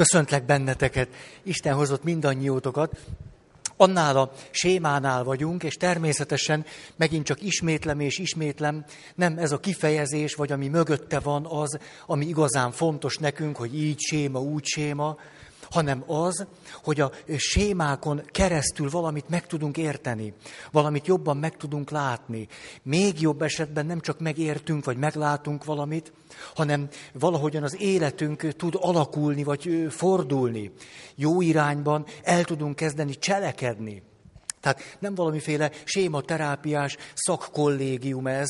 Köszöntlek 0.00 0.44
benneteket, 0.44 1.08
Isten 1.42 1.74
hozott 1.74 2.04
mindannyiótokat. 2.04 2.98
Annál 3.76 4.16
a 4.16 4.32
sémánál 4.50 5.24
vagyunk, 5.24 5.62
és 5.62 5.74
természetesen 5.74 6.64
megint 6.96 7.24
csak 7.26 7.42
ismétlem 7.42 8.00
és 8.00 8.18
ismétlem, 8.18 8.84
nem 9.14 9.38
ez 9.38 9.52
a 9.52 9.58
kifejezés, 9.60 10.34
vagy 10.34 10.52
ami 10.52 10.68
mögötte 10.68 11.18
van 11.18 11.46
az, 11.46 11.78
ami 12.06 12.26
igazán 12.26 12.70
fontos 12.70 13.16
nekünk, 13.16 13.56
hogy 13.56 13.82
így 13.82 14.00
séma, 14.00 14.40
úgy 14.40 14.64
séma, 14.64 15.16
hanem 15.70 16.04
az, 16.06 16.46
hogy 16.82 17.00
a 17.00 17.12
sémákon 17.36 18.22
keresztül 18.26 18.90
valamit 18.90 19.28
meg 19.28 19.46
tudunk 19.46 19.76
érteni, 19.76 20.34
valamit 20.70 21.06
jobban 21.06 21.36
meg 21.36 21.56
tudunk 21.56 21.90
látni. 21.90 22.48
Még 22.82 23.20
jobb 23.20 23.42
esetben 23.42 23.86
nem 23.86 24.00
csak 24.00 24.20
megértünk, 24.20 24.84
vagy 24.84 24.96
meglátunk 24.96 25.64
valamit, 25.64 26.12
hanem 26.54 26.88
valahogyan 27.12 27.62
az 27.62 27.80
életünk 27.80 28.52
tud 28.56 28.74
alakulni, 28.80 29.42
vagy 29.42 29.86
fordulni. 29.90 30.72
Jó 31.14 31.40
irányban 31.40 32.04
el 32.22 32.44
tudunk 32.44 32.76
kezdeni 32.76 33.18
cselekedni. 33.18 34.02
Tehát 34.60 34.96
nem 34.98 35.14
valamiféle 35.14 35.70
sématerápiás 35.84 36.96
szakkollégium 37.14 38.26
ez, 38.26 38.48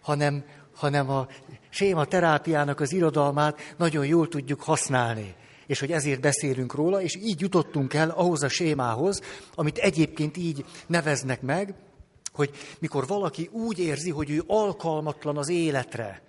hanem, 0.00 0.44
hanem 0.74 1.10
a 1.10 1.26
sématerápiának 1.68 2.80
az 2.80 2.92
irodalmát 2.92 3.74
nagyon 3.76 4.06
jól 4.06 4.28
tudjuk 4.28 4.62
használni 4.62 5.34
és 5.66 5.80
hogy 5.80 5.92
ezért 5.92 6.20
beszélünk 6.20 6.74
róla, 6.74 7.02
és 7.02 7.16
így 7.16 7.40
jutottunk 7.40 7.94
el 7.94 8.10
ahhoz 8.10 8.42
a 8.42 8.48
sémához, 8.48 9.20
amit 9.54 9.78
egyébként 9.78 10.36
így 10.36 10.64
neveznek 10.86 11.42
meg, 11.42 11.74
hogy 12.32 12.50
mikor 12.78 13.06
valaki 13.06 13.48
úgy 13.52 13.78
érzi, 13.78 14.10
hogy 14.10 14.30
ő 14.30 14.42
alkalmatlan 14.46 15.36
az 15.36 15.48
életre, 15.48 16.22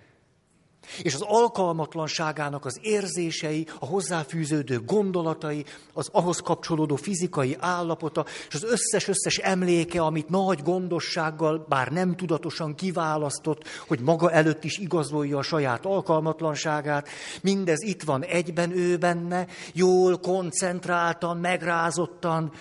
és 1.02 1.14
az 1.14 1.20
alkalmatlanságának 1.20 2.64
az 2.64 2.78
érzései, 2.82 3.66
a 3.78 3.86
hozzáfűződő 3.86 4.80
gondolatai, 4.80 5.64
az 5.92 6.08
ahhoz 6.12 6.40
kapcsolódó 6.40 6.96
fizikai 6.96 7.56
állapota, 7.60 8.24
és 8.48 8.54
az 8.54 8.64
összes-összes 8.64 9.36
emléke, 9.36 10.02
amit 10.02 10.28
nagy 10.28 10.62
gondossággal, 10.62 11.66
bár 11.68 11.88
nem 11.88 12.16
tudatosan 12.16 12.74
kiválasztott, 12.74 13.64
hogy 13.86 14.00
maga 14.00 14.30
előtt 14.30 14.64
is 14.64 14.78
igazolja 14.78 15.38
a 15.38 15.42
saját 15.42 15.86
alkalmatlanságát, 15.86 17.08
mindez 17.42 17.82
itt 17.82 18.02
van 18.02 18.24
egyben 18.24 18.70
ő 18.70 18.96
benne, 18.96 19.46
jól, 19.72 20.18
koncentráltan, 20.18 21.36
megrázottan, 21.36 22.52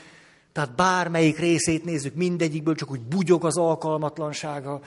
tehát 0.57 0.75
bármelyik 0.75 1.39
részét 1.39 1.85
nézzük, 1.85 2.15
mindegyikből 2.15 2.75
csak 2.75 2.91
úgy 2.91 3.01
bugyog 3.01 3.45
az 3.45 3.57
alkalmatlansága, 3.57 4.79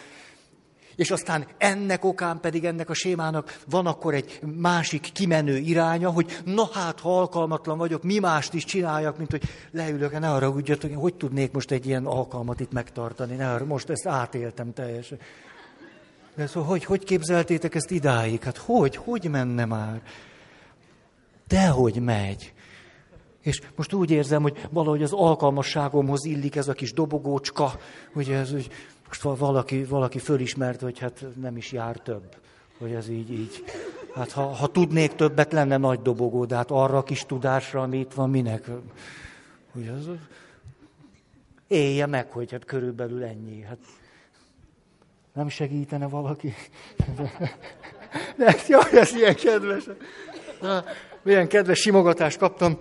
és 1.01 1.11
aztán 1.11 1.47
ennek 1.59 2.05
okán 2.05 2.41
pedig 2.41 2.65
ennek 2.65 2.91
a 2.91 2.95
sémának 2.95 3.61
van 3.71 3.87
akkor 3.87 4.15
egy 4.15 4.41
másik 4.57 5.13
kimenő 5.13 5.57
iránya, 5.57 6.11
hogy 6.11 6.41
na 6.45 6.69
hát, 6.73 7.01
ha 7.01 7.19
alkalmatlan 7.19 7.79
vagyok, 7.79 8.03
mi 8.03 8.19
mást 8.19 8.55
is 8.55 8.65
csináljak, 8.65 9.19
mint 9.19 9.31
hogy 9.31 9.43
leülök, 9.71 10.19
ne 10.19 10.31
arra 10.31 10.51
hogy 10.51 10.95
hogy 10.95 11.15
tudnék 11.15 11.53
most 11.53 11.71
egy 11.71 11.87
ilyen 11.87 12.07
alkalmat 12.07 12.61
itt 12.61 12.73
megtartani, 12.73 13.35
ne 13.35 13.53
arra, 13.53 13.65
most 13.65 13.91
ezt 13.91 14.07
átéltem 14.07 14.73
teljesen. 14.73 15.19
De 16.35 16.47
szóval 16.47 16.69
hogy, 16.69 16.85
hogy 16.85 17.05
képzeltétek 17.05 17.75
ezt 17.75 17.91
idáig? 17.91 18.43
Hát 18.43 18.57
hogy, 18.57 18.97
hogy 18.97 19.29
menne 19.31 19.65
már? 19.65 20.03
Dehogy 21.49 22.03
megy. 22.03 22.53
És 23.43 23.61
most 23.77 23.93
úgy 23.93 24.11
érzem, 24.11 24.43
hogy 24.43 24.67
valahogy 24.71 25.03
az 25.03 25.13
alkalmasságomhoz 25.13 26.25
illik 26.25 26.57
ez 26.57 26.69
a 26.69 26.73
kis 26.73 26.93
dobogócska, 26.93 27.73
ugye 28.15 28.37
ez 28.37 28.53
úgy, 28.53 28.71
most 29.11 29.39
valaki, 29.39 29.85
valaki 29.85 30.19
fölismert, 30.19 30.81
hogy 30.81 30.99
hát 30.99 31.25
nem 31.41 31.57
is 31.57 31.73
jár 31.73 31.97
több. 31.97 32.37
Hogy 32.79 32.93
ez 32.93 33.09
így, 33.09 33.33
így. 33.33 33.65
Hát 34.15 34.33
ha, 34.33 34.43
ha 34.43 34.67
tudnék 34.67 35.15
többet, 35.15 35.53
lenne 35.53 35.77
nagy 35.77 36.03
dobogó, 36.03 36.45
de 36.45 36.57
hát 36.57 36.71
arra 36.71 36.97
a 36.97 37.03
kis 37.03 37.25
tudásra, 37.27 37.83
ami 37.83 37.99
itt 37.99 38.13
van, 38.13 38.31
minek? 38.31 38.71
Hogy 39.73 39.89
az, 39.89 40.09
élje 41.67 42.07
meg, 42.07 42.31
hogy 42.31 42.51
hát 42.51 42.65
körülbelül 42.65 43.25
ennyi. 43.25 43.63
Hát 43.63 43.79
nem 45.33 45.49
segítene 45.49 46.09
valaki? 46.09 46.55
De, 48.37 48.57
jaj, 48.69 48.91
ez 48.93 49.15
ilyen 49.15 49.35
kedves. 49.35 49.85
Na, 50.61 50.85
milyen 51.23 51.49
kedves 51.49 51.79
simogatást 51.79 52.39
kaptam, 52.39 52.79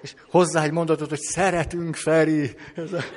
és 0.00 0.14
hozzá 0.30 0.62
egy 0.62 0.70
mondatot, 0.70 1.08
hogy 1.08 1.20
szeretünk, 1.20 1.96
Feri. 1.96 2.56
Ez 2.74 2.92
a... 2.92 3.00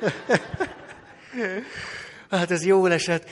Hát 2.30 2.52
ez 2.52 2.66
jó 2.66 2.86
esett, 2.86 3.30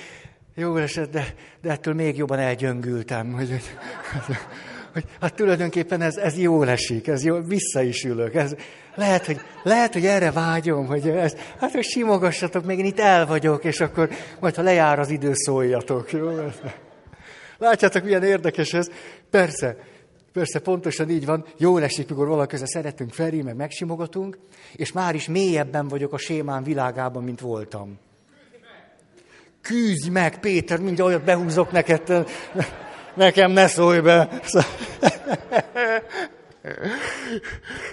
jó 0.55 0.75
esett, 0.77 1.11
de, 1.11 1.33
de 1.61 1.71
ettől 1.71 1.93
még 1.93 2.17
jobban 2.17 2.39
elgyöngültem. 2.39 3.31
Hogy, 3.31 3.49
hogy, 3.49 4.35
hogy, 4.93 5.03
hát 5.21 5.35
tulajdonképpen 5.35 6.01
ez, 6.01 6.15
ez 6.15 6.37
jó 6.37 6.63
esik, 6.63 7.07
ez 7.07 7.23
jó, 7.23 7.41
vissza 7.41 7.81
is 7.81 8.03
ülök. 8.03 8.35
Ez, 8.35 8.55
lehet, 8.95 9.25
hogy, 9.25 9.39
lehet, 9.63 9.93
hogy 9.93 10.05
erre 10.05 10.31
vágyom, 10.31 10.85
hogy 10.85 11.09
ez, 11.09 11.35
hát 11.59 11.71
hogy 11.71 11.83
simogassatok, 11.83 12.65
még 12.65 12.79
én 12.79 12.85
itt 12.85 12.99
el 12.99 13.25
vagyok, 13.25 13.63
és 13.63 13.79
akkor 13.79 14.09
majd, 14.39 14.55
ha 14.55 14.61
lejár 14.61 14.99
az 14.99 15.09
idő, 15.09 15.31
szóljatok. 15.33 16.11
Jó? 16.11 16.29
Látjátok, 17.57 18.03
milyen 18.03 18.23
érdekes 18.23 18.73
ez? 18.73 18.89
Persze, 19.29 19.77
Persze, 20.33 20.59
pontosan 20.59 21.09
így 21.09 21.25
van. 21.25 21.45
Jó 21.57 21.77
esik, 21.77 22.09
mikor 22.09 22.27
valaköze 22.27 22.65
szeretünk 22.67 23.13
felé, 23.13 23.41
meg 23.41 23.55
megsimogatunk, 23.55 24.37
és 24.73 24.91
már 24.91 25.15
is 25.15 25.27
mélyebben 25.27 25.87
vagyok 25.87 26.13
a 26.13 26.17
sémán 26.17 26.63
világában, 26.63 27.23
mint 27.23 27.39
voltam. 27.39 27.99
Küzdj 29.65 30.09
meg, 30.09 30.39
Péter, 30.39 30.79
mindjárt 30.79 31.09
olyat 31.09 31.23
behúzok 31.23 31.71
neked, 31.71 32.25
nekem 33.15 33.51
ne 33.51 33.67
szólj 33.67 33.99
be. 33.99 34.41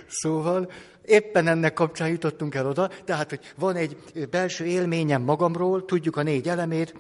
Szóval 0.08 0.70
éppen 1.04 1.46
ennek 1.46 1.72
kapcsán 1.72 2.08
jutottunk 2.08 2.54
el 2.54 2.66
oda, 2.66 2.90
tehát, 3.04 3.28
hogy 3.28 3.40
van 3.56 3.76
egy 3.76 3.96
belső 4.30 4.64
élményem 4.64 5.22
magamról, 5.22 5.84
tudjuk 5.84 6.16
a 6.16 6.22
négy 6.22 6.48
elemét, 6.48 6.94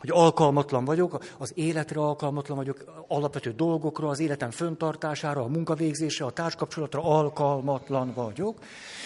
hogy 0.00 0.10
alkalmatlan 0.12 0.84
vagyok, 0.84 1.24
az 1.38 1.52
életre 1.54 2.00
alkalmatlan 2.00 2.56
vagyok, 2.56 3.04
alapvető 3.08 3.50
dolgokra, 3.50 4.08
az 4.08 4.20
életem 4.20 4.50
föntartására, 4.50 5.42
a 5.42 5.48
munkavégzésre, 5.48 6.24
a 6.24 6.30
társkapcsolatra 6.30 7.02
alkalmatlan 7.02 8.12
vagyok. 8.14 8.58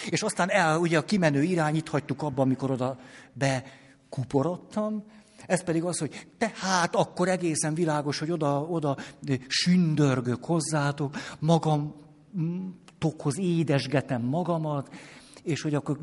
És 0.08 0.22
aztán 0.22 0.50
el, 0.50 0.78
ugye 0.78 0.98
a 0.98 1.04
kimenő 1.04 1.42
irányt 1.42 1.88
hagytuk 1.88 2.22
abban, 2.22 2.44
amikor 2.44 2.70
oda 2.70 2.98
bekuporodtam, 4.08 5.04
ez 5.46 5.64
pedig 5.64 5.82
az, 5.84 5.98
hogy 5.98 6.26
tehát 6.38 6.94
akkor 6.94 7.28
egészen 7.28 7.74
világos, 7.74 8.18
hogy 8.18 8.30
oda, 8.30 8.62
oda 8.62 8.96
sündörgök 9.46 10.44
hozzátok, 10.44 11.16
magam 11.38 11.94
tokhoz 12.98 13.38
édesgetem 13.38 14.22
magamat, 14.22 14.94
és 15.48 15.62
hogy 15.62 15.74
akkor 15.74 15.98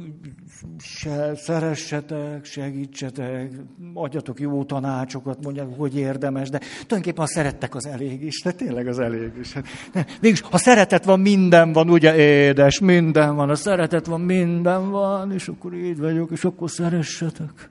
se, 0.77 1.35
szeressetek, 1.35 2.45
segítsetek, 2.45 3.51
adjatok 3.93 4.39
jó 4.39 4.63
tanácsokat, 4.63 5.43
mondják, 5.43 5.67
hogy 5.77 5.97
érdemes, 5.97 6.49
de 6.49 6.57
tulajdonképpen 6.57 7.25
ha 7.25 7.27
szerettek, 7.27 7.75
az 7.75 7.85
elég 7.85 8.23
is, 8.23 8.41
de 8.43 8.51
tényleg 8.51 8.87
az 8.87 8.99
elég 8.99 9.31
is. 9.39 9.53
De, 9.91 10.05
mégis, 10.21 10.41
ha 10.41 10.57
szeretet 10.57 11.05
van, 11.05 11.19
minden 11.19 11.71
van, 11.71 11.89
ugye 11.89 12.15
édes, 12.15 12.79
minden 12.79 13.35
van, 13.35 13.47
ha 13.47 13.55
szeretet 13.55 14.05
van, 14.05 14.21
minden 14.21 14.89
van, 14.89 15.31
és 15.31 15.47
akkor 15.47 15.73
így 15.73 15.97
vagyok, 15.97 16.31
és 16.31 16.43
akkor 16.43 16.69
szeressetek. 16.69 17.69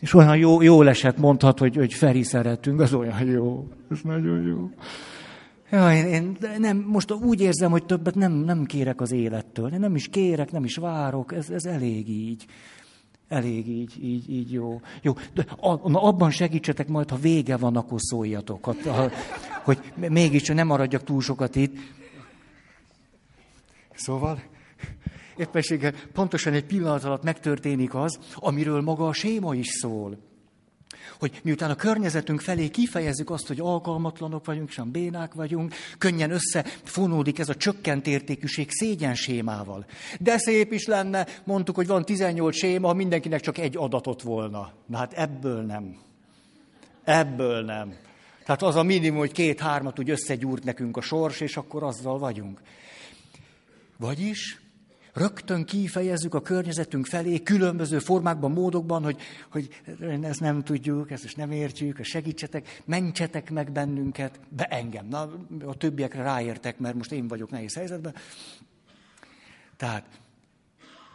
És 0.00 0.14
olyan 0.14 0.36
jó, 0.36 0.62
jó 0.62 0.82
esett 0.82 1.18
mondhat, 1.18 1.58
hogy, 1.58 1.76
hogy 1.76 1.94
Feri 1.94 2.22
szeretünk, 2.22 2.80
az 2.80 2.94
olyan 2.94 3.24
jó, 3.24 3.68
ez 3.90 3.98
nagyon 4.02 4.42
jó. 4.46 4.70
Ja, 5.70 5.94
én, 5.94 6.06
én 6.06 6.36
nem, 6.58 6.76
most 6.76 7.12
úgy 7.12 7.40
érzem, 7.40 7.70
hogy 7.70 7.84
többet 7.84 8.14
nem, 8.14 8.32
nem 8.32 8.64
kérek 8.64 9.00
az 9.00 9.12
élettől. 9.12 9.72
Én 9.72 9.80
nem 9.80 9.94
is 9.94 10.08
kérek, 10.08 10.52
nem 10.52 10.64
is 10.64 10.76
várok, 10.76 11.32
ez, 11.32 11.50
ez 11.50 11.64
elég 11.64 12.08
így. 12.08 12.46
Elég 13.28 13.68
így, 13.68 14.04
így, 14.04 14.30
így 14.30 14.52
jó. 14.52 14.80
Jó, 15.02 15.12
de 15.34 15.46
abban 15.92 16.30
segítsetek 16.30 16.88
majd, 16.88 17.10
ha 17.10 17.16
vége 17.16 17.56
van, 17.56 17.76
akkor 17.76 18.00
szóljatok. 18.00 18.64
Ha, 18.64 18.74
ha, 18.84 19.10
hogy 19.64 19.92
mégis 19.94 20.46
nem 20.46 20.66
maradjak 20.66 21.04
túl 21.04 21.20
sokat 21.20 21.56
itt. 21.56 21.76
Szóval, 23.94 24.42
éppenséggel 25.36 25.92
pontosan 26.12 26.52
egy 26.52 26.64
pillanat 26.64 27.04
alatt 27.04 27.22
megtörténik 27.22 27.94
az, 27.94 28.18
amiről 28.34 28.80
maga 28.80 29.06
a 29.06 29.12
séma 29.12 29.54
is 29.54 29.68
szól 29.68 30.29
hogy 31.20 31.40
miután 31.42 31.70
a 31.70 31.74
környezetünk 31.74 32.40
felé 32.40 32.68
kifejezzük 32.68 33.30
azt, 33.30 33.46
hogy 33.46 33.60
alkalmatlanok 33.60 34.44
vagyunk, 34.44 34.68
és 34.68 34.80
bénák 34.84 35.34
vagyunk, 35.34 35.74
könnyen 35.98 36.30
összefonódik 36.30 37.38
ez 37.38 37.48
a 37.48 37.54
csökkent 37.54 38.06
értékűség 38.06 38.70
szégyen 38.70 39.14
sémával. 39.14 39.86
De 40.20 40.38
szép 40.38 40.72
is 40.72 40.86
lenne, 40.86 41.26
mondtuk, 41.44 41.74
hogy 41.74 41.86
van 41.86 42.04
18 42.04 42.56
séma, 42.56 42.86
ha 42.86 42.94
mindenkinek 42.94 43.40
csak 43.40 43.58
egy 43.58 43.76
adatot 43.76 44.22
volna. 44.22 44.72
Na 44.86 44.96
hát 44.96 45.12
ebből 45.12 45.62
nem. 45.62 45.96
Ebből 47.04 47.64
nem. 47.64 47.94
Tehát 48.44 48.62
az 48.62 48.76
a 48.76 48.82
minimum, 48.82 49.18
hogy 49.18 49.32
két-hármat 49.32 49.98
úgy 49.98 50.10
összegyúrt 50.10 50.64
nekünk 50.64 50.96
a 50.96 51.00
sors, 51.00 51.40
és 51.40 51.56
akkor 51.56 51.82
azzal 51.82 52.18
vagyunk. 52.18 52.60
Vagyis 53.96 54.60
Rögtön 55.12 55.64
kifejezzük 55.64 56.34
a 56.34 56.40
környezetünk 56.40 57.06
felé 57.06 57.42
különböző 57.42 57.98
formákban, 57.98 58.50
módokban, 58.50 59.02
hogy, 59.02 59.20
hogy 59.50 59.68
ezt 60.22 60.40
nem 60.40 60.62
tudjuk, 60.62 61.10
ezt 61.10 61.24
is 61.24 61.34
nem 61.34 61.50
értjük, 61.50 62.04
segítsetek, 62.04 62.82
mentsetek 62.84 63.50
meg 63.50 63.72
bennünket, 63.72 64.40
be 64.48 64.64
engem. 64.64 65.06
Na, 65.08 65.30
a 65.64 65.76
többiekre 65.76 66.22
ráértek, 66.22 66.78
mert 66.78 66.94
most 66.94 67.12
én 67.12 67.28
vagyok 67.28 67.50
nehéz 67.50 67.74
helyzetben. 67.74 68.14
Tehát 69.76 70.06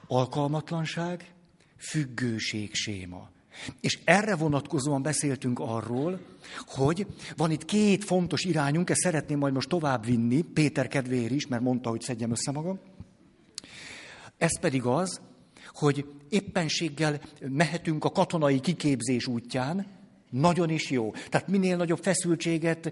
alkalmatlanság, 0.07 1.33
függőség 1.77 2.73
séma. 2.73 3.29
És 3.79 3.99
erre 4.03 4.35
vonatkozóan 4.35 5.01
beszéltünk 5.01 5.59
arról, 5.59 6.19
hogy 6.65 7.07
van 7.37 7.51
itt 7.51 7.65
két 7.65 8.03
fontos 8.03 8.43
irányunk, 8.43 8.89
ezt 8.89 8.99
szeretném 8.99 9.37
majd 9.37 9.53
most 9.53 9.69
tovább 9.69 10.05
vinni, 10.05 10.41
Péter 10.41 10.87
kedvéért 10.87 11.31
is, 11.31 11.47
mert 11.47 11.61
mondta, 11.61 11.89
hogy 11.89 12.01
szedjem 12.01 12.31
össze 12.31 12.51
magam. 12.51 12.79
Ez 14.45 14.59
pedig 14.59 14.83
az, 14.83 15.21
hogy 15.73 16.05
éppenséggel 16.29 17.21
mehetünk 17.39 18.03
a 18.03 18.11
katonai 18.11 18.59
kiképzés 18.59 19.27
útján, 19.27 19.85
nagyon 20.39 20.69
is 20.69 20.89
jó. 20.89 21.11
Tehát 21.29 21.47
minél 21.47 21.77
nagyobb 21.77 21.99
feszültséget 22.01 22.91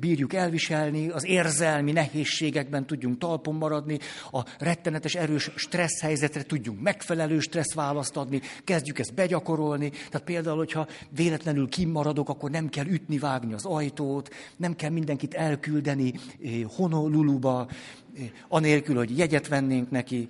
bírjuk 0.00 0.32
elviselni, 0.32 1.08
az 1.08 1.26
érzelmi 1.26 1.92
nehézségekben 1.92 2.86
tudjunk 2.86 3.18
talpon 3.18 3.54
maradni, 3.54 3.98
a 4.30 4.44
rettenetes 4.58 5.14
erős 5.14 5.50
stressz 5.54 6.00
helyzetre 6.00 6.42
tudjunk 6.42 6.80
megfelelő 6.80 7.40
stressz 7.40 7.74
választ 7.74 8.16
adni, 8.16 8.40
kezdjük 8.64 8.98
ezt 8.98 9.14
begyakorolni. 9.14 9.90
Tehát 9.90 10.26
például, 10.26 10.56
hogyha 10.56 10.86
véletlenül 11.16 11.68
kimaradok, 11.68 12.28
akkor 12.28 12.50
nem 12.50 12.68
kell 12.68 12.86
ütni, 12.86 13.18
vágni 13.18 13.52
az 13.52 13.64
ajtót, 13.64 14.34
nem 14.56 14.76
kell 14.76 14.90
mindenkit 14.90 15.34
elküldeni 15.34 16.12
Honoluluba, 16.76 17.68
anélkül, 18.48 18.96
hogy 18.96 19.18
jegyet 19.18 19.48
vennénk 19.48 19.90
neki. 19.90 20.28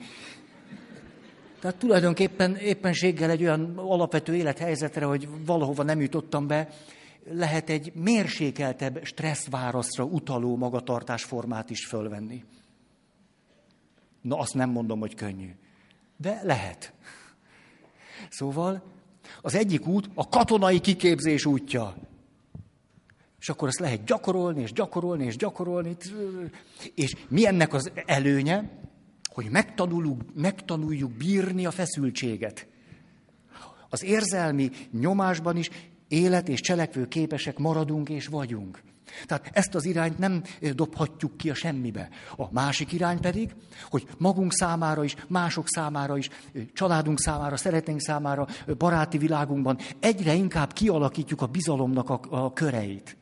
Tehát 1.60 1.76
tulajdonképpen 1.76 2.56
éppenséggel 2.56 3.30
egy 3.30 3.42
olyan 3.42 3.78
alapvető 3.78 4.34
élethelyzetre, 4.34 5.04
hogy 5.04 5.28
valahova 5.44 5.82
nem 5.82 6.00
jutottam 6.00 6.46
be, 6.46 6.68
lehet 7.30 7.70
egy 7.70 7.92
mérsékeltebb 7.94 9.04
stresszválaszra 9.04 10.04
utaló 10.04 10.56
magatartásformát 10.56 11.70
is 11.70 11.86
fölvenni. 11.86 12.44
Na, 14.20 14.38
azt 14.38 14.54
nem 14.54 14.70
mondom, 14.70 15.00
hogy 15.00 15.14
könnyű. 15.14 15.50
De 16.16 16.40
lehet. 16.42 16.92
Szóval 18.30 18.82
az 19.42 19.54
egyik 19.54 19.86
út 19.86 20.10
a 20.14 20.28
katonai 20.28 20.80
kiképzés 20.80 21.46
útja. 21.46 21.96
És 23.40 23.48
akkor 23.48 23.68
ezt 23.68 23.78
lehet 23.78 24.04
gyakorolni, 24.04 24.62
és 24.62 24.72
gyakorolni, 24.72 25.24
és 25.24 25.36
gyakorolni. 25.36 25.96
És 26.94 27.16
mi 27.28 27.46
ennek 27.46 27.72
az 27.72 27.90
előnye? 28.06 28.70
Hogy 29.36 29.50
megtanuljuk, 29.50 30.20
megtanuljuk 30.34 31.12
bírni 31.12 31.66
a 31.66 31.70
feszültséget. 31.70 32.66
Az 33.88 34.04
érzelmi 34.04 34.70
nyomásban 34.90 35.56
is 35.56 35.70
élet 36.08 36.48
és 36.48 36.60
cselekvő 36.60 37.08
képesek 37.08 37.58
maradunk 37.58 38.08
és 38.08 38.26
vagyunk. 38.26 38.82
Tehát 39.26 39.50
ezt 39.52 39.74
az 39.74 39.84
irányt 39.84 40.18
nem 40.18 40.42
dobhatjuk 40.74 41.36
ki 41.36 41.50
a 41.50 41.54
semmibe. 41.54 42.08
A 42.36 42.52
másik 42.52 42.92
irány 42.92 43.20
pedig, 43.20 43.54
hogy 43.88 44.06
magunk 44.18 44.52
számára 44.52 45.04
is, 45.04 45.14
mások 45.28 45.68
számára 45.68 46.16
is, 46.16 46.28
családunk 46.72 47.20
számára, 47.20 47.56
szeretnénk 47.56 48.00
számára, 48.00 48.46
baráti 48.78 49.18
világunkban 49.18 49.78
egyre 50.00 50.34
inkább 50.34 50.72
kialakítjuk 50.72 51.42
a 51.42 51.46
bizalomnak 51.46 52.10
a, 52.10 52.20
a 52.30 52.52
köreit. 52.52 53.16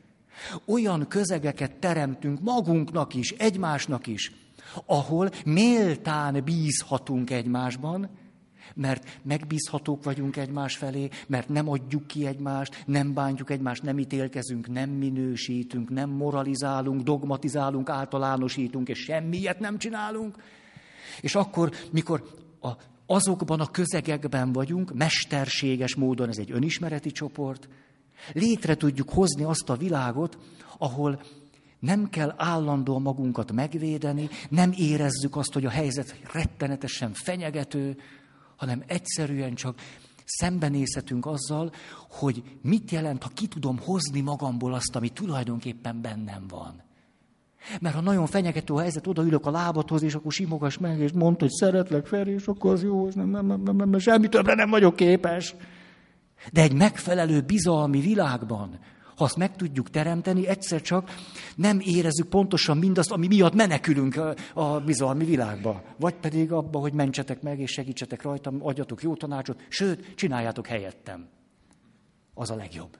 Olyan 0.65 1.07
közegeket 1.07 1.75
teremtünk 1.75 2.41
magunknak 2.41 3.13
is, 3.13 3.31
egymásnak 3.31 4.07
is, 4.07 4.44
ahol 4.85 5.29
méltán 5.45 6.43
bízhatunk 6.43 7.29
egymásban, 7.29 8.09
mert 8.75 9.19
megbízhatók 9.23 10.03
vagyunk 10.03 10.37
egymás 10.37 10.77
felé, 10.77 11.09
mert 11.27 11.49
nem 11.49 11.69
adjuk 11.69 12.07
ki 12.07 12.25
egymást, 12.25 12.83
nem 12.85 13.13
bántjuk 13.13 13.49
egymást, 13.49 13.83
nem 13.83 13.99
ítélkezünk, 13.99 14.67
nem 14.67 14.89
minősítünk, 14.89 15.89
nem 15.89 16.09
moralizálunk, 16.09 17.01
dogmatizálunk, 17.01 17.89
általánosítunk, 17.89 18.87
és 18.87 18.99
semmiet 18.99 19.59
nem 19.59 19.77
csinálunk. 19.77 20.35
És 21.21 21.35
akkor, 21.35 21.71
mikor 21.91 22.23
a, 22.61 22.69
azokban 23.05 23.59
a 23.59 23.71
közegekben 23.71 24.51
vagyunk, 24.51 24.93
mesterséges 24.93 25.95
módon, 25.95 26.29
ez 26.29 26.37
egy 26.37 26.51
önismereti 26.51 27.11
csoport, 27.11 27.69
létre 28.33 28.75
tudjuk 28.75 29.09
hozni 29.09 29.43
azt 29.43 29.69
a 29.69 29.75
világot, 29.75 30.37
ahol 30.77 31.21
nem 31.85 32.09
kell 32.09 32.33
állandóan 32.37 33.01
magunkat 33.01 33.51
megvédeni, 33.51 34.29
nem 34.49 34.73
érezzük 34.77 35.35
azt, 35.35 35.53
hogy 35.53 35.65
a 35.65 35.69
helyzet 35.69 36.15
rettenetesen 36.33 37.13
fenyegető, 37.13 37.97
hanem 38.55 38.83
egyszerűen 38.87 39.53
csak 39.53 39.79
szembenézhetünk 40.25 41.25
azzal, 41.25 41.71
hogy 42.09 42.43
mit 42.61 42.91
jelent, 42.91 43.23
ha 43.23 43.29
ki 43.33 43.47
tudom 43.47 43.79
hozni 43.79 44.21
magamból 44.21 44.73
azt, 44.73 44.95
ami 44.95 45.09
tulajdonképpen 45.09 46.01
bennem 46.01 46.45
van. 46.47 46.83
Mert 47.81 47.95
ha 47.95 48.01
nagyon 48.01 48.25
fenyegető 48.25 48.73
a 48.73 48.79
helyzet, 48.79 49.07
odaülök 49.07 49.45
a 49.45 49.51
lábathoz, 49.51 50.03
és 50.03 50.13
akkor 50.13 50.31
simogass 50.31 50.77
meg, 50.77 50.99
és 50.99 51.11
mondd, 51.11 51.39
hogy 51.39 51.51
szeretlek, 51.51 52.05
Feri, 52.05 52.31
és 52.31 52.47
akkor 52.47 52.71
az 52.71 52.83
jó, 52.83 53.07
és 53.07 53.13
nem, 53.13 53.29
nem, 53.29 53.45
nem, 53.45 53.61
nem, 53.61 53.75
nem, 53.75 53.99
semmi 53.99 54.29
többre 54.29 54.53
nem 54.53 54.69
vagyok 54.69 54.95
képes. 54.95 55.55
De 56.51 56.61
egy 56.61 56.73
megfelelő 56.73 57.41
bizalmi 57.41 57.99
világban, 57.99 58.79
ha 59.15 59.23
azt 59.23 59.35
meg 59.35 59.55
tudjuk 59.55 59.89
teremteni, 59.89 60.47
egyszer 60.47 60.81
csak 60.81 61.15
nem 61.55 61.79
érezzük 61.79 62.27
pontosan 62.29 62.77
mindazt, 62.77 63.11
ami 63.11 63.27
miatt 63.27 63.53
menekülünk 63.53 64.21
a 64.53 64.79
bizalmi 64.79 65.25
világba. 65.25 65.83
Vagy 65.99 66.15
pedig 66.15 66.51
abba, 66.51 66.79
hogy 66.79 66.93
mentsetek 66.93 67.41
meg 67.41 67.59
és 67.59 67.71
segítsetek 67.71 68.21
rajtam, 68.21 68.65
adjatok 68.65 69.01
jó 69.01 69.15
tanácsot, 69.15 69.65
sőt, 69.69 70.15
csináljátok 70.15 70.67
helyettem. 70.67 71.27
Az 72.33 72.49
a 72.49 72.55
legjobb. 72.55 72.97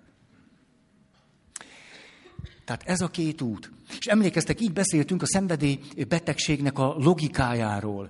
Tehát 2.65 2.83
ez 2.85 3.01
a 3.01 3.07
két 3.07 3.41
út. 3.41 3.71
És 3.99 4.05
emlékeztek, 4.05 4.61
így 4.61 4.73
beszéltünk 4.73 5.21
a 5.21 5.25
szenvedély 5.25 5.79
betegségnek 6.07 6.79
a 6.79 6.95
logikájáról. 6.97 8.09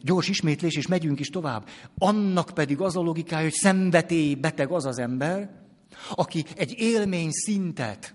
Gyors 0.00 0.28
ismétlés, 0.28 0.76
és 0.76 0.86
megyünk 0.86 1.20
is 1.20 1.28
tovább. 1.28 1.68
Annak 1.98 2.50
pedig 2.54 2.80
az 2.80 2.96
a 2.96 3.00
logikája, 3.00 3.42
hogy 3.42 3.52
szenvedély 3.52 4.34
beteg 4.34 4.70
az 4.70 4.86
az 4.86 4.98
ember, 4.98 5.65
aki 6.14 6.44
egy 6.56 6.74
élmény 6.78 7.30
szintet, 7.30 8.14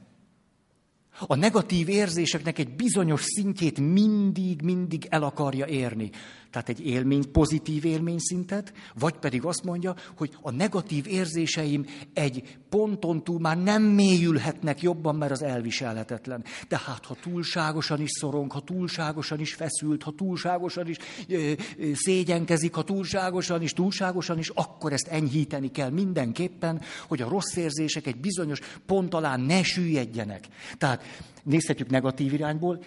a 1.28 1.36
negatív 1.36 1.89
érzéseknek 1.89 2.60
egy 2.60 2.75
bizonyos 2.75 3.22
szintjét 3.24 3.80
mindig, 3.80 4.62
mindig 4.62 5.07
el 5.10 5.24
akarja 5.24 5.66
érni 5.66 6.10
tehát 6.51 6.69
egy 6.69 6.86
élmény, 6.86 7.31
pozitív 7.31 7.86
élményszintet, 7.86 8.74
vagy 9.00 9.13
pedig 9.13 9.45
azt 9.45 9.63
mondja, 9.63 9.95
hogy 10.18 10.38
a 10.42 10.51
negatív 10.51 11.07
érzéseim 11.07 11.86
egy 12.13 12.57
ponton 12.69 13.24
túl 13.24 13.39
már 13.39 13.57
nem 13.57 13.83
mélyülhetnek 13.83 14.81
jobban, 14.81 15.15
mert 15.15 15.31
az 15.31 15.42
elviselhetetlen. 15.42 16.44
Tehát 16.68 17.06
ha 17.06 17.15
túlságosan 17.21 18.01
is 18.01 18.09
szorong, 18.12 18.51
ha 18.51 18.59
túlságosan 18.59 19.39
is 19.39 19.53
feszült, 19.53 20.03
ha 20.03 20.12
túlságosan 20.12 20.88
is 20.88 20.98
ö, 21.27 21.51
ö, 21.77 21.91
szégyenkezik, 21.93 22.74
ha 22.74 22.84
túlságosan 22.84 23.62
is, 23.62 23.74
túlságosan 23.74 24.38
is, 24.38 24.50
akkor 24.50 24.93
ezt 24.93 25.08
enyhíteni 25.08 25.72
kell 25.72 25.89
mindenképpen, 25.89 26.81
hogy 27.08 27.22
a 27.22 27.29
rossz 27.29 27.55
érzések 27.55 28.08
egy 28.08 28.20
bizonyos 28.20 28.60
pont 28.86 29.13
alá 29.13 29.38
ne 29.38 29.63
süllyedjenek. 29.63 30.48
Tehát 30.77 31.03
nézhetjük 31.43 31.89
negatív 31.89 32.33
irányból, 32.33 32.83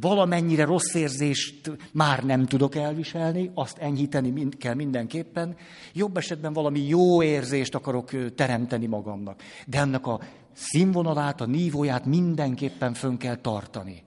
valamennyire 0.00 0.64
rossz 0.64 0.94
érzést 0.94 1.70
már 1.92 2.24
nem 2.24 2.46
tudok 2.46 2.74
elviselni, 2.74 3.50
azt 3.54 3.78
enyhíteni 3.78 4.48
kell 4.48 4.74
mindenképpen. 4.74 5.56
Jobb 5.92 6.16
esetben 6.16 6.52
valami 6.52 6.80
jó 6.88 7.22
érzést 7.22 7.74
akarok 7.74 8.34
teremteni 8.34 8.86
magamnak. 8.86 9.42
De 9.66 9.78
ennek 9.78 10.06
a 10.06 10.20
színvonalát, 10.52 11.40
a 11.40 11.46
nívóját 11.46 12.04
mindenképpen 12.04 12.94
fönn 12.94 13.16
kell 13.16 13.36
tartani. 13.36 14.02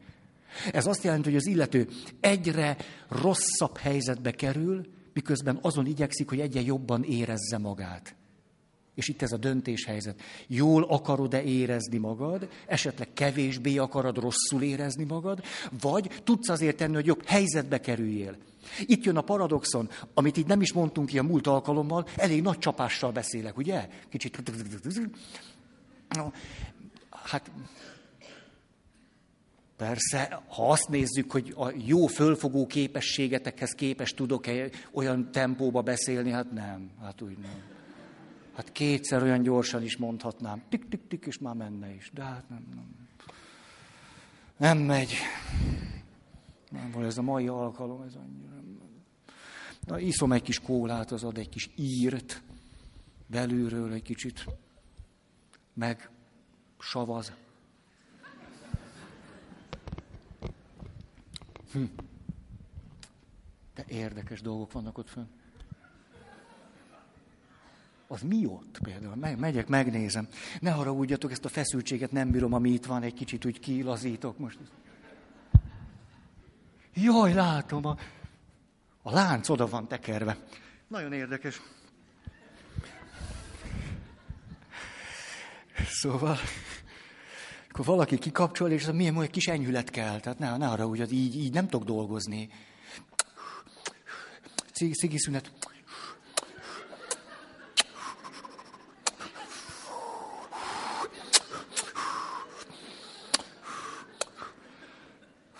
Ez 0.71 0.85
azt 0.85 1.03
jelenti, 1.03 1.29
hogy 1.29 1.37
az 1.37 1.47
illető 1.47 1.87
egyre 2.19 2.77
rosszabb 3.09 3.77
helyzetbe 3.77 4.31
kerül, 4.31 4.85
miközben 5.13 5.59
azon 5.61 5.85
igyekszik, 5.85 6.29
hogy 6.29 6.39
egyre 6.39 6.61
jobban 6.61 7.03
érezze 7.03 7.57
magát. 7.57 8.15
És 8.95 9.07
itt 9.07 9.21
ez 9.21 9.31
a 9.31 9.37
döntéshelyzet. 9.37 10.21
Jól 10.47 10.83
akarod-e 10.83 11.43
érezni 11.43 11.97
magad, 11.97 12.49
esetleg 12.67 13.07
kevésbé 13.13 13.77
akarod 13.77 14.17
rosszul 14.17 14.63
érezni 14.63 15.03
magad, 15.03 15.43
vagy 15.81 16.21
tudsz 16.23 16.49
azért 16.49 16.77
tenni, 16.77 16.93
hogy 16.93 17.05
jobb 17.05 17.25
helyzetbe 17.25 17.79
kerüljél. 17.79 18.37
Itt 18.79 19.03
jön 19.03 19.17
a 19.17 19.21
paradoxon, 19.21 19.89
amit 20.13 20.37
itt 20.37 20.47
nem 20.47 20.61
is 20.61 20.73
mondtunk 20.73 21.07
ki 21.07 21.19
a 21.19 21.23
múlt 21.23 21.47
alkalommal, 21.47 22.07
elég 22.15 22.41
nagy 22.41 22.57
csapással 22.57 23.11
beszélek, 23.11 23.57
ugye? 23.57 23.89
Kicsit... 24.09 24.41
Hát 27.11 27.51
Persze, 29.77 30.41
ha 30.47 30.69
azt 30.69 30.89
nézzük, 30.89 31.31
hogy 31.31 31.53
a 31.57 31.71
jó 31.85 32.07
fölfogó 32.07 32.67
képességetekhez 32.67 33.71
képes 33.71 34.13
tudok-e 34.13 34.69
olyan 34.91 35.31
tempóba 35.31 35.81
beszélni, 35.81 36.31
hát 36.31 36.51
nem, 36.51 36.89
hát 37.01 37.21
úgy 37.21 37.37
nem. 37.37 37.74
Hát 38.55 38.71
kétszer 38.71 39.21
olyan 39.21 39.41
gyorsan 39.41 39.83
is 39.83 39.97
mondhatnám. 39.97 40.63
Tik-tik-tik, 40.69 41.25
és 41.25 41.37
már 41.37 41.55
menne 41.55 41.93
is. 41.93 42.11
De 42.13 42.23
hát 42.23 42.49
nem, 42.49 42.65
nem. 42.75 43.07
Nem 44.57 44.77
megy. 44.77 45.13
Nem 46.69 46.91
volt 46.91 47.05
ez 47.05 47.17
a 47.17 47.21
mai 47.21 47.47
alkalom, 47.47 48.01
ez 48.01 48.15
annyira 48.15 48.55
Na, 49.85 49.99
iszom 49.99 50.31
egy 50.31 50.41
kis 50.41 50.59
kólát, 50.59 51.11
az 51.11 51.23
ad 51.23 51.37
egy 51.37 51.49
kis 51.49 51.69
írt, 51.75 52.41
belülről 53.27 53.93
egy 53.93 54.01
kicsit, 54.01 54.45
meg 55.73 56.09
savaz. 56.79 57.33
Hm. 61.71 61.83
De 63.73 63.83
érdekes 63.87 64.41
dolgok 64.41 64.71
vannak 64.71 64.97
ott 64.97 65.09
fönn. 65.09 65.27
Az 68.15 68.21
mi 68.21 68.45
ott 68.45 68.79
például? 68.83 69.15
Me- 69.15 69.37
megyek, 69.37 69.67
megnézem. 69.67 70.27
Ne 70.59 70.71
haragudjatok, 70.71 71.31
ezt 71.31 71.45
a 71.45 71.49
feszültséget 71.49 72.11
nem 72.11 72.31
bírom, 72.31 72.53
ami 72.53 72.69
itt 72.69 72.85
van, 72.85 73.03
egy 73.03 73.13
kicsit 73.13 73.45
úgy 73.45 73.59
kilazítok 73.59 74.37
most. 74.37 74.57
Jaj, 76.93 77.33
látom, 77.33 77.85
a, 77.85 77.97
a 79.01 79.11
lánc 79.11 79.49
oda 79.49 79.67
van 79.67 79.87
tekerve. 79.87 80.37
Nagyon 80.87 81.13
érdekes. 81.13 81.61
Szóval, 85.87 86.37
akkor 87.69 87.85
valaki 87.85 88.17
kikapcsol, 88.17 88.71
és 88.71 88.87
az 88.87 88.95
milyen 88.95 89.21
egy 89.21 89.29
kis 89.29 89.47
enyhület 89.47 89.89
kell. 89.89 90.19
Tehát 90.19 90.39
ne, 90.39 90.57
ne 90.57 90.67
arra 90.67 90.87
úgy, 90.87 91.11
így, 91.11 91.35
így 91.35 91.53
nem 91.53 91.67
tudok 91.67 91.87
dolgozni. 91.87 92.49
Szigi 94.71 95.17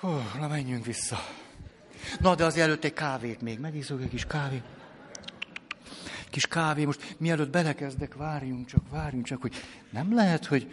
Hú, 0.05 0.39
na 0.39 0.47
menjünk 0.47 0.85
vissza. 0.85 1.17
Na, 2.19 2.35
de 2.35 2.45
az 2.45 2.57
előtt 2.57 2.83
egy 2.83 2.93
kávét 2.93 3.41
még. 3.41 3.59
Megiszok 3.59 4.01
egy 4.01 4.09
kis 4.09 4.25
kávét. 4.25 4.63
Kis 6.29 6.47
kávé. 6.47 6.85
Most 6.85 7.15
mielőtt 7.17 7.49
belekezdek, 7.49 8.13
várjunk 8.13 8.67
csak, 8.67 8.81
várjunk 8.89 9.25
csak, 9.25 9.41
hogy 9.41 9.53
nem 9.89 10.15
lehet, 10.15 10.45
hogy 10.45 10.71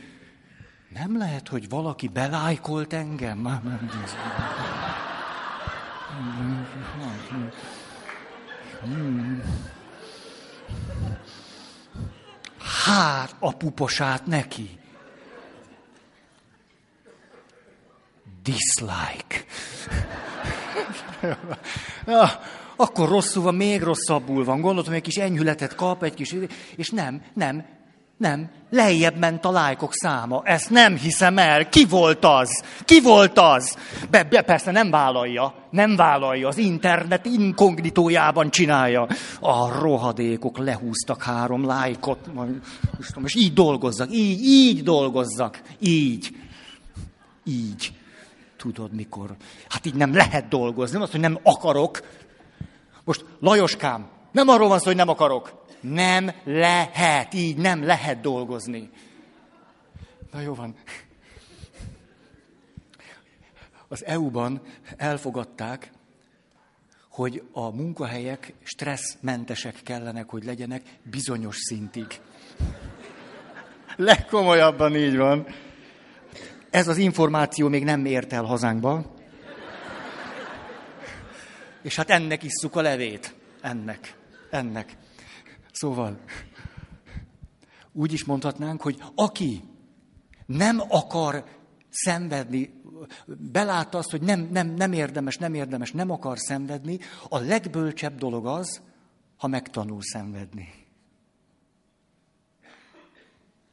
nem 0.89 1.19
lehet, 1.19 1.49
hogy 1.49 1.69
valaki 1.69 2.09
belájkolt 2.09 2.93
engem? 2.93 3.39
Már 3.39 3.63
nem 3.63 3.91
Hát, 12.85 13.37
a 13.39 13.57
puposát 13.57 14.27
neki. 14.27 14.82
Dislike. 18.43 19.45
ja, 22.07 22.31
akkor 22.77 23.09
rosszul 23.09 23.43
van, 23.43 23.55
még 23.55 23.83
rosszabbul 23.83 24.45
van. 24.45 24.61
Gondoltam, 24.61 24.93
egy 24.93 25.03
kis 25.03 25.17
enyhületet 25.17 25.75
kap, 25.75 26.03
egy 26.03 26.15
kis... 26.15 26.35
És 26.77 26.91
nem, 26.91 27.23
nem, 27.35 27.65
nem, 28.17 28.51
lejjebb 28.71 29.19
ment 29.19 29.45
a 29.45 29.51
lájkok 29.51 29.95
száma. 29.95 30.43
Ezt 30.45 30.71
nem 30.71 30.97
hiszem 30.97 31.39
el. 31.39 31.69
Ki 31.69 31.85
volt 31.85 32.25
az? 32.25 32.65
Ki 32.85 33.01
volt 33.01 33.39
az? 33.39 33.77
Be, 34.11 34.25
be, 34.25 34.43
persze 34.43 34.71
nem 34.71 34.91
vállalja. 34.91 35.55
Nem 35.71 35.97
vállalja. 35.97 36.49
Az 36.49 36.59
internet 36.59 37.27
inkognitójában 37.27 38.51
csinálja. 38.51 39.07
A 39.41 39.81
rohadékok 39.81 40.59
lehúztak 40.59 41.23
három 41.23 41.67
lájkot. 41.67 42.31
És 43.25 43.35
így 43.35 43.53
dolgozzak. 43.53 44.13
Így, 44.13 44.45
így 44.45 44.83
dolgozzak. 44.83 45.61
Így. 45.79 46.37
Így. 47.45 47.93
Tudod 48.63 48.93
mikor? 48.93 49.37
Hát 49.69 49.87
így 49.87 49.95
nem 49.95 50.15
lehet 50.15 50.49
dolgozni. 50.49 50.93
Nem 50.95 51.03
az, 51.03 51.11
hogy 51.11 51.21
nem 51.21 51.39
akarok. 51.43 52.01
Most 53.05 53.25
Lajoskám, 53.41 54.09
nem 54.33 54.49
arról 54.49 54.69
van 54.69 54.79
szó, 54.79 54.85
hogy 54.85 54.97
nem 54.97 55.09
akarok. 55.09 55.65
Nem 55.81 56.33
lehet, 56.45 57.35
így 57.35 57.57
nem 57.57 57.85
lehet 57.85 58.21
dolgozni. 58.21 58.91
Na 60.33 60.41
jó 60.41 60.55
van. 60.55 60.75
Az 63.89 64.05
EU-ban 64.05 64.61
elfogadták, 64.97 65.93
hogy 67.11 67.43
a 67.53 67.71
munkahelyek 67.71 68.55
stresszmentesek 68.63 69.81
kellenek, 69.83 70.29
hogy 70.29 70.45
legyenek 70.45 70.83
bizonyos 71.03 71.57
szintig. 71.57 72.21
Legkomolyabban 73.97 74.97
így 74.97 75.17
van. 75.17 75.47
Ez 76.73 76.89
az 76.89 76.97
információ 76.97 77.69
még 77.69 77.85
nem 77.85 78.05
ért 78.05 78.33
el 78.33 78.45
hazánkba. 78.45 79.15
És 81.83 81.97
hát 81.97 82.11
ennek 82.11 82.43
isszuk 82.43 82.77
a 82.77 82.81
levét. 82.81 83.35
Ennek. 83.61 84.17
Ennek. 84.51 84.97
Szóval, 85.73 86.21
úgy 87.93 88.13
is 88.13 88.25
mondhatnánk, 88.25 88.83
hogy 88.83 89.03
aki 89.15 89.65
nem 90.47 90.83
akar 90.89 91.45
szenvedni, 91.91 92.83
belátta 93.27 93.99
azt, 93.99 94.11
hogy 94.11 94.23
nem, 94.23 94.49
nem, 94.53 94.75
nem 94.75 94.93
érdemes, 94.93 95.37
nem 95.37 95.55
érdemes, 95.55 95.93
nem 95.93 96.11
akar 96.11 96.39
szenvedni, 96.39 96.99
a 97.29 97.39
legbölcsebb 97.39 98.19
dolog 98.19 98.47
az, 98.47 98.81
ha 99.37 99.47
megtanul 99.47 100.03
szenvedni. 100.03 100.82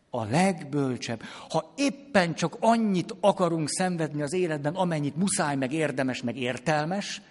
A 0.09 0.23
legbölcsebb. 0.23 1.21
Ha 1.49 1.73
éppen 1.75 2.33
csak 2.33 2.57
annyit 2.59 3.15
akarunk 3.19 3.69
szenvedni 3.69 4.21
az 4.21 4.33
életben, 4.33 4.75
amennyit 4.75 5.15
muszáj, 5.15 5.55
meg 5.55 5.73
érdemes, 5.73 6.21
meg 6.21 6.37
értelmes, 6.37 7.21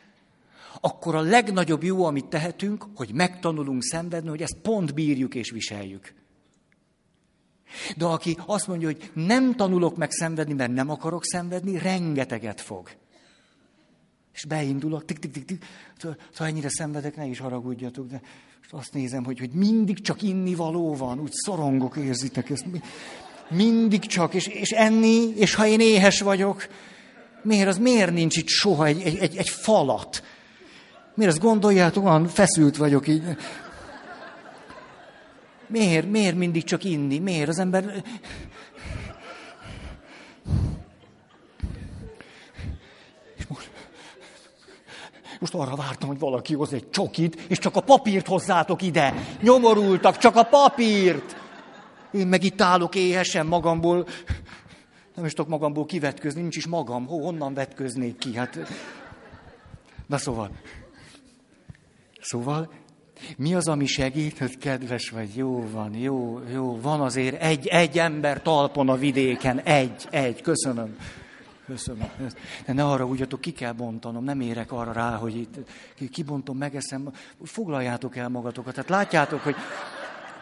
akkor 0.80 1.14
a 1.14 1.20
legnagyobb 1.20 1.82
jó, 1.82 2.04
amit 2.04 2.26
tehetünk, 2.26 2.87
hogy 2.94 3.12
megtanulunk 3.12 3.82
szenvedni, 3.82 4.28
hogy 4.28 4.42
ezt 4.42 4.56
pont 4.62 4.94
bírjuk 4.94 5.35
és 5.35 5.50
viseljük. 5.50 6.14
De 7.97 8.04
aki 8.04 8.38
azt 8.47 8.66
mondja, 8.66 8.87
hogy 8.87 9.11
nem 9.14 9.54
tanulok 9.54 9.97
meg 9.97 10.11
szenvedni, 10.11 10.52
mert 10.52 10.73
nem 10.73 10.90
akarok 10.90 11.25
szenvedni, 11.25 11.78
rengeteget 11.78 12.61
fog. 12.61 12.90
És 14.35 14.44
beindulok, 14.44 15.04
tik, 15.04 15.18
tik, 15.18 15.32
tik, 15.32 15.44
tik. 15.44 15.64
Ha 16.35 16.47
ennyire 16.47 16.68
szenvedek, 16.68 17.16
ne 17.16 17.26
is 17.26 17.38
haragudjatok, 17.38 18.06
de 18.06 18.20
azt 18.70 18.92
nézem, 18.92 19.25
hogy, 19.25 19.38
hogy 19.38 19.50
mindig 19.50 20.00
csak 20.00 20.22
inni 20.22 20.54
való 20.54 20.94
van, 20.94 21.20
úgy 21.20 21.32
szorongok, 21.32 21.96
érzitek 21.96 22.50
ezt. 22.50 22.66
Mindig 23.50 24.00
csak, 24.00 24.34
és, 24.34 24.46
és 24.46 24.70
enni, 24.70 25.32
és 25.37 25.54
ha 25.54 25.66
én 25.66 25.80
éhes 25.80 26.20
vagyok, 26.20 26.68
miért 27.42 27.68
az 27.68 27.78
miért 27.78 28.12
nincs 28.12 28.37
itt 28.37 28.48
soha 28.48 28.87
egy, 28.87 29.00
egy, 29.00 29.16
egy, 29.16 29.37
egy 29.37 29.48
falat? 29.48 30.22
Miért 31.14 31.32
azt 31.32 31.42
gondoljátok, 31.42 32.04
olyan 32.04 32.26
feszült 32.26 32.76
vagyok 32.76 33.08
így. 33.08 33.22
Miért, 35.66 36.10
miért 36.10 36.37
mindig 36.37 36.64
csak 36.64 36.84
inni? 36.84 37.18
Miért 37.18 37.48
az 37.48 37.58
ember... 37.58 38.02
most 45.38 45.54
arra 45.54 45.76
vártam, 45.76 46.09
hogy 46.09 46.18
valaki 46.18 46.54
hoz 46.54 46.73
egy 46.73 46.90
csokit, 46.90 47.40
és 47.49 47.59
csak 47.59 47.76
a 47.76 47.80
papírt 47.80 48.26
hozzátok 48.26 48.83
ide. 48.83 49.14
Nyomorultak, 49.42 50.16
csak 50.18 50.37
a 50.37 50.42
papírt. 50.42 51.37
Én 52.11 52.26
meg 52.26 52.45
itt 52.45 52.61
állok 52.61 52.95
éhesen 52.95 53.47
magamból. 53.47 54.07
Nem 55.14 55.25
is 55.25 55.33
tudok 55.33 55.50
magamból 55.50 55.87
kivetközni, 55.87 56.40
nincs 56.40 56.57
is 56.57 56.66
magam. 56.66 57.07
Hó, 57.07 57.25
honnan 57.25 57.54
vetköznék 57.54 58.18
ki? 58.18 58.37
Hát... 58.37 58.59
Na 60.07 60.18
szóval, 60.18 60.50
Szóval, 62.21 62.71
mi 63.37 63.54
az, 63.54 63.68
ami 63.68 63.87
segít, 63.87 64.38
hogy 64.38 64.59
kedves 64.59 65.11
vagy, 65.11 65.37
jó 65.37 65.68
van, 65.73 65.95
jó, 65.95 66.40
jó, 66.52 66.80
van 66.80 67.00
azért 67.00 67.42
egy, 67.42 67.66
egy 67.66 67.99
ember 67.99 68.42
talpon 68.42 68.88
a 68.88 68.97
vidéken, 68.97 69.61
egy, 69.61 70.07
egy, 70.11 70.42
köszönöm. 70.42 70.97
Köszönöm. 71.68 72.08
De 72.66 72.72
ne 72.72 72.84
arra 72.84 73.06
úgy, 73.06 73.26
ki 73.40 73.52
kell 73.52 73.72
bontanom, 73.72 74.25
nem 74.25 74.40
érek 74.40 74.72
arra 74.72 74.92
rá, 74.92 75.16
hogy 75.16 75.37
itt 75.37 75.56
kibontom, 76.10 76.56
megeszem. 76.56 77.12
Foglaljátok 77.42 78.16
el 78.16 78.28
magatokat. 78.28 78.75
Tehát 78.75 78.90
látjátok, 78.90 79.40
hogy 79.40 79.54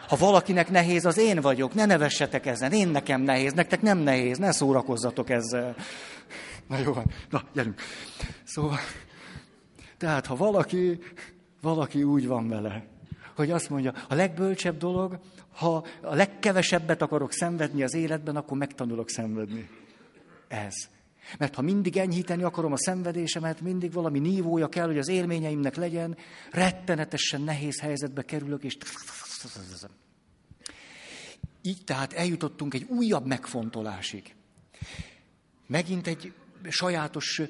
ha 0.07 0.15
valakinek 0.15 0.69
nehéz, 0.69 1.05
az 1.05 1.17
én 1.17 1.41
vagyok. 1.41 1.73
Ne 1.73 1.85
nevessetek 1.85 2.45
ezen. 2.45 2.71
Én 2.71 2.87
nekem 2.87 3.21
nehéz, 3.21 3.53
nektek 3.53 3.81
nem 3.81 3.97
nehéz. 3.97 4.37
Ne 4.37 4.51
szórakozzatok 4.51 5.29
ezzel. 5.29 5.75
Na 6.67 6.77
jó, 6.77 6.93
na, 7.29 7.43
gyerünk. 7.53 7.81
Szóval, 8.43 8.79
tehát 9.97 10.25
ha 10.25 10.35
valaki 10.35 10.99
valaki 11.61 12.03
úgy 12.03 12.27
van 12.27 12.47
vele, 12.47 12.85
hogy 13.35 13.51
azt 13.51 13.69
mondja, 13.69 13.93
a 14.09 14.15
legbölcsebb 14.15 14.77
dolog, 14.77 15.19
ha 15.55 15.85
a 16.01 16.15
legkevesebbet 16.15 17.01
akarok 17.01 17.31
szenvedni 17.31 17.83
az 17.83 17.93
életben, 17.93 18.35
akkor 18.35 18.57
megtanulok 18.57 19.09
szenvedni. 19.09 19.69
Ez. 20.47 20.73
Mert 21.37 21.55
ha 21.55 21.61
mindig 21.61 21.97
enyhíteni 21.97 22.43
akarom 22.43 22.71
a 22.71 22.77
szenvedésemet, 22.77 23.61
mindig 23.61 23.91
valami 23.91 24.19
nívója 24.19 24.69
kell, 24.69 24.85
hogy 24.85 24.97
az 24.97 25.07
élményeimnek 25.07 25.75
legyen, 25.75 26.17
rettenetesen 26.51 27.41
nehéz 27.41 27.79
helyzetbe 27.79 28.21
kerülök, 28.21 28.63
és... 28.63 28.77
Így 31.61 31.83
tehát 31.83 32.13
eljutottunk 32.13 32.73
egy 32.73 32.83
újabb 32.83 33.25
megfontolásig. 33.25 34.35
Megint 35.67 36.07
egy 36.07 36.33
sajátos 36.69 37.41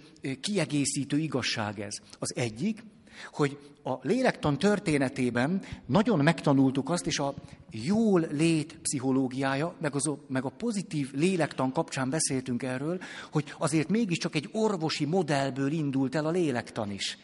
kiegészítő 0.41 1.17
igazság 1.17 1.79
ez. 1.79 1.95
Az 2.19 2.35
egyik, 2.35 2.83
hogy 3.31 3.57
a 3.83 3.93
lélektan 4.01 4.57
történetében 4.57 5.61
nagyon 5.85 6.19
megtanultuk 6.19 6.89
azt, 6.89 7.05
és 7.05 7.19
a 7.19 7.33
jól 7.71 8.27
lét 8.31 8.77
pszichológiája, 8.81 9.73
meg, 9.81 9.95
az, 9.95 10.11
meg 10.27 10.45
a 10.45 10.49
pozitív 10.49 11.13
lélektan 11.13 11.71
kapcsán 11.71 12.09
beszéltünk 12.09 12.63
erről, 12.63 12.99
hogy 13.31 13.53
azért 13.57 13.89
mégiscsak 13.89 14.35
egy 14.35 14.49
orvosi 14.51 15.05
modellből 15.05 15.71
indult 15.71 16.15
el 16.15 16.25
a 16.25 16.31
lélektan 16.31 16.91
is. 16.91 17.17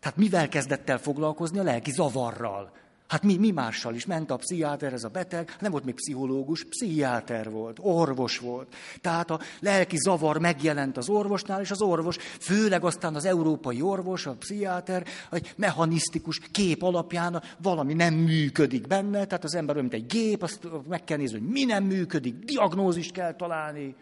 Tehát 0.00 0.16
mivel 0.16 0.48
kezdett 0.48 0.88
el 0.88 0.98
foglalkozni? 0.98 1.58
A 1.58 1.62
lelki 1.62 1.90
zavarral. 1.90 2.72
Hát 3.08 3.22
mi, 3.22 3.36
mi 3.36 3.50
mással 3.50 3.94
is? 3.94 4.06
Ment 4.06 4.30
a 4.30 4.36
pszichiáter, 4.36 4.92
ez 4.92 5.04
a 5.04 5.08
beteg, 5.08 5.56
nem 5.60 5.70
volt 5.70 5.84
még 5.84 5.94
pszichológus, 5.94 6.64
pszichiáter 6.64 7.50
volt, 7.50 7.78
orvos 7.80 8.38
volt. 8.38 8.74
Tehát 9.00 9.30
a 9.30 9.40
lelki 9.60 9.96
zavar 9.96 10.38
megjelent 10.38 10.96
az 10.96 11.08
orvosnál, 11.08 11.60
és 11.60 11.70
az 11.70 11.82
orvos, 11.82 12.16
főleg 12.40 12.84
aztán 12.84 13.14
az 13.14 13.24
európai 13.24 13.80
orvos, 13.80 14.26
a 14.26 14.32
pszichiáter, 14.32 15.06
egy 15.30 15.52
mechanisztikus 15.56 16.40
kép 16.52 16.82
alapján 16.82 17.42
valami 17.62 17.94
nem 17.94 18.14
működik 18.14 18.86
benne, 18.86 19.24
tehát 19.24 19.44
az 19.44 19.54
ember 19.54 19.76
olyan, 19.76 19.88
mint 19.90 20.02
egy 20.02 20.18
gép, 20.18 20.42
azt 20.42 20.68
meg 20.88 21.04
kell 21.04 21.16
nézni, 21.16 21.38
hogy 21.38 21.48
mi 21.48 21.64
nem 21.64 21.84
működik, 21.84 22.34
diagnózist 22.34 23.12
kell 23.12 23.34
találni, 23.34 23.94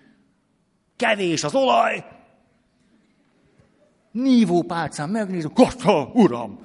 kevés 0.96 1.44
az 1.44 1.54
olaj, 1.54 2.04
nívópálcán 4.12 5.08
megnézem, 5.08 5.52
kata, 5.52 6.10
uram, 6.12 6.58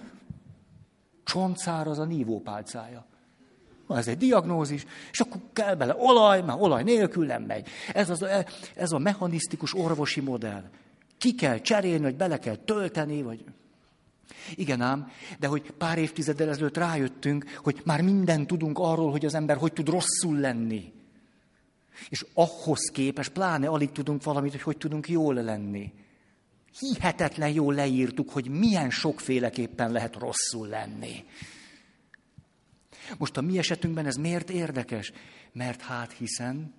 csontszáraz 1.30 2.00
a 2.00 2.06
nívópálcája. 2.06 3.06
Ez 3.88 4.08
egy 4.08 4.18
diagnózis, 4.18 4.86
és 5.12 5.20
akkor 5.20 5.42
kell 5.54 5.76
bele 5.76 5.96
olaj, 5.98 6.42
már 6.42 6.58
olaj 6.60 6.84
nélkül 6.84 7.26
nem 7.26 7.44
megy. 7.44 7.68
Ez, 7.94 8.10
az, 8.10 8.26
ez 8.76 8.92
a 8.92 8.98
mechanisztikus 8.98 9.74
orvosi 9.74 10.22
modell. 10.22 10.64
Ki 11.18 11.36
kell 11.36 11.60
cserélni, 11.60 12.04
vagy 12.04 12.16
bele 12.16 12.40
kell 12.40 12.56
tölteni, 12.56 13.22
vagy... 13.22 13.44
Igen 14.56 14.82
ám, 14.82 15.12
de 15.40 15.48
hogy 15.48 15.72
pár 15.72 15.98
évtizeddel 15.98 16.50
ezelőtt 16.50 16.78
rájöttünk, 16.78 17.46
hogy 17.64 17.82
már 17.86 18.02
mindent 18.02 18.48
tudunk 18.48 18.80
arról, 18.80 19.12
hogy 19.12 19.26
az 19.26 19.34
ember 19.34 19.58
hogy 19.58 19.74
tud 19.74 19.90
rosszul 19.90 20.40
lenni. 20.40 20.94
És 22.10 22.26
ahhoz 22.34 22.90
képes, 22.94 23.30
pláne 23.30 23.68
alig 23.68 23.92
tudunk 23.92 24.24
valamit, 24.24 24.52
hogy 24.52 24.62
hogy 24.62 24.78
tudunk 24.78 25.10
jól 25.10 25.34
lenni. 25.34 25.94
Hihetetlen 26.80 27.50
jól 27.50 27.74
leírtuk, 27.74 28.30
hogy 28.30 28.48
milyen 28.50 28.90
sokféleképpen 28.90 29.92
lehet 29.92 30.16
rosszul 30.16 30.68
lenni. 30.68 31.26
Most 33.18 33.38
a 33.38 33.42
mi 33.42 33.58
esetünkben 33.58 34.06
ez 34.06 34.16
miért 34.16 34.50
érdekes? 34.50 35.12
Mert 35.52 35.82
hát 35.82 36.12
hiszen, 36.12 36.74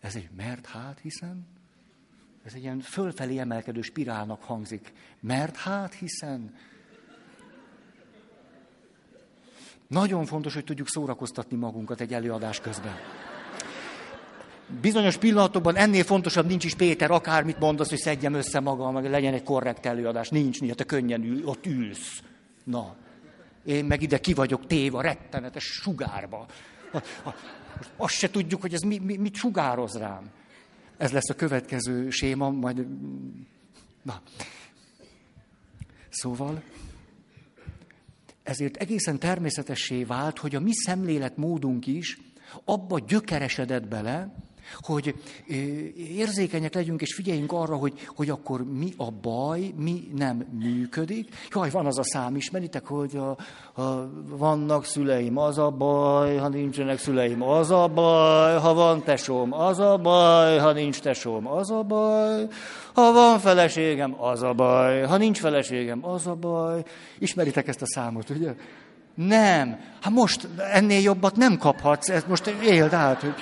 ez 0.00 0.16
egy 0.16 0.28
mert 0.36 0.66
hát 0.66 0.98
hiszen, 1.00 1.46
ez 2.44 2.54
egy 2.54 2.62
ilyen 2.62 2.80
fölfelé 2.80 3.38
emelkedő 3.38 3.80
spirálnak 3.80 4.42
hangzik. 4.42 4.92
Mert 5.20 5.56
hát 5.56 5.94
hiszen, 5.94 6.54
nagyon 9.88 10.24
fontos, 10.24 10.54
hogy 10.54 10.64
tudjuk 10.64 10.88
szórakoztatni 10.88 11.56
magunkat 11.56 12.00
egy 12.00 12.12
előadás 12.12 12.60
közben. 12.60 12.94
Bizonyos 14.80 15.16
pillanatokban 15.16 15.76
ennél 15.76 16.04
fontosabb 16.04 16.46
nincs 16.46 16.64
is 16.64 16.74
Péter, 16.74 17.10
akármit 17.10 17.58
mondasz, 17.58 17.88
hogy 17.88 17.98
szedjem 17.98 18.34
össze 18.34 18.60
magam, 18.60 18.92
meg 18.92 19.10
legyen 19.10 19.34
egy 19.34 19.42
korrekt 19.42 19.86
előadás. 19.86 20.28
Nincs, 20.28 20.60
nincs, 20.60 20.74
te 20.74 20.84
könnyen 20.84 21.22
ül, 21.22 21.44
ott 21.44 21.66
ülsz. 21.66 22.22
Na, 22.64 22.96
én 23.64 23.84
meg 23.84 24.02
ide 24.02 24.18
ki 24.18 24.34
vagyok 24.34 24.66
téva, 24.66 25.00
rettenetes 25.00 25.64
sugárba. 25.64 26.46
A, 26.92 26.96
a, 26.96 27.34
azt 27.96 28.14
se 28.14 28.30
tudjuk, 28.30 28.60
hogy 28.60 28.74
ez 28.74 28.80
mi, 28.80 28.98
mi, 28.98 29.16
mit 29.16 29.34
sugároz 29.34 29.98
rám. 29.98 30.30
Ez 30.96 31.12
lesz 31.12 31.30
a 31.30 31.34
következő 31.34 32.10
séma, 32.10 32.50
majd... 32.50 32.86
Na. 34.02 34.20
Szóval, 36.08 36.62
ezért 38.42 38.76
egészen 38.76 39.18
természetessé 39.18 40.04
vált, 40.04 40.38
hogy 40.38 40.54
a 40.54 40.60
mi 40.60 40.72
szemléletmódunk 40.72 41.86
is 41.86 42.18
abba 42.64 42.98
gyökeresedett 42.98 43.88
bele, 43.88 44.34
hogy 44.80 45.14
érzékenyek 46.16 46.74
legyünk, 46.74 47.00
és 47.00 47.14
figyeljünk 47.14 47.52
arra, 47.52 47.76
hogy, 47.76 47.92
hogy 48.06 48.30
akkor 48.30 48.64
mi 48.64 48.92
a 48.96 49.10
baj, 49.10 49.72
mi 49.76 50.10
nem 50.16 50.46
működik. 50.58 51.28
Jaj, 51.54 51.70
van 51.70 51.86
az 51.86 51.98
a 51.98 52.04
szám, 52.04 52.36
ismeritek, 52.36 52.86
hogy 52.86 53.16
a, 53.16 53.36
a, 53.82 54.10
vannak 54.28 54.84
szüleim, 54.84 55.38
az 55.38 55.58
a 55.58 55.70
baj, 55.70 56.36
ha 56.36 56.48
nincsenek 56.48 56.98
szüleim, 56.98 57.42
az 57.42 57.70
a 57.70 57.88
baj, 57.88 58.58
ha 58.58 58.74
van 58.74 59.02
tesóm, 59.02 59.52
az 59.52 59.78
a 59.78 59.96
baj, 59.96 60.58
ha 60.58 60.72
nincs 60.72 61.00
tesóm, 61.00 61.46
az 61.46 61.70
a 61.70 61.82
baj, 61.82 62.46
ha 62.94 63.12
van 63.12 63.38
feleségem, 63.38 64.22
az 64.22 64.42
a 64.42 64.52
baj, 64.52 65.02
ha 65.02 65.16
nincs 65.16 65.38
feleségem, 65.38 66.06
az 66.06 66.26
a 66.26 66.34
baj. 66.34 66.82
Ismeritek 67.18 67.68
ezt 67.68 67.82
a 67.82 67.86
számot, 67.86 68.30
ugye? 68.30 68.54
Nem. 69.14 69.80
Hát 70.00 70.12
most 70.12 70.48
ennél 70.72 71.00
jobbat 71.00 71.36
nem 71.36 71.58
kaphatsz, 71.58 72.08
ezt 72.08 72.28
most 72.28 72.46
éld 72.46 72.92
át, 72.92 73.20
hogy 73.20 73.34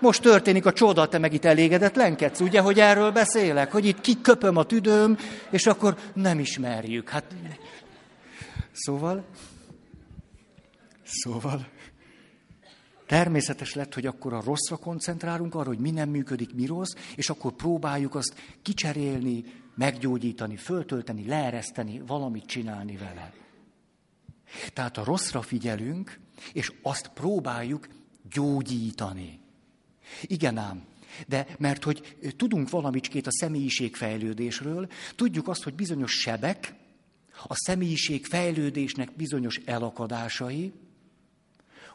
most 0.00 0.22
történik 0.22 0.66
a 0.66 0.72
csoda, 0.72 1.08
te 1.08 1.18
meg 1.18 1.32
itt 1.32 1.44
elégedetlenkedsz, 1.44 2.40
ugye, 2.40 2.60
hogy 2.60 2.80
erről 2.80 3.10
beszélek, 3.10 3.72
hogy 3.72 3.86
itt 3.86 4.00
kiköpöm 4.00 4.56
a 4.56 4.64
tüdőm, 4.64 5.18
és 5.50 5.66
akkor 5.66 5.96
nem 6.14 6.38
ismerjük. 6.38 7.08
Hát, 7.08 7.24
szóval, 8.72 9.24
szóval, 11.04 11.66
természetes 13.06 13.74
lett, 13.74 13.94
hogy 13.94 14.06
akkor 14.06 14.32
a 14.32 14.42
rosszra 14.44 14.76
koncentrálunk, 14.76 15.54
arra, 15.54 15.68
hogy 15.68 15.78
mi 15.78 15.90
nem 15.90 16.08
működik, 16.08 16.54
mi 16.54 16.66
rossz, 16.66 16.94
és 17.16 17.30
akkor 17.30 17.52
próbáljuk 17.52 18.14
azt 18.14 18.34
kicserélni, 18.62 19.44
meggyógyítani, 19.74 20.56
föltölteni, 20.56 21.26
leereszteni, 21.26 22.02
valamit 22.06 22.46
csinálni 22.46 22.96
vele. 22.96 23.32
Tehát 24.72 24.96
a 24.96 25.04
rosszra 25.04 25.42
figyelünk, 25.42 26.18
és 26.52 26.72
azt 26.82 27.08
próbáljuk 27.08 27.88
gyógyítani. 28.30 29.39
Igen 30.22 30.56
ám. 30.56 30.84
De 31.26 31.46
mert 31.58 31.84
hogy 31.84 32.16
tudunk 32.36 32.70
valamicskét 32.70 33.26
a 33.26 33.32
személyiségfejlődésről, 33.32 34.88
tudjuk 35.16 35.48
azt, 35.48 35.62
hogy 35.62 35.74
bizonyos 35.74 36.12
sebek, 36.12 36.74
a 37.46 37.54
személyiség 37.54 38.26
fejlődésnek 38.26 39.16
bizonyos 39.16 39.60
elakadásai, 39.64 40.72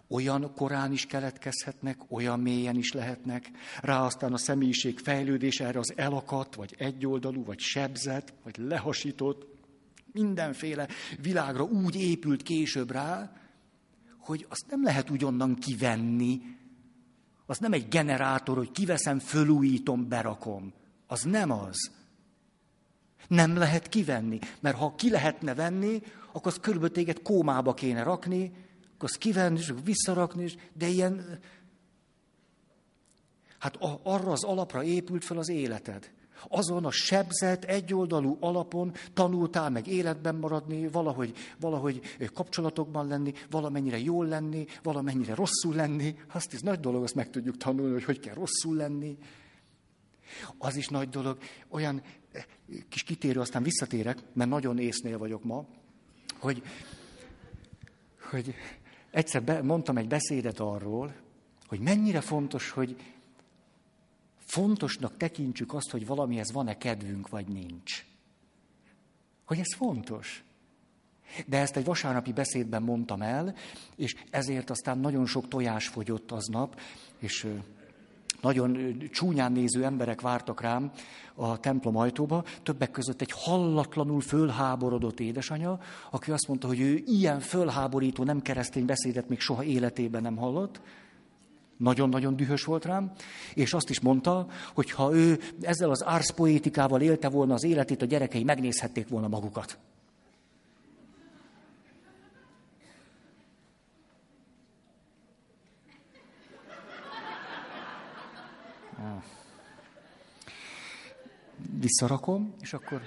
olyan 0.08 0.54
korán 0.56 0.92
is 0.92 1.06
keletkezhetnek, 1.06 1.98
olyan 2.08 2.40
mélyen 2.40 2.76
is 2.76 2.92
lehetnek, 2.92 3.52
rá 3.82 4.02
aztán 4.02 4.34
a 4.34 4.38
személyiség 4.38 5.00
fejlődés 5.00 5.60
erre 5.60 5.80
az 5.80 5.94
elakadt, 5.96 6.56
vagy 6.56 6.76
egyoldalú, 6.78 7.44
vagy 7.44 7.60
sebzett, 7.60 8.34
vagy 8.44 8.58
lehasított, 8.58 9.46
mindenféle 10.12 10.88
világra 11.22 11.64
úgy 11.64 11.96
épült 11.96 12.44
később 12.44 12.92
rá, 12.92 13.36
hogy 14.18 14.46
azt 14.50 14.66
nem 14.70 14.84
lehet 14.84 15.10
ugyannan 15.10 15.56
kivenni, 15.56 16.42
az 17.46 17.58
nem 17.58 17.74
egy 17.74 17.88
generátor, 17.88 18.58
hogy 18.58 18.72
kiveszem, 18.72 19.20
fölújítom, 19.20 20.08
berakom. 20.08 20.74
Az 21.08 21.22
nem 21.22 21.52
az. 21.52 21.92
Nem 23.28 23.58
lehet 23.58 23.90
kivenni, 23.90 24.40
mert 24.60 24.78
ha 24.78 24.96
ki 24.96 25.10
lehetne 25.10 25.54
venni, 25.54 26.02
akkor 26.32 26.52
az 26.52 26.60
körülbelül 26.60 26.96
téged 26.96 27.22
kómába 27.22 27.74
kéne 27.74 28.04
rakni, 28.04 28.54
akkor 28.84 29.10
azt 29.10 29.18
kivenni, 29.18 29.60
és 29.60 29.74
visszarakni, 29.84 30.52
de 30.74 30.88
ilyen... 30.88 31.40
Hát 33.60 33.78
arra 34.04 34.32
az 34.32 34.44
alapra 34.44 34.84
épült 34.84 35.24
fel 35.24 35.38
az 35.38 35.50
életed. 35.50 36.12
Azon 36.48 36.86
a 36.86 36.92
sebzett, 36.92 37.64
egyoldalú 37.64 38.38
alapon 38.40 38.94
tanultál 39.14 39.70
meg 39.70 39.88
életben 39.88 40.36
maradni, 40.36 40.88
valahogy, 40.88 41.34
valahogy 41.60 42.02
kapcsolatokban 42.34 43.08
lenni, 43.08 43.34
valamennyire 43.50 44.00
jól 44.00 44.26
lenni, 44.26 44.66
valamennyire 44.84 45.36
rosszul 45.36 45.76
lenni. 45.76 46.16
Azt 46.34 46.54
is 46.54 46.62
nagy 46.62 46.80
dolog, 46.80 47.04
azt 47.04 47.16
meg 47.16 47.30
tudjuk 47.30 47.58
tanulni, 47.58 47.94
hogy 47.94 48.04
hogy 48.04 48.20
kell 48.20 48.34
rosszul 48.34 48.76
lenni. 48.76 49.18
Az 50.58 50.76
is 50.76 50.88
nagy 50.88 51.10
dolog. 51.10 51.38
Olyan 51.70 52.02
eh, 52.32 52.44
kis 52.90 53.04
kitérő, 53.04 53.40
aztán 53.40 53.64
visszatérek, 53.64 54.18
mert 54.34 54.50
nagyon 54.50 54.80
észnél 54.80 55.18
vagyok 55.18 55.44
ma, 55.44 55.66
hogy, 56.40 56.64
hogy 58.30 58.56
egyszer 59.12 59.44
be, 59.44 59.62
mondtam 59.62 59.98
egy 59.98 60.08
beszédet 60.08 60.60
arról, 60.60 61.16
hogy 61.68 61.80
mennyire 61.80 62.22
fontos, 62.22 62.70
hogy 62.70 62.96
fontosnak 64.46 65.18
tekintsük 65.18 65.74
azt, 65.74 65.92
hogy 65.92 66.06
valamihez 66.06 66.52
van-e 66.52 66.78
kedvünk, 66.78 67.30
vagy 67.30 67.48
nincs. 67.48 68.06
Hogy 69.46 69.60
ez 69.60 69.76
fontos. 69.76 70.44
De 71.48 71.58
ezt 71.58 71.76
egy 71.76 71.86
vasárnapi 71.86 72.34
beszédben 72.34 72.84
mondtam 72.84 73.22
el, 73.22 73.56
és 73.96 74.16
ezért 74.30 74.70
aztán 74.70 74.98
nagyon 74.98 75.26
sok 75.26 75.48
tojás 75.48 75.88
fogyott 75.88 76.32
aznap, 76.32 76.80
és 77.20 77.48
nagyon 78.42 79.00
csúnyán 79.12 79.52
néző 79.52 79.84
emberek 79.84 80.22
vártak 80.22 80.62
rám 80.62 80.92
a 81.34 81.60
templom 81.60 81.96
ajtóba, 81.96 82.44
többek 82.64 82.92
között 82.92 83.22
egy 83.22 83.32
hallatlanul 83.36 84.22
fölháborodott 84.22 85.20
édesanya, 85.20 85.80
aki 86.12 86.32
azt 86.32 86.48
mondta, 86.48 86.68
hogy 86.68 86.80
ő 86.80 87.04
ilyen 87.06 87.40
fölháborító, 87.40 88.24
nem 88.24 88.42
keresztény 88.42 88.86
beszédet 88.86 89.30
még 89.30 89.40
soha 89.40 89.64
életében 89.64 90.22
nem 90.22 90.36
hallott, 90.36 90.82
nagyon-nagyon 91.78 92.36
dühös 92.36 92.64
volt 92.64 92.86
rám, 92.86 93.12
és 93.54 93.74
azt 93.74 93.90
is 93.90 94.00
mondta, 94.00 94.48
hogy 94.74 94.92
ha 94.92 95.16
ő 95.16 95.40
ezzel 95.62 95.90
az 95.90 96.04
árszpoétikával 96.04 97.02
élte 97.02 97.30
volna 97.30 97.54
az 97.54 97.64
életét, 97.64 98.02
a 98.02 98.06
gyerekei 98.06 98.44
megnézhették 98.44 99.08
volna 99.08 99.28
magukat. 99.28 99.78
Ah. 108.98 109.24
Visszarakom, 111.80 112.56
és 112.60 112.74
akkor... 112.74 113.02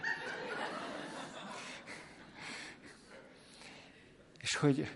És 4.41 4.57
hogy 4.57 4.89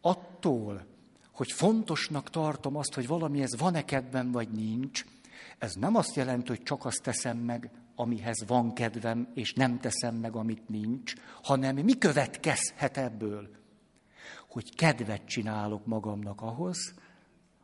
attól, 0.00 0.86
hogy 1.36 1.52
fontosnak 1.52 2.30
tartom 2.30 2.76
azt, 2.76 2.94
hogy 2.94 3.06
valami 3.06 3.42
ez 3.42 3.58
van-e 3.58 3.84
kedvem, 3.84 4.32
vagy 4.32 4.48
nincs, 4.48 5.04
ez 5.58 5.72
nem 5.72 5.94
azt 5.94 6.16
jelenti, 6.16 6.48
hogy 6.48 6.62
csak 6.62 6.84
azt 6.84 7.02
teszem 7.02 7.38
meg, 7.38 7.70
amihez 7.94 8.44
van 8.46 8.74
kedvem, 8.74 9.28
és 9.34 9.52
nem 9.52 9.78
teszem 9.80 10.14
meg, 10.14 10.36
amit 10.36 10.68
nincs, 10.68 11.12
hanem 11.42 11.76
mi 11.76 11.98
következhet 11.98 12.96
ebből? 12.96 13.48
Hogy 14.48 14.74
kedvet 14.74 15.26
csinálok 15.26 15.86
magamnak 15.86 16.40
ahhoz, 16.40 16.94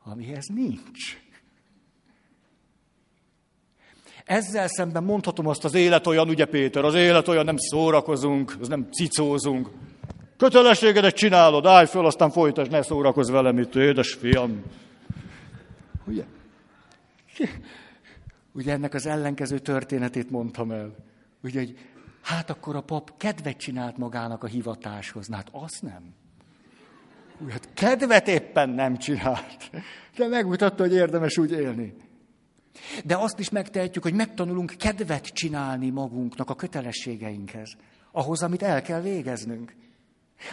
amihez 0.05 0.47
nincs. 0.47 1.21
Ezzel 4.25 4.69
szemben 4.69 5.05
mondhatom 5.05 5.47
azt, 5.47 5.65
az 5.65 5.75
élet 5.75 6.07
olyan, 6.07 6.29
ugye 6.29 6.45
Péter, 6.45 6.85
az 6.85 6.95
élet 6.95 7.29
olyan, 7.29 7.45
nem 7.45 7.57
szórakozunk, 7.57 8.57
az 8.61 8.69
nem 8.69 8.89
cicózunk. 8.91 9.71
Kötelességedet 10.43 11.15
csinálod, 11.15 11.67
állj 11.67 11.87
föl, 11.87 12.07
aztán 12.07 12.31
folytasd, 12.31 12.71
ne 12.71 12.83
szórakozz 12.83 13.31
velem 13.31 13.59
itt, 13.59 13.75
édes 13.75 14.15
fiam. 14.15 14.63
Ugye? 16.07 16.25
Ugye 18.53 18.73
ennek 18.73 18.95
az 18.95 19.07
ellenkező 19.07 19.59
történetét 19.59 20.31
mondtam 20.31 20.71
el. 20.71 20.95
Ugye, 21.43 21.59
hogy 21.59 21.79
hát 22.23 22.51
akkor 22.51 22.77
a 22.77 22.81
pap 22.81 23.17
kedvet 23.17 23.57
csinált 23.57 23.97
magának 23.97 24.45
a 24.45 24.47
hivatáshoz. 24.47 25.27
Na 25.27 25.37
hát 25.37 25.49
azt 25.53 25.83
nem. 25.83 26.15
Ugye, 27.41 27.53
hát 27.53 27.69
kedvet 27.75 28.29
éppen 28.29 28.69
nem 28.69 28.97
csinált. 28.97 29.71
De 30.17 30.29
megmutatta, 30.29 30.83
hogy 30.83 30.93
érdemes 30.93 31.39
úgy 31.39 31.51
élni. 31.51 31.95
De 33.05 33.17
azt 33.17 33.39
is 33.39 33.51
megtehetjük, 33.51 34.03
hogy 34.03 34.15
megtanulunk 34.15 34.75
kedvet 34.79 35.27
csinálni 35.27 35.91
magunknak 35.91 36.51
a 36.51 36.55
kötelességeinkhez. 36.55 37.77
Ahhoz, 38.13 38.43
amit 38.43 38.63
el 38.63 38.83
kell 38.83 39.01
végeznünk. 39.01 39.73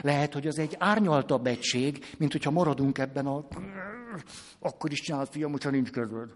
Lehet, 0.02 0.34
hogy 0.34 0.48
az 0.48 0.60
egy 0.60 0.76
árnyaltabb 0.80 1.46
egység, 1.48 2.06
mint 2.18 2.32
hogyha 2.32 2.52
maradunk 2.52 2.98
ebben 2.98 3.26
a... 3.26 3.48
Akkor 4.60 4.92
is 4.92 5.02
csinált, 5.02 5.30
fiam, 5.30 5.52
hogyha 5.52 5.70
nincs 5.70 5.90
kedved. 5.90 6.34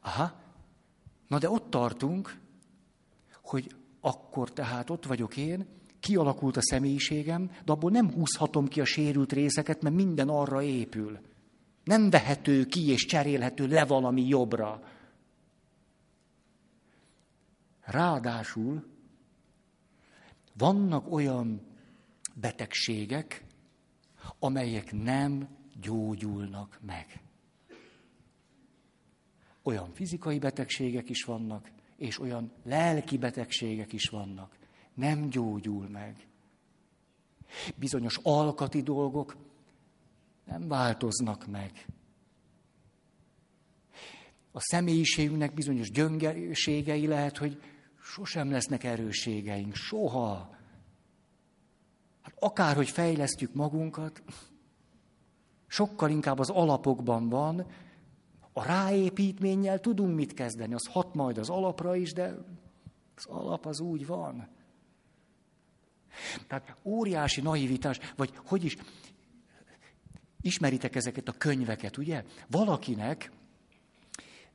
Aha, 0.00 0.32
na 1.28 1.38
de 1.38 1.50
ott 1.50 1.70
tartunk, 1.70 2.36
hogy 3.42 3.74
akkor 4.00 4.52
tehát 4.52 4.90
ott 4.90 5.06
vagyok 5.06 5.36
én, 5.36 5.66
kialakult 6.00 6.56
a 6.56 6.62
személyiségem, 6.62 7.50
de 7.64 7.72
abból 7.72 7.90
nem 7.90 8.12
húzhatom 8.12 8.68
ki 8.68 8.80
a 8.80 8.84
sérült 8.84 9.32
részeket, 9.32 9.82
mert 9.82 9.94
minden 9.94 10.28
arra 10.28 10.62
épül. 10.62 11.18
Nem 11.84 12.10
vehető 12.10 12.64
ki 12.64 12.88
és 12.88 13.04
cserélhető 13.04 13.66
le 13.66 13.84
valami 13.84 14.26
jobbra. 14.26 14.82
Ráadásul 17.80 18.84
vannak 20.60 21.12
olyan 21.12 21.60
betegségek, 22.34 23.44
amelyek 24.38 24.92
nem 24.92 25.48
gyógyulnak 25.80 26.78
meg. 26.82 27.22
Olyan 29.62 29.92
fizikai 29.92 30.38
betegségek 30.38 31.08
is 31.08 31.24
vannak, 31.24 31.70
és 31.96 32.20
olyan 32.20 32.52
lelki 32.64 33.18
betegségek 33.18 33.92
is 33.92 34.08
vannak. 34.08 34.56
Nem 34.94 35.28
gyógyul 35.28 35.88
meg. 35.88 36.26
Bizonyos 37.76 38.18
alkati 38.22 38.82
dolgok 38.82 39.36
nem 40.44 40.68
változnak 40.68 41.46
meg. 41.46 41.86
A 44.52 44.60
személyiségünknek 44.60 45.54
bizonyos 45.54 45.90
gyöngeségei 45.90 47.06
lehet, 47.06 47.36
hogy 47.36 47.60
sosem 48.10 48.50
lesznek 48.50 48.84
erősségeink, 48.84 49.74
soha. 49.74 50.56
Hát 52.22 52.34
akárhogy 52.38 52.88
fejlesztjük 52.88 53.54
magunkat, 53.54 54.22
sokkal 55.66 56.10
inkább 56.10 56.38
az 56.38 56.50
alapokban 56.50 57.28
van, 57.28 57.66
a 58.52 58.64
ráépítménnyel 58.64 59.80
tudunk 59.80 60.16
mit 60.16 60.34
kezdeni, 60.34 60.74
az 60.74 60.86
hat 60.86 61.14
majd 61.14 61.38
az 61.38 61.48
alapra 61.48 61.96
is, 61.96 62.12
de 62.12 62.34
az 63.16 63.26
alap 63.26 63.66
az 63.66 63.80
úgy 63.80 64.06
van. 64.06 64.48
Tehát 66.46 66.76
óriási 66.82 67.40
naivitás, 67.40 67.98
vagy 68.16 68.32
hogy 68.46 68.64
is, 68.64 68.76
ismeritek 70.40 70.96
ezeket 70.96 71.28
a 71.28 71.32
könyveket, 71.32 71.96
ugye? 71.96 72.24
Valakinek 72.48 73.30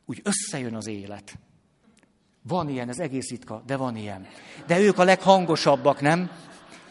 úgy 0.06 0.22
összejön 0.24 0.76
az 0.76 0.88
élet. 0.88 1.38
Van 2.48 2.70
ilyen, 2.70 2.90
ez 2.90 3.00
egész 3.00 3.30
ritka, 3.30 3.64
de 3.66 3.76
van 3.76 3.96
ilyen. 3.96 4.28
De 4.68 4.80
ők 4.80 5.00
a 5.00 5.04
leghangosabbak, 5.04 6.02
nem? 6.02 6.30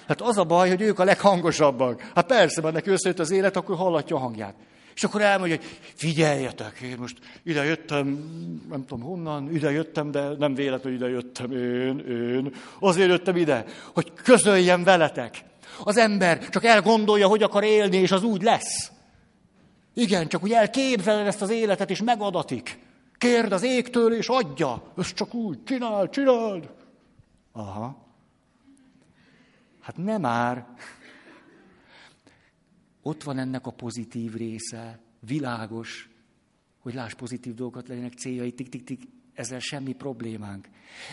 Hát 0.09 0.21
az 0.21 0.39
a 0.39 0.45
baj, 0.45 0.69
hogy 0.69 0.81
ők 0.81 0.99
a 0.99 1.05
leghangosabbak. 1.05 2.11
Hát 2.15 2.27
persze, 2.27 2.61
mert 2.61 2.75
neki 2.75 2.91
összejött 2.91 3.19
az 3.19 3.31
élet, 3.31 3.57
akkor 3.57 3.77
hallatja 3.77 4.17
a 4.17 4.19
hangját. 4.19 4.55
És 4.95 5.05
akkor 5.05 5.21
elmondja, 5.21 5.57
hogy 5.57 5.67
figyeljetek, 5.95 6.81
én 6.81 6.97
most 6.99 7.19
ide 7.43 7.65
jöttem, 7.65 8.07
nem 8.69 8.85
tudom 8.87 9.05
honnan, 9.05 9.55
ide 9.55 9.71
jöttem, 9.71 10.11
de 10.11 10.29
nem 10.39 10.55
véletlenül 10.55 10.99
ide 10.99 11.09
jöttem, 11.09 11.53
én, 11.53 11.99
én. 11.99 12.55
Azért 12.79 13.09
jöttem 13.09 13.37
ide, 13.37 13.65
hogy 13.95 14.13
közöljem 14.23 14.85
veletek. 14.85 15.45
Az 15.85 15.97
ember 15.97 16.49
csak 16.49 16.65
elgondolja, 16.65 17.27
hogy 17.27 17.43
akar 17.43 17.65
élni, 17.65 17.97
és 17.97 18.13
az 18.13 18.23
úgy 18.23 18.43
lesz. 18.43 18.91
Igen, 19.95 20.29
csak 20.29 20.43
úgy 20.43 20.53
elképzeled 20.53 21.27
ezt 21.27 21.43
az 21.43 21.51
életet, 21.51 21.91
és 21.91 22.03
megadatik. 22.03 22.79
Kérd 23.25 23.53
az 23.53 23.63
égtől, 23.63 24.13
és 24.13 24.29
adja. 24.29 24.93
Ez 24.97 25.13
csak 25.13 25.35
úgy, 25.35 25.65
csinál, 25.65 26.09
csináld. 26.09 26.75
Aha. 27.53 28.07
Hát 29.81 29.97
nem 29.97 30.21
már. 30.21 30.67
Ott 33.03 33.23
van 33.23 33.39
ennek 33.39 33.67
a 33.67 33.71
pozitív 33.71 34.35
része, 34.35 34.99
világos, 35.21 36.09
hogy 36.79 36.95
láss 36.95 37.15
pozitív 37.15 37.55
dolgokat, 37.55 37.89
legyenek 37.89 38.13
céljai, 38.13 38.53
tik-tik-tik, 38.53 39.03
ezzel 39.35 39.59
semmi 39.59 39.93
problémánk. 39.93 40.69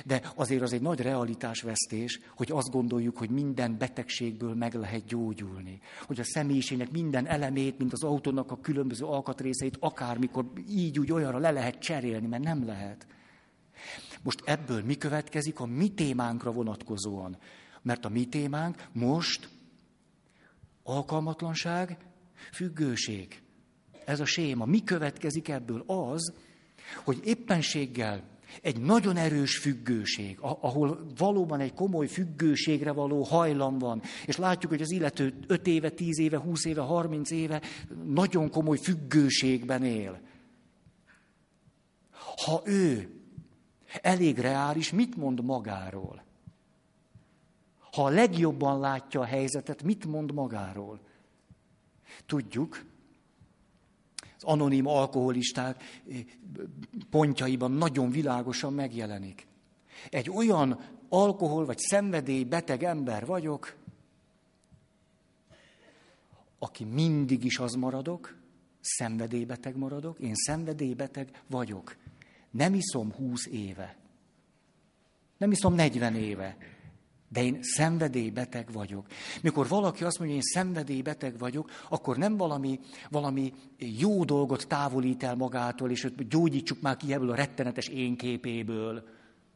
De 0.05 0.21
azért 0.35 0.61
az 0.61 0.73
egy 0.73 0.81
nagy 0.81 0.99
realitásvesztés, 0.99 2.19
hogy 2.35 2.51
azt 2.51 2.71
gondoljuk, 2.71 3.17
hogy 3.17 3.29
minden 3.29 3.77
betegségből 3.77 4.53
meg 4.53 4.73
lehet 4.73 5.05
gyógyulni. 5.05 5.79
Hogy 6.05 6.19
a 6.19 6.23
személyiségnek 6.23 6.91
minden 6.91 7.27
elemét, 7.27 7.77
mint 7.77 7.93
az 7.93 8.03
autónak 8.03 8.51
a 8.51 8.59
különböző 8.59 9.05
alkatrészeit 9.05 9.77
akármikor 9.79 10.45
így 10.69 10.99
úgy 10.99 11.11
olyanra 11.11 11.37
le 11.37 11.51
lehet 11.51 11.79
cserélni, 11.79 12.27
mert 12.27 12.43
nem 12.43 12.65
lehet. 12.65 13.07
Most 14.23 14.41
ebből 14.45 14.83
mi 14.83 14.97
következik 14.97 15.59
a 15.59 15.65
mi 15.65 15.89
témánkra 15.89 16.51
vonatkozóan? 16.51 17.37
Mert 17.81 18.05
a 18.05 18.09
mi 18.09 18.25
témánk 18.25 18.87
most 18.91 19.49
Alkalmatlanság, 20.83 21.97
függőség. 22.51 23.41
Ez 24.05 24.19
a 24.19 24.25
séma. 24.25 24.65
Mi 24.65 24.83
következik 24.83 25.47
ebből? 25.47 25.83
Az, 25.87 26.33
hogy 27.03 27.19
éppenséggel 27.23 28.29
egy 28.61 28.81
nagyon 28.81 29.17
erős 29.17 29.57
függőség, 29.57 30.37
ahol 30.39 31.05
valóban 31.17 31.59
egy 31.59 31.73
komoly 31.73 32.07
függőségre 32.07 32.91
való 32.91 33.23
hajlam 33.23 33.77
van, 33.77 34.01
és 34.25 34.37
látjuk, 34.37 34.71
hogy 34.71 34.81
az 34.81 34.91
illető 34.91 35.33
5 35.47 35.67
éve, 35.67 35.89
10 35.89 36.19
éve, 36.19 36.37
20 36.37 36.65
éve, 36.65 36.81
30 36.81 37.31
éve 37.31 37.61
nagyon 38.05 38.49
komoly 38.49 38.77
függőségben 38.77 39.83
él. 39.83 40.21
Ha 42.45 42.61
ő 42.65 43.09
elég 44.01 44.37
reális, 44.37 44.91
mit 44.91 45.15
mond 45.15 45.43
magáról? 45.43 46.23
Ha 47.91 48.03
a 48.03 48.09
legjobban 48.09 48.79
látja 48.79 49.19
a 49.19 49.25
helyzetet, 49.25 49.83
mit 49.83 50.05
mond 50.05 50.33
magáról? 50.33 50.99
Tudjuk, 52.25 52.85
az 54.41 54.49
anonim 54.49 54.87
alkoholisták 54.87 55.83
eh, 56.09 56.19
pontjaiban 57.09 57.71
nagyon 57.71 58.09
világosan 58.09 58.73
megjelenik. 58.73 59.47
Egy 60.09 60.29
olyan 60.29 60.79
alkohol 61.09 61.65
vagy 61.65 61.77
szenvedély 61.77 62.43
beteg 62.43 62.83
ember 62.83 63.25
vagyok, 63.25 63.75
aki 66.59 66.83
mindig 66.83 67.43
is 67.43 67.59
az 67.59 67.73
maradok, 67.73 68.35
szenvedélybeteg 68.81 69.77
maradok, 69.77 70.19
én 70.19 70.35
szenvedélybeteg 70.35 71.43
vagyok. 71.47 71.95
Nem 72.51 72.73
iszom 72.73 73.11
húsz 73.11 73.45
éve. 73.45 73.95
Nem 75.37 75.51
iszom 75.51 75.73
40 75.73 76.15
éve. 76.15 76.57
De 77.31 77.43
én 77.43 77.57
szenvedélybeteg 77.61 78.71
vagyok. 78.71 79.05
Mikor 79.41 79.67
valaki 79.67 80.03
azt 80.03 80.19
mondja, 80.19 80.35
hogy 80.35 80.45
én 80.45 80.61
szenvedélybeteg 80.61 81.37
vagyok, 81.37 81.69
akkor 81.89 82.17
nem 82.17 82.37
valami, 82.37 82.79
valami 83.09 83.53
jó 83.77 84.23
dolgot 84.23 84.67
távolít 84.67 85.23
el 85.23 85.35
magától, 85.35 85.91
és 85.91 86.07
gyógyítsuk 86.29 86.81
már 86.81 86.97
ki 86.97 87.13
ebből 87.13 87.31
a 87.31 87.35
rettenetes 87.35 87.87
én 87.87 88.17
képéből. 88.17 89.03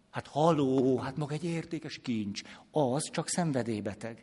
Hát 0.09 0.27
haló, 0.27 0.97
hát 0.97 1.17
maga 1.17 1.33
egy 1.33 1.43
értékes 1.43 1.99
kincs. 2.03 2.41
Az 2.71 3.09
csak 3.11 3.27
szenvedélybeteg. 3.27 4.21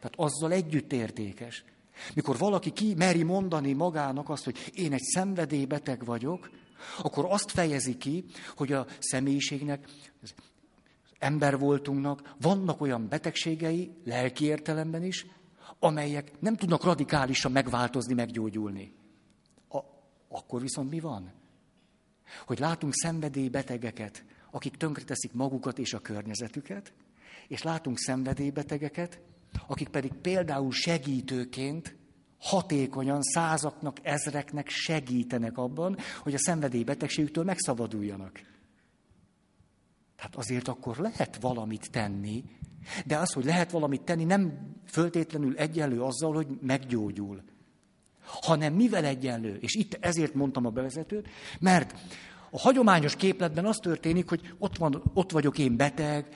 Tehát 0.00 0.14
azzal 0.16 0.52
együtt 0.52 0.92
értékes. 0.92 1.64
Mikor 2.14 2.38
valaki 2.38 2.70
ki 2.70 2.94
meri 2.94 3.22
mondani 3.22 3.72
magának 3.72 4.28
azt, 4.28 4.44
hogy 4.44 4.70
én 4.74 4.92
egy 4.92 5.02
szenvedélybeteg 5.02 6.04
vagyok, 6.04 6.50
akkor 7.02 7.26
azt 7.28 7.50
fejezi 7.50 7.96
ki, 7.96 8.24
hogy 8.56 8.72
a 8.72 8.86
személyiségnek, 8.98 9.88
ember 11.22 11.58
voltunknak 11.58 12.34
vannak 12.40 12.80
olyan 12.80 13.08
betegségei, 13.08 13.92
lelki 14.04 14.44
értelemben 14.44 15.02
is, 15.02 15.26
amelyek 15.78 16.40
nem 16.40 16.56
tudnak 16.56 16.84
radikálisan 16.84 17.52
megváltozni, 17.52 18.14
meggyógyulni. 18.14 18.94
A, 19.68 19.78
akkor 20.28 20.60
viszont 20.60 20.90
mi 20.90 21.00
van? 21.00 21.32
Hogy 22.46 22.58
látunk 22.58 22.94
szenvedélybetegeket, 22.94 24.24
akik 24.50 24.76
tönkreteszik 24.76 25.32
magukat 25.32 25.78
és 25.78 25.92
a 25.92 25.98
környezetüket, 25.98 26.92
és 27.48 27.62
látunk 27.62 27.98
szenvedélybetegeket, 27.98 29.20
akik 29.66 29.88
pedig 29.88 30.12
például 30.12 30.72
segítőként 30.72 31.96
hatékonyan 32.38 33.22
százaknak, 33.22 33.96
ezreknek 34.02 34.68
segítenek 34.68 35.58
abban, 35.58 35.96
hogy 36.22 36.34
a 36.34 36.38
szenvedélybetegségüktől 36.38 37.44
megszabaduljanak. 37.44 38.51
Tehát 40.22 40.36
azért 40.36 40.68
akkor 40.68 40.96
lehet 40.96 41.40
valamit 41.40 41.90
tenni, 41.90 42.44
de 43.06 43.16
az, 43.16 43.32
hogy 43.32 43.44
lehet 43.44 43.70
valamit 43.70 44.02
tenni, 44.02 44.24
nem 44.24 44.74
föltétlenül 44.86 45.56
egyenlő 45.56 46.02
azzal, 46.02 46.34
hogy 46.34 46.46
meggyógyul. 46.60 47.42
Hanem 48.24 48.74
mivel 48.74 49.04
egyenlő? 49.04 49.56
És 49.60 49.74
itt 49.74 49.98
ezért 50.00 50.34
mondtam 50.34 50.66
a 50.66 50.70
bevezetőt, 50.70 51.28
mert 51.60 51.94
a 52.50 52.58
hagyományos 52.58 53.16
képletben 53.16 53.64
az 53.64 53.76
történik, 53.76 54.28
hogy 54.28 54.54
ott, 54.58 54.76
van, 54.76 55.02
ott 55.14 55.30
vagyok 55.30 55.58
én 55.58 55.76
beteg, 55.76 56.26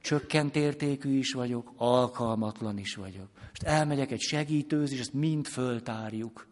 csökkent 0.00 0.56
értékű 0.56 1.18
is 1.18 1.32
vagyok, 1.32 1.72
alkalmatlan 1.76 2.78
is 2.78 2.94
vagyok. 2.94 3.28
Most 3.48 3.62
elmegyek 3.62 4.10
egy 4.10 4.20
segítőz, 4.20 4.92
és 4.92 5.00
ezt 5.00 5.12
mind 5.12 5.46
föltárjuk. 5.46 6.46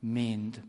Mind. 0.00 0.62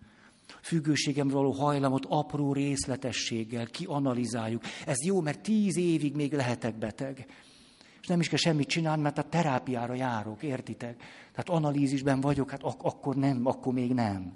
Függőségemről 0.66 1.36
való 1.36 1.52
hajlamot 1.52 2.06
apró 2.06 2.54
részletességgel 2.54 3.66
kianalizáljuk. 3.66 4.62
Ez 4.86 5.06
jó, 5.06 5.22
mert 5.22 5.42
tíz 5.42 5.78
évig 5.78 6.16
még 6.16 6.34
lehetek 6.34 6.78
beteg. 6.78 7.26
És 8.02 8.08
nem 8.08 8.20
is 8.20 8.28
kell 8.28 8.38
semmit 8.38 8.68
csinálni, 8.68 9.02
mert 9.02 9.18
a 9.18 9.30
terápiára 9.30 9.94
járok, 9.94 10.44
értitek? 10.44 10.96
Tehát 11.32 11.50
analízisben 11.50 12.22
vagyok, 12.22 12.50
hát 12.50 12.64
ak- 12.64 12.84
akkor 12.84 13.16
nem, 13.16 13.46
akkor 13.46 13.74
még 13.74 13.94
nem. 13.94 14.36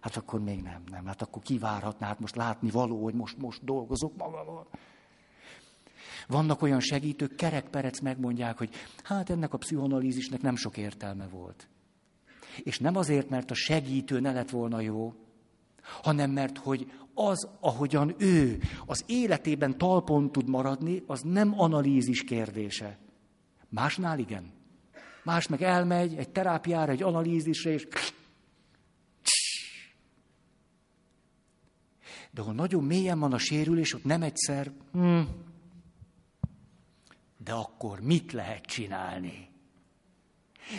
Hát 0.00 0.16
akkor 0.16 0.40
még 0.40 0.62
nem, 0.62 0.82
nem. 0.90 1.06
Hát 1.06 1.22
akkor 1.22 1.42
kivárhatná, 1.42 2.06
hát 2.06 2.20
most 2.20 2.36
látni 2.36 2.70
való, 2.70 3.02
hogy 3.02 3.14
most, 3.14 3.38
most 3.38 3.64
dolgozok 3.64 4.16
magamon. 4.16 4.66
Vannak 6.28 6.62
olyan 6.62 6.80
segítők, 6.80 7.36
kerekperec 7.36 8.00
megmondják, 8.00 8.58
hogy 8.58 8.70
hát 9.02 9.30
ennek 9.30 9.52
a 9.52 9.58
pszichoanalízisnek 9.58 10.40
nem 10.40 10.56
sok 10.56 10.76
értelme 10.76 11.26
volt. 11.26 11.68
És 12.62 12.78
nem 12.78 12.96
azért, 12.96 13.28
mert 13.28 13.50
a 13.50 13.54
segítő 13.54 14.20
ne 14.20 14.32
lett 14.32 14.50
volna 14.50 14.80
jó, 14.80 15.14
hanem 16.02 16.30
mert 16.30 16.58
hogy 16.58 16.92
az, 17.14 17.48
ahogyan 17.60 18.14
ő 18.18 18.58
az 18.86 19.04
életében 19.06 19.78
talpon 19.78 20.32
tud 20.32 20.48
maradni, 20.48 21.02
az 21.06 21.20
nem 21.22 21.60
analízis 21.60 22.24
kérdése. 22.24 22.98
Másnál 23.68 24.18
igen. 24.18 24.52
Más 25.24 25.48
meg 25.48 25.62
elmegy 25.62 26.14
egy 26.16 26.30
terápiára, 26.30 26.92
egy 26.92 27.02
analízisre, 27.02 27.70
és 27.70 27.86
de 32.30 32.40
ahol 32.40 32.54
nagyon 32.54 32.84
mélyen 32.84 33.18
van 33.18 33.32
a 33.32 33.38
sérülés, 33.38 33.94
ott 33.94 34.04
nem 34.04 34.22
egyszer, 34.22 34.72
hmm, 34.92 35.28
de 37.44 37.52
akkor 37.52 38.00
mit 38.00 38.32
lehet 38.32 38.64
csinálni? 38.64 39.48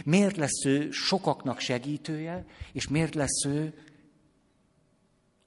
Miért 0.06 0.38
lesz 0.38 0.66
ő 0.66 0.92
sokaknak 0.92 1.60
segítője, 1.60 2.46
és 2.74 2.88
miért 2.88 3.16
lesz 3.16 3.46
ő 3.46 3.74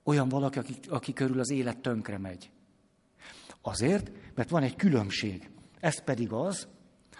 olyan 0.04 0.28
valaki, 0.28 0.58
aki, 0.58 0.74
aki 0.88 1.12
körül 1.12 1.40
az 1.40 1.50
élet 1.50 1.78
tönkre 1.78 2.18
megy? 2.18 2.50
Azért, 3.62 4.10
mert 4.34 4.50
van 4.50 4.62
egy 4.62 4.76
különbség. 4.76 5.50
Ez 5.80 6.04
pedig 6.04 6.32
az, 6.32 6.68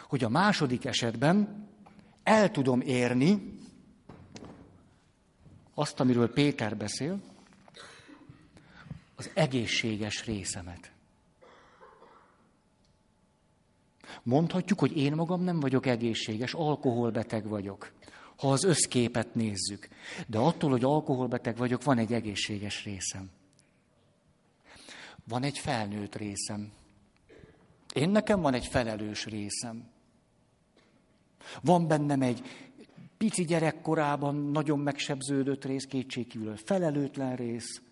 hogy 0.08 0.24
a 0.24 0.28
második 0.28 0.84
esetben 0.84 1.68
el 2.22 2.50
tudom 2.50 2.80
érni 2.80 3.58
azt, 5.74 6.00
amiről 6.00 6.32
Péter 6.32 6.76
beszél, 6.76 7.20
az 9.16 9.30
egészséges 9.34 10.24
részemet. 10.24 10.92
Mondhatjuk, 14.22 14.78
hogy 14.78 14.96
én 14.96 15.12
magam 15.12 15.42
nem 15.42 15.60
vagyok 15.60 15.86
egészséges, 15.86 16.54
alkoholbeteg 16.54 17.48
vagyok, 17.48 17.92
ha 18.36 18.50
az 18.50 18.64
összképet 18.64 19.34
nézzük. 19.34 19.88
De 20.26 20.38
attól, 20.38 20.70
hogy 20.70 20.84
alkoholbeteg 20.84 21.56
vagyok, 21.56 21.82
van 21.82 21.98
egy 21.98 22.12
egészséges 22.12 22.84
részem. 22.84 23.30
Van 25.28 25.42
egy 25.42 25.58
felnőtt 25.58 26.14
részem. 26.14 26.72
Én 27.94 28.08
nekem 28.10 28.40
van 28.40 28.54
egy 28.54 28.66
felelős 28.66 29.24
részem. 29.24 29.92
Van 31.62 31.86
bennem 31.86 32.22
egy 32.22 32.42
pici 33.16 33.44
gyerekkorában 33.44 34.34
nagyon 34.34 34.78
megsebződött 34.78 35.64
rész, 35.64 35.84
kétségkívül 35.84 36.56
felelőtlen 36.56 37.36
rész. 37.36 37.82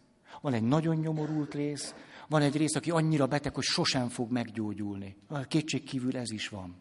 Van 0.41 0.53
egy 0.53 0.63
nagyon 0.63 0.97
nyomorult 0.97 1.55
rész, 1.55 1.95
van 2.29 2.43
egy 2.43 2.57
rész, 2.57 2.75
aki 2.75 2.91
annyira 2.91 3.27
beteg, 3.27 3.55
hogy 3.55 3.65
sosem 3.65 4.09
fog 4.09 4.31
meggyógyulni. 4.31 5.17
Kétség 5.49 5.83
kívül 5.83 6.17
ez 6.17 6.31
is 6.31 6.49
van. 6.49 6.77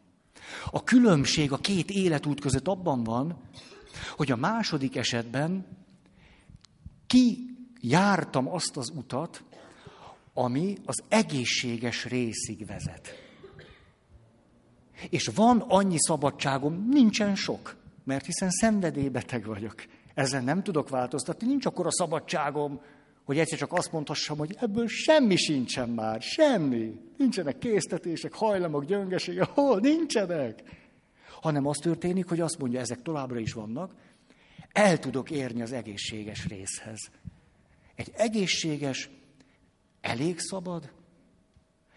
A 0.72 0.84
különbség 0.84 1.52
a 1.52 1.58
két 1.58 1.90
életút 1.90 2.40
között 2.40 2.68
abban 2.68 3.04
van, 3.04 3.38
hogy 4.16 4.32
a 4.32 4.36
második 4.36 4.96
esetben 4.96 5.66
ki 7.08 7.38
jártam 7.82 8.54
azt 8.54 8.78
az 8.78 8.92
utat, 8.96 9.44
ami 10.34 10.78
az 10.86 11.04
egészséges 11.08 12.06
részig 12.06 12.66
vezet. 12.66 13.30
És 15.10 15.28
van 15.36 15.60
annyi 15.60 15.98
szabadságom, 16.00 16.88
nincsen 16.90 17.36
sok, 17.36 17.76
mert 18.04 18.26
hiszen 18.26 18.50
szenvedélybeteg 18.50 19.46
vagyok. 19.46 19.84
Ezzel 20.14 20.42
nem 20.42 20.64
tudok 20.64 20.90
változtatni, 20.90 21.48
nincs 21.48 21.66
akkor 21.66 21.86
a 21.86 21.92
szabadságom, 21.92 22.82
hogy 23.26 23.40
egyszer 23.40 23.58
csak 23.58 23.74
azt 23.74 23.92
mondhassam, 23.92 24.38
hogy 24.38 24.56
ebből 24.60 24.88
semmi 24.88 25.36
sincsen 25.36 25.90
már, 25.90 26.22
semmi. 26.22 27.00
Nincsenek 27.18 27.58
késztetések, 27.58 28.34
hajlamok, 28.34 28.86
gyöngesége, 28.86 29.44
hol 29.54 29.80
nincsenek. 29.80 30.64
Hanem 31.42 31.68
az 31.68 31.78
történik, 31.78 32.30
hogy 32.30 32.40
azt 32.40 32.58
mondja, 32.58 32.80
ezek 32.80 33.02
továbbra 33.02 33.40
is 33.40 33.54
vannak, 33.54 33.94
el 34.72 35.00
tudok 35.00 35.32
érni 35.32 35.62
az 35.62 35.72
egészséges 35.72 36.48
részhez. 36.48 37.10
Egy 37.96 38.12
egészséges, 38.16 39.10
elég 40.02 40.40
szabad, 40.40 40.92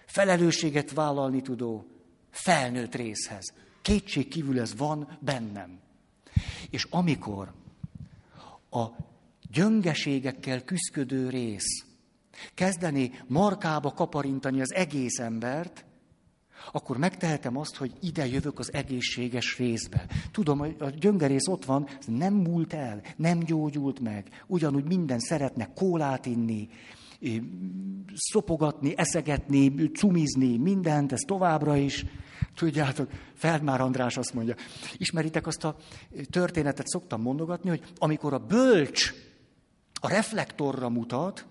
felelősséget 0.07 0.93
vállalni 0.93 1.43
tudó, 1.43 1.87
felnőtt 2.31 2.95
részhez. 2.95 3.53
Kétség 3.83 4.29
kívül 4.29 4.61
ez 4.61 4.77
van 4.77 5.19
bennem. 5.21 5.81
És 6.71 6.87
amikor 6.91 7.53
a 8.71 8.87
gyöngeségekkel 9.55 10.62
küszködő 10.62 11.29
rész 11.29 11.85
kezdeni 12.55 13.12
markába 13.27 13.93
kaparintani 13.93 14.61
az 14.61 14.75
egész 14.75 15.19
embert, 15.19 15.85
akkor 16.73 16.97
megtehetem 16.97 17.57
azt, 17.57 17.77
hogy 17.77 17.93
ide 18.01 18.27
jövök 18.27 18.59
az 18.59 18.73
egészséges 18.73 19.59
részbe. 19.59 20.07
Tudom, 20.33 20.59
hogy 20.59 20.77
a 20.79 20.88
gyöngerész 20.88 21.47
ott 21.47 21.64
van, 21.64 21.88
nem 22.07 22.35
múlt 22.35 22.73
el, 22.73 23.03
nem 23.17 23.38
gyógyult 23.38 24.01
meg. 24.01 24.43
Ugyanúgy 24.47 24.85
minden 24.85 25.19
szeretne 25.19 25.73
kólát 25.75 26.27
inni, 26.27 26.69
szopogatni, 28.14 28.93
eszegetni, 28.97 29.90
cumizni, 29.90 30.57
mindent, 30.57 31.12
ez 31.12 31.21
továbbra 31.27 31.77
is. 31.77 32.05
Tudjátok, 32.55 33.11
Feldmár 33.35 33.81
András 33.81 34.17
azt 34.17 34.35
mondja, 34.35 34.55
ismeritek 34.97 35.47
azt 35.47 35.64
a 35.64 35.77
történetet, 36.31 36.87
szoktam 36.87 37.23
mondogatni, 37.23 37.69
hogy 37.69 37.83
amikor 37.97 38.33
a 38.33 38.38
bölcs 38.38 39.12
a 40.05 40.09
reflektorra 40.09 40.88
mutat, 40.88 41.47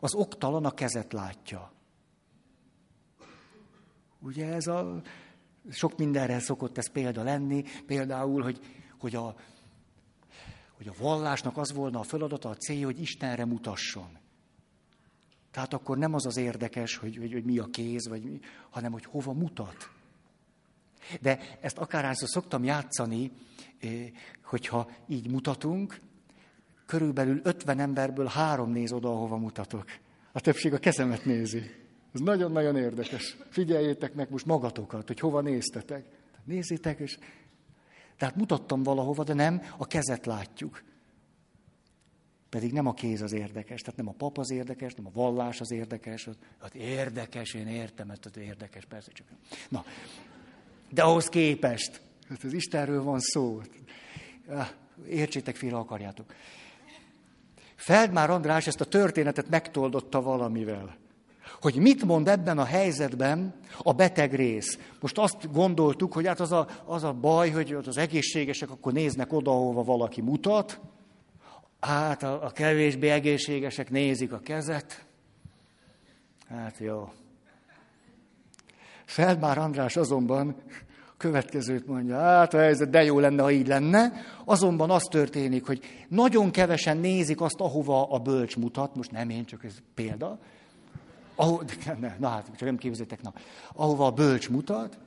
az 0.00 0.14
oktalan 0.14 0.64
a 0.64 0.70
kezet 0.70 1.12
látja. 1.12 1.72
Ugye 4.18 4.52
ez 4.52 4.66
a... 4.66 5.00
Sok 5.70 5.98
mindenre 5.98 6.38
szokott 6.38 6.78
ez 6.78 6.90
példa 6.90 7.22
lenni, 7.22 7.64
például, 7.86 8.42
hogy, 8.42 8.60
hogy, 8.98 9.14
a, 9.14 9.34
hogy 10.76 10.88
a 10.88 10.92
vallásnak 10.98 11.56
az 11.56 11.72
volna 11.72 11.98
a 11.98 12.02
feladata, 12.02 12.48
a 12.48 12.56
célja, 12.56 12.86
hogy 12.86 13.00
Istenre 13.00 13.44
mutasson. 13.44 14.18
Tehát 15.50 15.74
akkor 15.74 15.98
nem 15.98 16.14
az 16.14 16.26
az 16.26 16.36
érdekes, 16.36 16.96
hogy, 16.96 17.16
hogy, 17.16 17.32
hogy 17.32 17.44
mi 17.44 17.58
a 17.58 17.66
kéz, 17.66 18.08
vagy 18.08 18.22
mi, 18.22 18.40
hanem 18.70 18.92
hogy 18.92 19.04
hova 19.04 19.32
mutat. 19.32 19.90
De 21.20 21.58
ezt 21.60 21.78
akárhányszor 21.78 22.28
szoktam 22.28 22.64
játszani, 22.64 23.32
eh, 23.80 24.10
hogyha 24.42 24.90
így 25.06 25.30
mutatunk, 25.30 26.00
körülbelül 26.88 27.40
50 27.42 27.78
emberből 27.78 28.26
három 28.26 28.70
néz 28.70 28.92
oda, 28.92 29.08
ahova 29.08 29.36
mutatok. 29.36 29.84
A 30.32 30.40
többség 30.40 30.72
a 30.72 30.78
kezemet 30.78 31.24
nézi. 31.24 31.62
Ez 32.14 32.20
nagyon-nagyon 32.20 32.76
érdekes. 32.76 33.36
Figyeljétek 33.50 34.14
meg 34.14 34.30
most 34.30 34.46
magatokat, 34.46 35.06
hogy 35.06 35.20
hova 35.20 35.40
néztetek. 35.40 36.04
Nézzétek, 36.44 36.98
és... 36.98 37.18
Tehát 38.16 38.36
mutattam 38.36 38.82
valahova, 38.82 39.24
de 39.24 39.34
nem, 39.34 39.62
a 39.76 39.86
kezet 39.86 40.26
látjuk. 40.26 40.82
Pedig 42.48 42.72
nem 42.72 42.86
a 42.86 42.94
kéz 42.94 43.22
az 43.22 43.32
érdekes, 43.32 43.80
tehát 43.80 43.96
nem 43.96 44.08
a 44.08 44.14
pap 44.16 44.38
az 44.38 44.50
érdekes, 44.50 44.94
nem 44.94 45.06
a 45.06 45.10
vallás 45.12 45.60
az 45.60 45.70
érdekes. 45.70 46.28
Hát 46.60 46.74
érdekes, 46.74 47.54
én 47.54 47.66
értem, 47.66 48.10
ez 48.10 48.18
érdekes, 48.36 48.84
persze 48.84 49.10
csak. 49.12 49.26
Na, 49.68 49.84
de 50.90 51.02
ahhoz 51.02 51.28
képest, 51.28 52.00
hát 52.28 52.44
az 52.44 52.52
Istenről 52.52 53.02
van 53.02 53.20
szó. 53.20 53.60
Értsétek 55.08 55.56
félre, 55.56 55.76
akarjátok. 55.76 56.34
Feldmár 57.78 58.30
András 58.30 58.66
ezt 58.66 58.80
a 58.80 58.84
történetet 58.84 59.48
megtoldotta 59.48 60.22
valamivel. 60.22 60.96
Hogy 61.60 61.76
mit 61.76 62.04
mond 62.04 62.28
ebben 62.28 62.58
a 62.58 62.64
helyzetben 62.64 63.54
a 63.82 63.92
beteg 63.92 64.34
rész. 64.34 64.78
Most 65.00 65.18
azt 65.18 65.52
gondoltuk, 65.52 66.12
hogy 66.12 66.26
hát 66.26 66.40
az 66.40 66.52
a, 66.52 66.68
az 66.84 67.04
a 67.04 67.12
baj, 67.12 67.50
hogy 67.50 67.72
az 67.86 67.96
egészségesek 67.96 68.70
akkor 68.70 68.92
néznek 68.92 69.32
oda, 69.32 69.50
ahova 69.50 69.82
valaki 69.82 70.20
mutat, 70.20 70.80
Hát 71.80 72.22
a, 72.22 72.44
a 72.44 72.50
kevésbé 72.50 73.08
egészségesek 73.08 73.90
nézik 73.90 74.32
a 74.32 74.40
kezet. 74.40 75.04
Hát 76.48 76.78
jó. 76.78 77.12
Feldmár 79.04 79.58
András 79.58 79.96
azonban 79.96 80.56
következőt 81.18 81.86
mondja, 81.86 82.18
hát 82.18 82.54
a 82.54 82.58
helyzet, 82.58 82.90
de 82.90 83.04
jó 83.04 83.18
lenne, 83.18 83.42
ha 83.42 83.50
így 83.50 83.66
lenne. 83.66 84.12
Azonban 84.44 84.90
az 84.90 85.02
történik, 85.02 85.66
hogy 85.66 85.80
nagyon 86.08 86.50
kevesen 86.50 86.96
nézik 86.96 87.40
azt, 87.40 87.60
ahova 87.60 88.10
a 88.10 88.18
bölcs 88.18 88.56
mutat, 88.56 88.94
most 88.94 89.10
nem 89.10 89.30
én, 89.30 89.44
csak 89.44 89.64
ez 89.64 89.74
példa, 89.94 90.38
ahol, 91.34 91.64
ne, 92.00 92.16
na 92.18 92.28
hát, 92.28 92.46
csak 92.46 92.60
nem 92.60 92.76
képzétek, 92.76 93.22
na, 93.22 93.32
ahova 93.72 94.06
a 94.06 94.10
bölcs 94.10 94.48
mutat, 94.48 94.98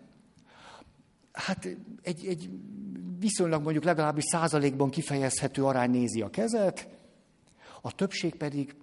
hát 1.31 1.65
egy, 2.01 2.25
egy 2.25 2.49
viszonylag 3.19 3.63
mondjuk 3.63 3.83
legalábbis 3.83 4.23
százalékban 4.23 4.89
kifejezhető 4.89 5.65
arány 5.65 5.89
nézi 5.89 6.21
a 6.21 6.29
kezet, 6.29 6.87
a 7.81 7.95
többség 7.95 8.35
pedig 8.35 8.75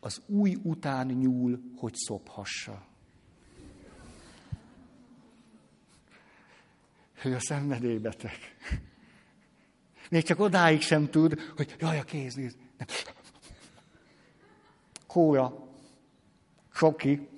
az 0.00 0.22
új 0.26 0.56
után 0.62 1.06
nyúl, 1.06 1.60
hogy 1.76 1.94
szophassa. 1.94 2.88
Ő 7.24 7.34
a 7.34 7.40
szenvedélybeteg. 7.40 8.32
Még 10.10 10.22
csak 10.22 10.40
odáig 10.40 10.80
sem 10.80 11.10
tud, 11.10 11.40
hogy 11.56 11.76
jaj, 11.78 11.98
a 11.98 12.04
kéz, 12.04 12.34
néz. 12.34 12.56
Nem. 12.78 12.86
Kóra, 15.06 15.68
soki, 16.72 17.28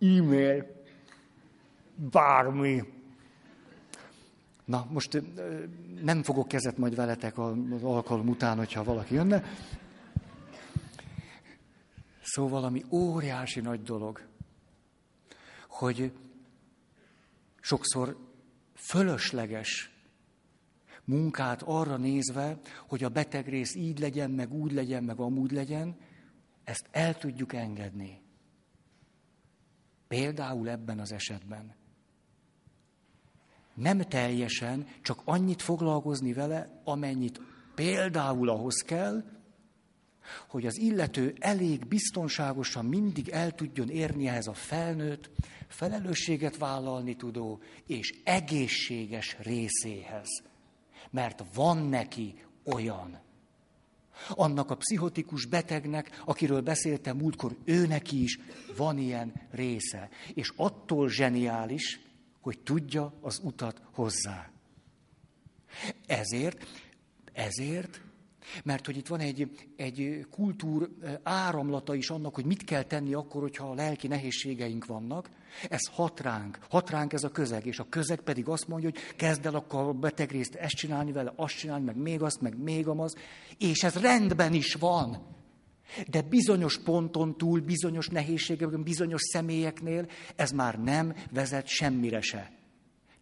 e-mail, 0.00 0.84
bármi. 2.10 2.82
Na, 4.64 4.86
most 4.90 5.22
nem 6.02 6.22
fogok 6.22 6.48
kezet 6.48 6.76
majd 6.76 6.94
veletek 6.94 7.38
az 7.38 7.82
alkalom 7.82 8.28
után, 8.28 8.56
hogyha 8.56 8.84
valaki 8.84 9.14
jönne. 9.14 9.42
Szóval 12.22 12.64
ami 12.64 12.84
óriási 12.90 13.60
nagy 13.60 13.82
dolog, 13.82 14.20
hogy 15.68 16.12
sokszor 17.66 18.16
fölösleges 18.74 19.90
munkát 21.04 21.62
arra 21.62 21.96
nézve, 21.96 22.58
hogy 22.88 23.04
a 23.04 23.08
beteg 23.08 23.48
rész 23.48 23.74
így 23.74 23.98
legyen, 23.98 24.30
meg 24.30 24.52
úgy 24.52 24.72
legyen, 24.72 25.04
meg 25.04 25.18
amúgy 25.18 25.50
legyen, 25.50 25.96
ezt 26.64 26.88
el 26.90 27.18
tudjuk 27.18 27.52
engedni. 27.52 28.20
Például 30.08 30.68
ebben 30.68 30.98
az 30.98 31.12
esetben 31.12 31.74
nem 33.74 33.98
teljesen, 33.98 34.86
csak 35.02 35.20
annyit 35.24 35.62
foglalkozni 35.62 36.32
vele, 36.32 36.80
amennyit 36.84 37.40
például 37.74 38.48
ahhoz 38.48 38.82
kell, 38.82 39.24
hogy 40.48 40.66
az 40.66 40.78
illető 40.78 41.34
elég 41.38 41.86
biztonságosan 41.86 42.84
mindig 42.84 43.28
el 43.28 43.54
tudjon 43.54 43.88
érni 43.88 44.28
ehhez 44.28 44.46
a 44.46 44.54
felnőtt, 44.54 45.30
felelősséget 45.68 46.56
vállalni 46.56 47.16
tudó 47.16 47.60
és 47.86 48.14
egészséges 48.24 49.36
részéhez. 49.38 50.28
Mert 51.10 51.44
van 51.54 51.88
neki 51.88 52.34
olyan. 52.64 53.24
Annak 54.30 54.70
a 54.70 54.76
pszichotikus 54.76 55.44
betegnek, 55.44 56.22
akiről 56.24 56.60
beszéltem 56.60 57.16
múltkor, 57.16 57.56
ő 57.64 57.86
neki 57.86 58.22
is 58.22 58.38
van 58.76 58.98
ilyen 58.98 59.32
része. 59.50 60.08
És 60.34 60.52
attól 60.56 61.08
zseniális, 61.08 62.00
hogy 62.40 62.58
tudja 62.58 63.14
az 63.20 63.40
utat 63.42 63.82
hozzá. 63.92 64.50
Ezért, 66.06 66.66
ezért, 67.32 68.00
mert 68.64 68.86
hogy 68.86 68.96
itt 68.96 69.06
van 69.06 69.20
egy, 69.20 69.50
egy 69.76 70.26
kultúr 70.30 70.90
áramlata 71.22 71.94
is 71.94 72.10
annak, 72.10 72.34
hogy 72.34 72.44
mit 72.44 72.64
kell 72.64 72.82
tenni 72.82 73.14
akkor, 73.14 73.42
hogyha 73.42 73.70
a 73.70 73.74
lelki 73.74 74.06
nehézségeink 74.06 74.86
vannak, 74.86 75.30
ez 75.68 75.86
hat 75.92 76.20
ránk. 76.20 76.58
Hat 76.70 76.90
ránk 76.90 77.12
ez 77.12 77.24
a 77.24 77.30
közeg, 77.30 77.66
és 77.66 77.78
a 77.78 77.86
közeg 77.88 78.20
pedig 78.20 78.48
azt 78.48 78.68
mondja, 78.68 78.90
hogy 78.90 79.16
kezd 79.16 79.46
el 79.46 79.54
akkor 79.54 79.80
a 79.80 79.92
beteg 79.92 80.30
részt 80.30 80.54
ezt 80.54 80.74
csinálni 80.74 81.12
vele, 81.12 81.32
azt 81.36 81.56
csinálni, 81.56 81.84
meg 81.84 81.96
még 81.96 82.22
azt, 82.22 82.40
meg 82.40 82.58
még 82.58 82.86
amaz, 82.86 83.14
és 83.58 83.82
ez 83.82 83.94
rendben 83.94 84.52
is 84.52 84.74
van. 84.74 85.34
De 86.08 86.22
bizonyos 86.22 86.82
ponton 86.82 87.36
túl, 87.36 87.60
bizonyos 87.60 88.08
nehézségekben, 88.08 88.82
bizonyos 88.82 89.22
személyeknél 89.22 90.08
ez 90.36 90.50
már 90.50 90.78
nem 90.78 91.14
vezet 91.32 91.66
semmire 91.66 92.20
se. 92.20 92.55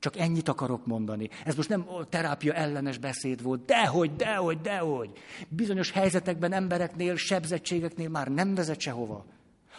Csak 0.04 0.18
ennyit 0.18 0.48
akarok 0.48 0.86
mondani. 0.86 1.28
Ez 1.44 1.54
most 1.54 1.68
nem 1.68 1.86
terápia 2.08 2.52
ellenes 2.52 2.98
beszéd 2.98 3.42
volt. 3.42 3.64
Dehogy, 3.64 4.16
dehogy, 4.16 4.60
dehogy. 4.60 5.10
Bizonyos 5.48 5.90
helyzetekben, 5.90 6.52
embereknél, 6.52 7.16
sebzettségeknél 7.16 8.08
már 8.08 8.28
nem 8.28 8.54
vezet 8.54 8.80
sehova. 8.80 9.24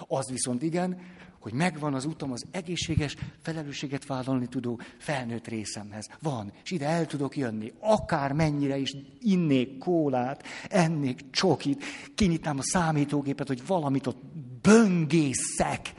Az 0.08 0.30
viszont 0.30 0.62
igen, 0.62 1.02
hogy 1.40 1.54
megvan 1.54 1.94
az 1.94 2.06
utam 2.06 2.32
az 2.32 2.46
egészséges, 2.52 3.16
felelősséget 3.42 4.06
vállalni 4.06 4.48
tudó 4.48 4.80
felnőtt 4.98 5.48
részemhez. 5.48 6.08
Van, 6.22 6.52
és 6.64 6.72
ide 6.72 6.88
el 6.88 7.06
tudok 7.06 7.38
jönni. 7.38 7.74
Akár 7.80 8.32
mennyire 8.32 8.78
is 8.78 8.96
innék 9.20 9.78
kólát, 9.78 10.44
ennék 10.70 11.30
csokit, 11.30 11.84
kinyitnám 12.16 12.58
a 12.58 12.64
számítógépet, 12.64 13.48
hogy 13.48 13.66
valamit 13.66 14.08
ott 14.08 14.22
böngészek. 14.62 15.94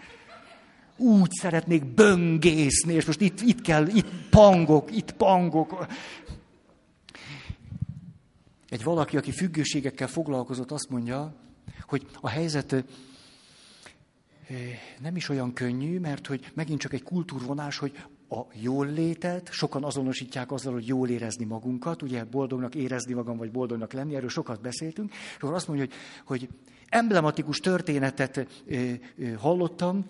Úgy 0.96 1.30
szeretnék 1.30 1.84
böngészni, 1.84 2.94
és 2.94 3.04
most 3.04 3.20
itt, 3.20 3.40
itt 3.40 3.60
kell, 3.60 3.86
itt 3.86 4.08
pangok, 4.30 4.96
itt 4.96 5.12
pangok. 5.12 5.86
Egy 8.68 8.82
valaki, 8.82 9.16
aki 9.16 9.30
függőségekkel 9.30 10.08
foglalkozott, 10.08 10.70
azt 10.70 10.88
mondja, 10.88 11.34
hogy 11.86 12.06
a 12.20 12.28
helyzet 12.28 12.84
nem 15.00 15.16
is 15.16 15.28
olyan 15.28 15.52
könnyű, 15.52 15.98
mert 15.98 16.26
hogy 16.26 16.50
megint 16.54 16.80
csak 16.80 16.92
egy 16.92 17.02
kultúrvonás, 17.02 17.78
hogy 17.78 17.92
a 18.28 18.40
jól 18.52 18.86
létet, 18.86 19.52
sokan 19.52 19.84
azonosítják 19.84 20.52
azzal, 20.52 20.72
hogy 20.72 20.86
jól 20.86 21.08
érezni 21.08 21.44
magunkat, 21.44 22.02
ugye 22.02 22.24
boldognak 22.24 22.74
érezni 22.74 23.14
magam, 23.14 23.36
vagy 23.36 23.50
boldognak 23.50 23.92
lenni, 23.92 24.14
erről 24.14 24.28
sokat 24.28 24.60
beszéltünk, 24.60 25.12
és 25.12 25.42
akkor 25.42 25.54
azt 25.54 25.68
mondja, 25.68 25.86
hogy, 25.86 25.94
hogy 26.24 26.48
emblematikus 26.88 27.58
történetet 27.58 28.46
hallottam 29.38 30.04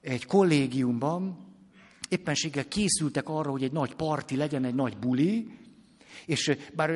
egy 0.00 0.26
kollégiumban, 0.26 1.48
éppenséggel 2.08 2.68
készültek 2.68 3.28
arra, 3.28 3.50
hogy 3.50 3.62
egy 3.62 3.72
nagy 3.72 3.94
parti 3.94 4.36
legyen, 4.36 4.64
egy 4.64 4.74
nagy 4.74 4.96
buli, 4.96 5.58
és 6.26 6.56
bár 6.74 6.90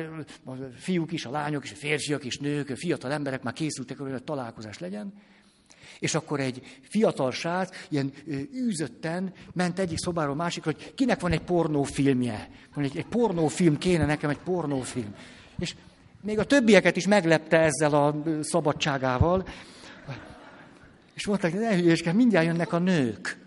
a 0.45 0.51
fiúk 0.77 1.11
is, 1.11 1.25
a 1.25 1.31
lányok 1.31 1.63
is, 1.63 1.71
a 1.71 1.75
férfiak 1.75 2.23
is, 2.23 2.37
nők, 2.37 2.69
a 2.69 2.75
fiatal 2.75 3.11
emberek 3.11 3.43
már 3.43 3.53
készültek 3.53 3.99
arra, 3.99 4.11
hogy 4.11 4.23
találkozás 4.23 4.79
legyen, 4.79 5.13
és 5.99 6.15
akkor 6.15 6.39
egy 6.39 6.79
fiatal 6.81 7.31
srác 7.31 7.85
ilyen 7.89 8.13
űzötten 8.53 9.33
ment 9.53 9.79
egyik 9.79 9.97
szobáról 9.97 10.35
másikra, 10.35 10.71
hogy 10.71 10.93
kinek 10.93 11.19
van 11.19 11.31
egy 11.31 11.41
pornófilmje. 11.41 12.49
Egy, 12.75 12.97
egy 12.97 13.05
pornófilm 13.05 13.77
kéne 13.77 14.05
nekem, 14.05 14.29
egy 14.29 14.39
pornófilm. 14.43 15.15
És 15.59 15.75
még 16.21 16.39
a 16.39 16.45
többieket 16.45 16.95
is 16.95 17.07
meglepte 17.07 17.57
ezzel 17.59 17.93
a 17.93 18.23
szabadságával. 18.41 19.47
És 21.15 21.25
mondták, 21.25 21.53
ne 21.53 21.75
hülyeskedj, 21.75 22.17
mindjárt 22.17 22.45
jönnek 22.45 22.73
a 22.73 22.79
nők. 22.79 23.43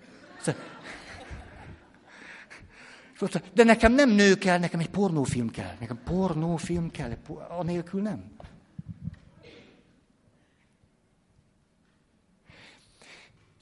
De 3.55 3.65
nekem 3.65 3.93
nem 3.93 4.11
nő 4.11 4.35
kell, 4.35 4.59
nekem 4.59 4.81
egy 4.81 4.91
pornófilm 4.91 5.51
kell. 5.51 5.75
Nekem 5.81 6.01
pornófilm 6.05 6.91
kell, 6.91 7.17
anélkül 7.49 8.03
nem. 8.03 8.37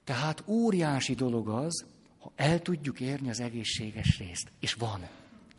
Tehát 0.05 0.43
óriási 0.47 1.15
dolog 1.15 1.49
az, 1.49 1.85
ha 2.19 2.33
el 2.37 2.63
tudjuk 2.63 3.01
érni 3.01 3.29
az 3.29 3.41
egészséges 3.41 4.19
részt. 4.19 4.53
És 4.61 4.75
van, 4.75 5.09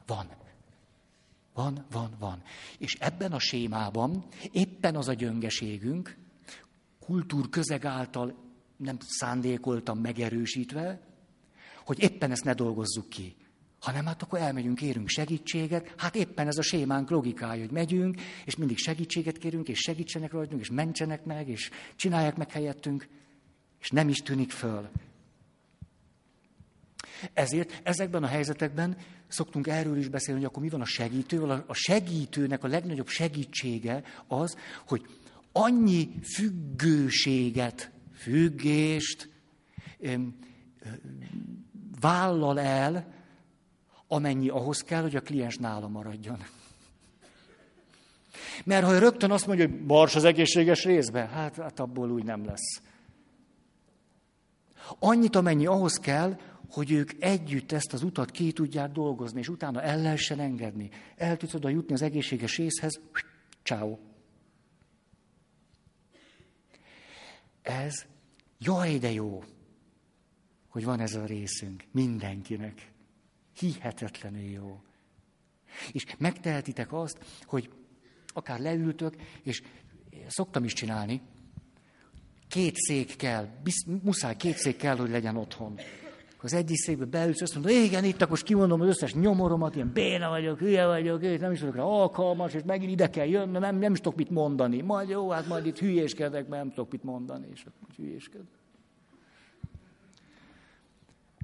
van. 0.05 0.27
Van, 1.53 1.85
van, 1.91 2.15
van. 2.19 2.41
És 2.77 2.93
ebben 2.93 3.31
a 3.31 3.39
sémában 3.39 4.25
éppen 4.51 4.95
az 4.95 5.07
a 5.07 5.13
gyöngeségünk, 5.13 6.17
kultúrközeg 7.07 7.85
által 7.85 8.35
nem 8.77 8.97
szándékoltam 8.99 9.99
megerősítve, 9.99 11.01
hogy 11.85 11.99
éppen 11.99 12.31
ezt 12.31 12.43
ne 12.43 12.53
dolgozzuk 12.53 13.09
ki, 13.09 13.35
hanem 13.79 14.05
hát 14.05 14.21
akkor 14.21 14.39
elmegyünk, 14.39 14.75
kérünk 14.75 15.07
segítséget. 15.07 15.93
Hát 15.97 16.15
éppen 16.15 16.47
ez 16.47 16.57
a 16.57 16.61
sémánk 16.61 17.09
logikája, 17.09 17.61
hogy 17.61 17.71
megyünk, 17.71 18.21
és 18.45 18.55
mindig 18.55 18.77
segítséget 18.77 19.37
kérünk, 19.37 19.67
és 19.67 19.79
segítsenek 19.79 20.31
rajtunk, 20.31 20.61
és 20.61 20.69
mentsenek 20.69 21.25
meg, 21.25 21.49
és 21.49 21.69
csinálják 21.95 22.35
meg 22.35 22.51
helyettünk, 22.51 23.07
és 23.79 23.89
nem 23.89 24.09
is 24.09 24.17
tűnik 24.17 24.51
föl. 24.51 24.89
Ezért 27.33 27.81
ezekben 27.83 28.23
a 28.23 28.27
helyzetekben 28.27 28.97
szoktunk 29.27 29.67
erről 29.67 29.97
is 29.97 30.07
beszélni, 30.07 30.39
hogy 30.39 30.49
akkor 30.49 30.63
mi 30.63 30.69
van 30.69 30.81
a 30.81 30.85
segítővel. 30.85 31.63
A 31.67 31.73
segítőnek 31.73 32.63
a 32.63 32.67
legnagyobb 32.67 33.07
segítsége 33.07 34.03
az, 34.27 34.57
hogy 34.87 35.05
annyi 35.57 36.09
függőséget, 36.23 37.91
függést 38.13 39.29
vállal 41.99 42.59
el, 42.59 43.13
amennyi 44.07 44.49
ahhoz 44.49 44.81
kell, 44.81 45.01
hogy 45.01 45.15
a 45.15 45.21
kliens 45.21 45.57
nála 45.57 45.87
maradjon. 45.87 46.43
Mert 48.63 48.85
ha 48.85 48.99
rögtön 48.99 49.31
azt 49.31 49.47
mondja, 49.47 49.67
hogy 49.67 49.85
mars 49.85 50.15
az 50.15 50.23
egészséges 50.23 50.83
részbe, 50.83 51.25
hát, 51.25 51.55
hát 51.55 51.79
abból 51.79 52.11
úgy 52.11 52.23
nem 52.23 52.45
lesz. 52.45 52.81
Annyit, 54.99 55.35
amennyi 55.35 55.65
ahhoz 55.65 55.93
kell, 55.93 56.39
hogy 56.69 56.91
ők 56.91 57.11
együtt 57.19 57.71
ezt 57.71 57.93
az 57.93 58.03
utat 58.03 58.31
ki 58.31 58.51
tudják 58.51 58.91
dolgozni, 58.91 59.39
és 59.39 59.49
utána 59.49 59.81
el 59.81 60.01
lehessen 60.01 60.39
engedni. 60.39 60.89
El 61.15 61.37
tudsz 61.37 61.53
oda 61.53 61.69
jutni 61.69 61.93
az 61.93 62.01
egészséges 62.01 62.57
részhez, 62.57 62.99
ciao. 63.63 63.97
Ez, 67.67 68.05
jaj, 68.57 68.97
de 68.97 69.11
jó, 69.11 69.43
hogy 70.67 70.83
van 70.83 70.99
ez 70.99 71.15
a 71.15 71.25
részünk 71.25 71.83
mindenkinek. 71.91 72.91
Hihetetlenül 73.59 74.49
jó. 74.49 74.81
És 75.91 76.05
megtehetitek 76.17 76.93
azt, 76.93 77.17
hogy 77.43 77.69
akár 78.27 78.59
leültök, 78.59 79.15
és 79.43 79.61
szoktam 80.27 80.63
is 80.63 80.73
csinálni, 80.73 81.21
két 82.47 82.75
szék 82.75 83.15
kell, 83.15 83.49
muszáj 84.01 84.35
két 84.35 84.57
szék 84.57 84.77
kell, 84.77 84.97
hogy 84.97 85.09
legyen 85.09 85.35
otthon. 85.35 85.79
Az 86.41 86.53
egyik 86.53 86.77
székbe 86.77 87.05
beülsz, 87.05 87.41
azt 87.41 87.53
mondod, 87.53 87.71
igen, 87.71 88.03
itt 88.03 88.21
akkor 88.21 88.39
kimondom 88.39 88.81
az 88.81 88.87
összes 88.87 89.13
nyomoromat, 89.13 89.75
ilyen 89.75 89.91
béna 89.93 90.29
vagyok, 90.29 90.59
hülye 90.59 90.85
vagyok, 90.85 91.23
én 91.23 91.39
nem 91.39 91.51
is 91.51 91.59
vagyok 91.59 91.75
rá 91.75 91.81
alkalmas, 91.81 92.53
és 92.53 92.61
megint 92.65 92.91
ide 92.91 93.09
kell 93.09 93.27
jönni, 93.27 93.57
nem, 93.57 93.77
nem 93.77 93.91
is 93.91 93.99
tudok 93.99 94.17
mit 94.17 94.29
mondani. 94.29 94.81
Majd 94.81 95.09
jó, 95.09 95.29
hát 95.29 95.47
majd 95.47 95.65
itt 95.65 95.79
hülyéskedek, 95.79 96.47
mert 96.47 96.63
nem 96.63 96.73
tudok 96.73 96.91
mit 96.91 97.03
mondani, 97.03 97.47
és 97.53 97.65
akkor 97.65 97.95
hülyéskedek. 97.95 98.47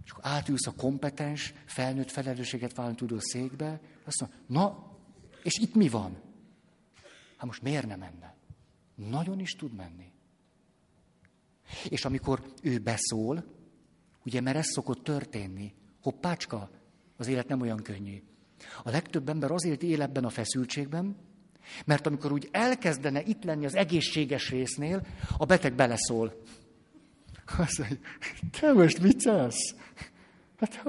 És 0.04 0.12
akkor 0.12 0.24
átülsz 0.26 0.68
a 0.68 0.74
kompetens, 0.78 1.54
felnőtt 1.66 2.12
felelősséget 2.12 2.76
vállalni 2.76 2.98
tudó 2.98 3.20
székbe, 3.20 3.80
azt 4.06 4.22
mondja, 4.22 4.39
na, 4.48 4.91
és 5.44 5.58
itt 5.58 5.76
mi 5.76 5.89
van? 5.89 6.18
Hát 7.38 7.46
most 7.46 7.62
miért 7.62 7.88
nem 7.88 8.00
menne? 8.00 8.36
Nagyon 8.96 9.39
is 9.39 9.52
tud 9.52 9.74
menni. 9.74 10.12
És 11.89 12.06
amikor 12.06 12.41
ő 12.62 12.80
beszól, 12.80 13.44
ugye, 14.26 14.41
mert 14.41 14.57
ez 14.57 14.65
szokott 14.65 15.03
történni, 15.03 15.74
hoppácska, 16.01 16.69
az 17.17 17.28
élet 17.28 17.47
nem 17.47 17.61
olyan 17.61 17.82
könnyű. 17.84 18.21
A 18.84 18.89
legtöbb 18.89 19.30
ember 19.30 19.51
azért 19.51 19.84
él 19.84 20.01
ebben 20.01 20.24
a 20.24 20.30
feszültségben, 20.30 21.15
mert 21.86 22.07
amikor 22.07 22.32
úgy 22.32 22.49
elkezdene 22.51 23.21
itt 23.24 23.43
lenni 23.43 23.65
az 23.65 23.76
egészséges 23.76 24.49
résznél, 24.49 25.05
a 25.38 25.45
beteg 25.45 25.74
beleszól. 25.74 26.41
Azt 27.57 27.78
mondja, 27.78 27.97
te 28.59 28.74
most 28.74 28.97
viccelsz? 28.97 29.76
Hát, 30.57 30.84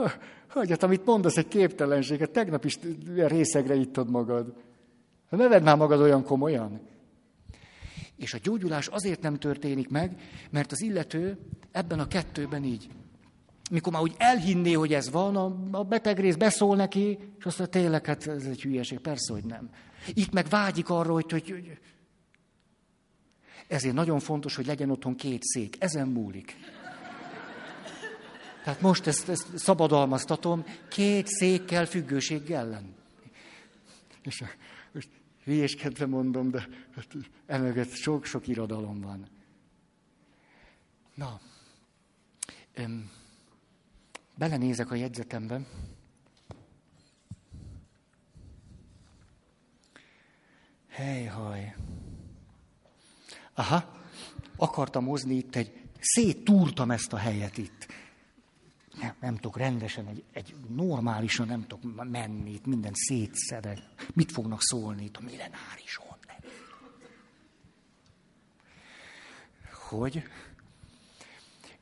hogy, 0.48 0.70
hát 0.70 0.82
amit 0.82 1.04
mondasz, 1.04 1.36
egy 1.36 1.48
képtelenség, 1.48 2.18
hát 2.18 2.30
tegnap 2.30 2.64
is 2.64 2.78
részegre 3.14 3.74
ittad 3.74 4.10
magad. 4.10 4.54
Hát 5.30 5.40
ne 5.40 5.48
vedd 5.48 5.62
már 5.62 5.76
magad 5.76 6.00
olyan 6.00 6.24
komolyan. 6.24 6.80
És 8.16 8.34
a 8.34 8.38
gyógyulás 8.42 8.86
azért 8.86 9.22
nem 9.22 9.38
történik 9.38 9.88
meg, 9.88 10.20
mert 10.50 10.72
az 10.72 10.82
illető 10.82 11.38
ebben 11.72 11.98
a 11.98 12.06
kettőben 12.06 12.64
így. 12.64 12.88
Mikor 13.70 13.92
már 13.92 14.02
úgy 14.02 14.14
elhinné, 14.18 14.72
hogy 14.72 14.94
ez 14.94 15.10
van, 15.10 15.36
a, 15.36 15.78
a 15.78 15.84
beteg 15.84 16.18
rész 16.18 16.34
beszól 16.34 16.76
neki, 16.76 17.18
és 17.38 17.44
azt 17.44 17.58
mondja, 17.58 17.80
tényleg, 17.80 18.06
hát 18.06 18.26
ez 18.26 18.44
egy 18.44 18.62
hülyeség, 18.62 18.98
persze, 18.98 19.32
hogy 19.32 19.44
nem. 19.44 19.70
Itt 20.14 20.32
meg 20.32 20.48
vágyik 20.48 20.88
arra, 20.88 21.12
hogy, 21.12 21.30
hogy. 21.30 21.78
Ezért 23.66 23.94
nagyon 23.94 24.18
fontos, 24.18 24.54
hogy 24.54 24.66
legyen 24.66 24.90
otthon 24.90 25.16
két 25.16 25.42
szék. 25.42 25.76
Ezen 25.78 26.08
múlik. 26.08 26.56
Tehát 28.64 28.80
most 28.80 29.06
ezt, 29.06 29.28
ezt 29.28 29.58
szabadalmaztatom, 29.58 30.64
két 30.88 31.26
székkel 31.26 31.86
függőséggel 31.86 32.66
ellen. 32.66 32.94
És 34.22 34.44
most 34.92 35.08
hülyéskedve 35.44 36.06
mondom, 36.06 36.50
de 36.50 36.68
hát 36.94 37.06
emögött 37.46 37.90
sok-sok 37.90 38.48
irodalom 38.48 39.00
van. 39.00 39.26
Na, 41.14 41.40
öm, 42.74 43.10
belenézek 44.34 44.90
a 44.90 44.94
jegyzetembe. 44.94 45.60
Hely-haj. 50.88 51.74
Aha, 53.54 54.02
akartam 54.56 55.06
hozni 55.06 55.34
itt 55.34 55.56
egy, 55.56 55.82
széttúrtam 56.00 56.90
ezt 56.90 57.12
a 57.12 57.16
helyet 57.16 57.58
itt 57.58 57.86
nem, 59.00 59.14
nem 59.20 59.34
tudok 59.34 59.56
rendesen, 59.56 60.06
egy, 60.06 60.24
egy 60.32 60.54
normálisan 60.68 61.46
nem 61.46 61.66
tudok 61.66 62.10
menni, 62.10 62.50
itt 62.50 62.66
minden 62.66 62.92
szétszedek. 62.94 63.78
Mit 64.12 64.32
fognak 64.32 64.62
szólni 64.62 65.04
itt 65.04 65.16
a 65.16 65.20
millenárison? 65.20 66.12
Hogy 69.88 70.22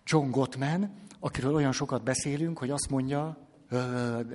John 0.04 0.30
Gottman, 0.30 0.94
akiről 1.24 1.54
olyan 1.54 1.72
sokat 1.72 2.02
beszélünk, 2.02 2.58
hogy 2.58 2.70
azt 2.70 2.90
mondja, 2.90 3.48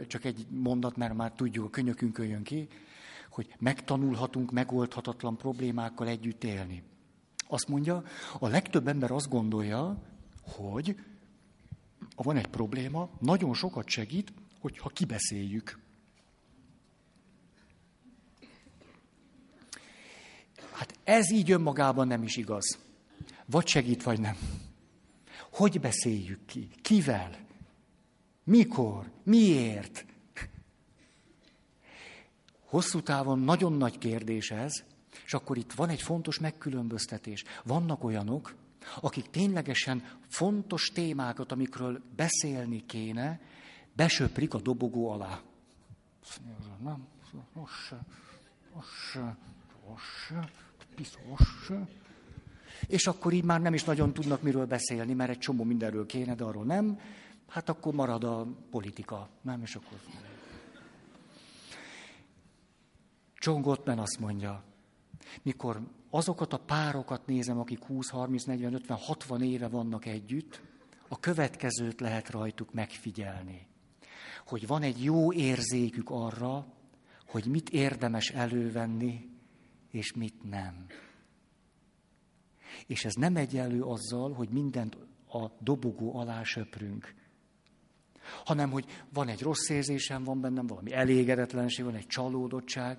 csak 0.08 0.26
egy 0.26 0.48
mondat, 0.50 0.96
mert 0.96 1.14
már 1.14 1.32
tudjuk, 1.32 1.66
a 1.66 1.70
könyökünkön 1.70 2.28
jön 2.28 2.44
ki, 2.44 2.68
hogy 3.30 3.56
megtanulhatunk 3.60 4.52
megoldhatatlan 4.52 5.38
problémákkal 5.38 6.08
együtt 6.08 6.44
élni. 6.44 6.84
Azt 7.48 7.68
mondja, 7.68 8.04
a 8.40 8.48
legtöbb 8.48 8.88
ember 8.88 9.12
azt 9.12 9.30
gondolja, 9.30 10.02
hogy 10.42 10.96
ha 12.16 12.24
van 12.24 12.38
egy 12.38 12.48
probléma, 12.48 13.10
nagyon 13.20 13.54
sokat 13.54 13.88
segít, 13.88 14.34
hogyha 14.60 14.90
kibeszéljük. 14.90 15.80
Hát 20.72 21.00
ez 21.04 21.32
így 21.32 21.52
önmagában 21.52 22.08
nem 22.08 22.24
is 22.24 22.36
igaz. 22.36 22.78
Vagy 23.46 23.68
segít, 23.68 24.04
vagy 24.04 24.20
nem. 24.20 24.36
Hogy 25.52 25.80
beszéljük 25.80 26.46
ki? 26.46 26.70
Kivel? 26.82 27.46
Mikor? 28.44 29.12
Miért? 29.24 30.06
Hosszú 32.66 33.02
távon 33.02 33.40
nagyon 33.40 33.74
nagy 33.74 33.98
kérdés 33.98 34.52
ez, 34.52 34.72
és 35.26 35.34
akkor 35.34 35.58
itt 35.58 35.74
van 35.74 35.90
egy 35.90 36.02
fontos 36.02 36.40
megkülönböztetés. 36.40 37.44
Vannak 37.64 38.04
olyanok, 38.04 38.56
akik 39.02 39.30
ténylegesen 39.30 40.04
fontos 40.28 40.90
témákat, 40.90 41.52
amikről 41.52 42.02
beszélni 42.16 42.86
kéne, 42.86 43.42
besöprik 43.94 44.54
a 44.54 44.62
dobogó 44.62 45.10
alá. 45.10 45.42
Nem, 46.84 47.08
most 47.54 47.74
se, 47.88 48.00
most 48.74 48.90
se, 49.12 49.38
most 49.88 50.04
se, 50.28 50.50
most 51.28 51.64
se. 51.66 51.88
És 52.88 53.08
akkor 53.08 53.34
így 53.34 53.44
már 53.44 53.62
nem 53.62 53.74
is 53.74 53.84
nagyon 53.84 54.14
tudnak 54.14 54.42
miről 54.42 54.66
beszélni, 54.66 55.14
mert 55.14 55.30
egy 55.30 55.38
csomó 55.38 55.64
mindenről 55.64 56.06
kéne, 56.06 56.36
de 56.36 56.44
arról 56.44 56.66
nem. 56.66 57.00
Hát 57.48 57.70
akkor 57.70 57.94
marad 57.94 58.24
a 58.24 58.48
politika, 58.72 59.30
nem? 59.42 59.62
És 59.62 59.76
akkor... 59.76 59.98
John 63.40 63.62
Gottman 63.62 64.00
azt 64.00 64.20
mondja, 64.20 64.64
mikor 65.42 65.82
azokat 66.10 66.54
a 66.54 66.58
párokat 66.58 67.26
nézem, 67.26 67.60
akik 67.60 67.84
20, 67.84 68.10
30, 68.10 68.44
40, 68.44 68.74
50, 68.74 68.98
60 68.98 69.42
éve 69.42 69.68
vannak 69.68 70.06
együtt, 70.06 70.62
a 71.08 71.20
következőt 71.20 72.00
lehet 72.00 72.30
rajtuk 72.30 72.74
megfigyelni. 72.74 73.68
Hogy 74.46 74.68
van 74.68 74.82
egy 74.82 75.04
jó 75.04 75.34
érzékük 75.34 76.10
arra, 76.10 76.66
hogy 77.28 77.46
mit 77.46 77.70
érdemes 77.70 78.30
elővenni, 78.30 79.30
és 79.92 80.14
mit 80.14 80.50
nem. 80.50 80.86
És 82.88 83.06
ez 83.06 83.14
nem 83.14 83.36
egyenlő 83.36 83.82
azzal, 83.82 84.34
hogy 84.34 84.50
mindent 84.50 84.98
a 85.30 85.46
dobogó 85.60 86.18
alá 86.18 86.44
söprünk, 86.44 87.14
hanem 88.46 88.72
hogy 88.72 88.86
van 89.14 89.28
egy 89.28 89.42
rossz 89.42 89.70
érzésem, 89.70 90.24
van 90.24 90.42
bennem 90.42 90.68
valami 90.68 90.94
elégedetlenség, 90.94 91.86
van 91.86 91.96
egy 91.96 92.08
csalódottság, 92.08 92.98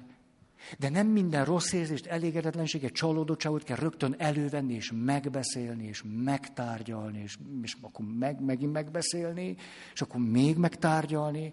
de 0.78 0.88
nem 0.88 1.06
minden 1.06 1.44
rossz 1.44 1.72
érzést, 1.72 2.06
elégedetlenséget, 2.06 2.92
csalódottságot 2.92 3.62
kell 3.62 3.76
rögtön 3.76 4.14
elővenni, 4.18 4.74
és 4.74 4.92
megbeszélni, 4.94 5.86
és 5.86 6.02
megtárgyalni, 6.06 7.20
és, 7.22 7.38
és 7.62 7.76
akkor 7.80 8.04
meg, 8.18 8.40
megint 8.40 8.72
megbeszélni, 8.72 9.56
és 9.92 10.00
akkor 10.00 10.20
még 10.20 10.56
megtárgyalni, 10.56 11.52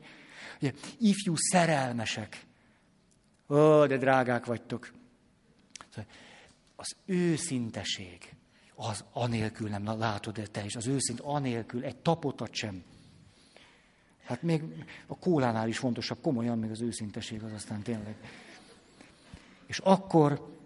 Ugye, 0.61 0.73
ifjú 0.97 1.33
szerelmesek. 1.35 2.45
Ó, 3.49 3.85
de 3.85 3.97
drágák 3.97 4.45
vagytok. 4.45 4.91
Az 6.75 6.95
őszinteség, 7.05 8.35
az 8.75 9.03
anélkül 9.11 9.69
nem 9.69 9.97
látod, 9.97 10.49
te 10.51 10.65
is, 10.65 10.75
az 10.75 10.87
őszint 10.87 11.19
anélkül 11.19 11.83
egy 11.83 11.95
tapotat 11.95 12.53
sem. 12.53 12.83
Hát 14.23 14.41
még 14.41 14.63
a 15.07 15.17
kólánál 15.17 15.67
is 15.67 15.77
fontosabb, 15.77 16.21
komolyan 16.21 16.59
még 16.59 16.71
az 16.71 16.81
őszinteség 16.81 17.43
az 17.43 17.51
aztán 17.51 17.81
tényleg. 17.81 18.15
És 19.65 19.79
akkor 19.79 20.57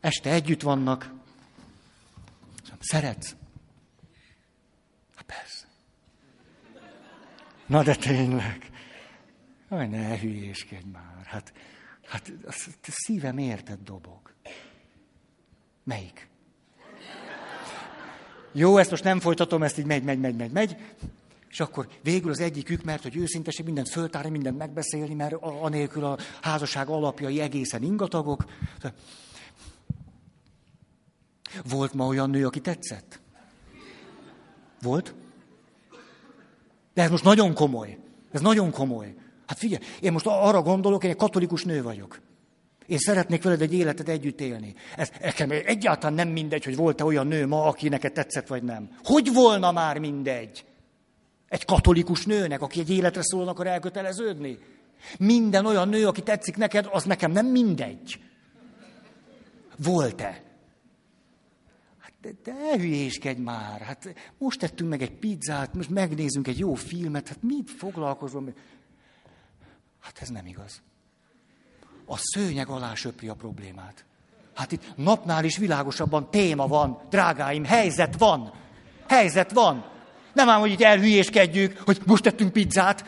este 0.00 0.30
együtt 0.30 0.62
vannak, 0.62 1.12
szeretsz? 2.84 3.36
Hát 5.14 5.24
persze. 5.24 5.66
Na 7.66 7.82
de 7.82 7.94
tényleg. 7.94 8.70
Aj, 9.68 9.88
ne 9.88 10.18
hülyéskedj 10.18 10.86
már. 10.92 11.24
Hát, 11.24 11.52
hát 12.06 12.32
szívem 12.82 13.38
érted 13.38 13.78
dobog. 13.82 14.33
Melyik? 15.84 16.28
Jó, 18.52 18.76
ezt 18.76 18.90
most 18.90 19.04
nem 19.04 19.20
folytatom, 19.20 19.62
ezt 19.62 19.78
így 19.78 19.86
megy, 19.86 20.02
megy, 20.02 20.18
megy, 20.18 20.36
megy, 20.36 20.50
megy. 20.50 20.76
És 21.48 21.60
akkor 21.60 21.88
végül 22.02 22.30
az 22.30 22.40
egyikük, 22.40 22.82
mert 22.84 23.02
hogy 23.02 23.16
őszinteség, 23.16 23.64
mindent 23.64 23.88
föltárni, 23.88 24.30
mindent 24.30 24.58
megbeszélni, 24.58 25.14
mert 25.14 25.34
anélkül 25.40 26.04
a 26.04 26.18
házasság 26.42 26.88
alapjai 26.88 27.40
egészen 27.40 27.82
ingatagok. 27.82 28.44
Volt 31.68 31.92
ma 31.92 32.06
olyan 32.06 32.30
nő, 32.30 32.46
aki 32.46 32.60
tetszett? 32.60 33.20
Volt? 34.82 35.14
De 36.94 37.02
ez 37.02 37.10
most 37.10 37.24
nagyon 37.24 37.54
komoly. 37.54 37.98
Ez 38.32 38.40
nagyon 38.40 38.70
komoly. 38.70 39.14
Hát 39.46 39.58
figyelj, 39.58 39.84
én 40.00 40.12
most 40.12 40.26
arra 40.26 40.62
gondolok, 40.62 41.04
én 41.04 41.10
egy 41.10 41.16
katolikus 41.16 41.64
nő 41.64 41.82
vagyok. 41.82 42.20
Én 42.86 42.98
szeretnék 42.98 43.42
veled 43.42 43.60
egy 43.60 43.74
életet 43.74 44.08
együtt 44.08 44.40
élni. 44.40 44.74
Ez 44.96 45.10
nekem 45.20 45.50
egyáltalán 45.50 46.14
nem 46.14 46.28
mindegy, 46.28 46.64
hogy 46.64 46.76
volt-e 46.76 47.04
olyan 47.04 47.26
nő 47.26 47.46
ma, 47.46 47.64
aki 47.64 47.88
neked 47.88 48.12
tetszett, 48.12 48.46
vagy 48.46 48.62
nem. 48.62 48.90
Hogy 49.02 49.32
volna 49.32 49.72
már 49.72 49.98
mindegy? 49.98 50.64
Egy 51.48 51.64
katolikus 51.64 52.24
nőnek, 52.24 52.62
aki 52.62 52.80
egy 52.80 52.90
életre 52.90 53.22
szólóan 53.22 53.48
akar 53.48 53.66
elköteleződni? 53.66 54.58
Minden 55.18 55.66
olyan 55.66 55.88
nő, 55.88 56.06
aki 56.06 56.22
tetszik 56.22 56.56
neked, 56.56 56.88
az 56.90 57.04
nekem 57.04 57.30
nem 57.30 57.46
mindegy. 57.46 58.20
Volt-e? 59.76 60.42
Hát 61.98 62.12
de, 62.20 62.30
de 62.44 62.76
hülyéskedj 62.76 63.40
már. 63.40 63.80
Hát 63.80 64.14
most 64.38 64.58
tettünk 64.58 64.90
meg 64.90 65.02
egy 65.02 65.18
pizzát, 65.18 65.74
most 65.74 65.90
megnézünk 65.90 66.48
egy 66.48 66.58
jó 66.58 66.74
filmet, 66.74 67.28
hát 67.28 67.42
mit 67.42 67.70
foglalkozom? 67.70 68.52
Hát 70.00 70.18
ez 70.20 70.28
nem 70.28 70.46
igaz. 70.46 70.82
A 72.06 72.16
szőnyeg 72.16 72.68
alá 72.68 72.94
söpri 72.94 73.28
a 73.28 73.34
problémát. 73.34 74.04
Hát 74.54 74.72
itt 74.72 74.82
napnál 74.96 75.44
is 75.44 75.56
világosabban 75.56 76.30
téma 76.30 76.66
van, 76.66 76.98
drágáim, 77.10 77.64
helyzet 77.64 78.14
van. 78.18 78.52
Helyzet 79.08 79.52
van. 79.52 79.84
Nem 80.32 80.48
ám, 80.48 80.60
hogy 80.60 80.70
itt 80.70 80.82
elhülyéskedjük, 80.82 81.82
hogy 81.84 82.00
most 82.06 82.22
tettünk 82.22 82.52
pizzát. 82.52 83.04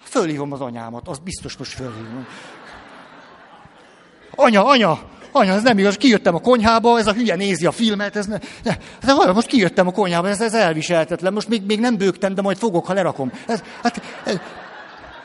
Fölhívom 0.00 0.52
az 0.52 0.60
anyámat, 0.60 1.08
az 1.08 1.18
biztos 1.18 1.56
most 1.56 1.72
fölhívom. 1.72 2.26
Anya, 4.36 4.66
anya, 4.66 4.98
anya, 5.32 5.52
ez 5.52 5.62
nem 5.62 5.78
igaz, 5.78 5.96
kijöttem 5.96 6.34
a 6.34 6.40
konyhába, 6.40 6.98
ez 6.98 7.06
a 7.06 7.12
hülye 7.12 7.34
nézi 7.34 7.66
a 7.66 7.72
filmet, 7.72 8.16
ez 8.16 8.26
ne, 8.26 8.38
ne, 8.62 8.76
de 9.00 9.32
most 9.32 9.46
kijöttem 9.46 9.86
a 9.86 9.92
konyhába, 9.92 10.28
ez, 10.28 10.40
ez 10.40 10.54
elviselhetetlen, 10.54 11.32
most 11.32 11.48
még, 11.48 11.62
még 11.66 11.80
nem 11.80 11.96
bőgtem, 11.96 12.34
de 12.34 12.42
majd 12.42 12.56
fogok, 12.56 12.86
ha 12.86 12.92
lerakom. 12.92 13.32
Ez, 13.46 13.62
hát, 13.82 14.02
ez, 14.24 14.40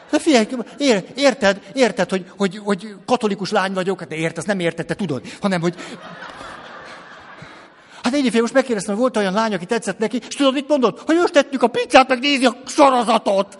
de 0.10 0.20
figyelj, 0.20 0.48
ér, 0.78 1.06
érted, 1.16 1.62
érted, 1.74 2.10
hogy, 2.10 2.26
hogy, 2.38 2.58
hogy 2.58 2.96
katolikus 3.06 3.52
lány 3.52 3.74
vagyok, 3.74 4.04
de 4.04 4.16
érted, 4.16 4.46
nem 4.46 4.60
érted, 4.60 4.86
te 4.86 4.96
tudod, 4.96 5.22
hanem, 5.42 5.62
hogy... 5.62 5.76
Hát 8.04 8.14
egyébként 8.14 8.42
most 8.42 8.54
megkérdeztem, 8.54 8.94
hogy 8.94 9.02
volt 9.02 9.18
olyan 9.18 9.34
lány, 9.34 9.54
aki 9.54 9.66
tetszett 9.66 9.98
neki, 9.98 10.22
és 10.28 10.36
tudod, 10.36 10.54
mit 10.54 10.68
mondod? 10.68 11.00
Hogy 11.00 11.16
most 11.16 11.34
tettük 11.34 11.64
a 11.64 11.68
pizzát, 11.68 12.08
meg 12.08 12.20
nézi 12.20 12.46
a 12.46 12.58
sorozatot. 12.66 13.58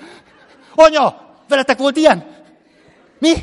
Anya, 0.76 1.36
veletek 1.48 1.78
volt 1.78 1.98
ilyen? 1.98 2.26
Mi? 3.20 3.34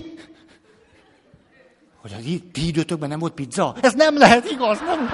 Hogy 2.00 2.12
a 2.12 2.22
ti 2.52 2.66
időtökben 2.66 3.08
nem 3.08 3.18
volt 3.18 3.32
pizza? 3.32 3.76
Ez 3.80 3.92
nem 3.92 4.18
lehet 4.18 4.50
igaz, 4.50 4.78
nem? 4.80 5.10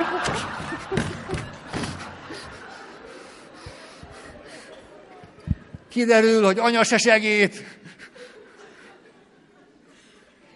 Kiderül, 5.89 6.45
hogy 6.45 6.59
anya 6.59 6.85
se 6.85 6.99
segít. 6.99 7.81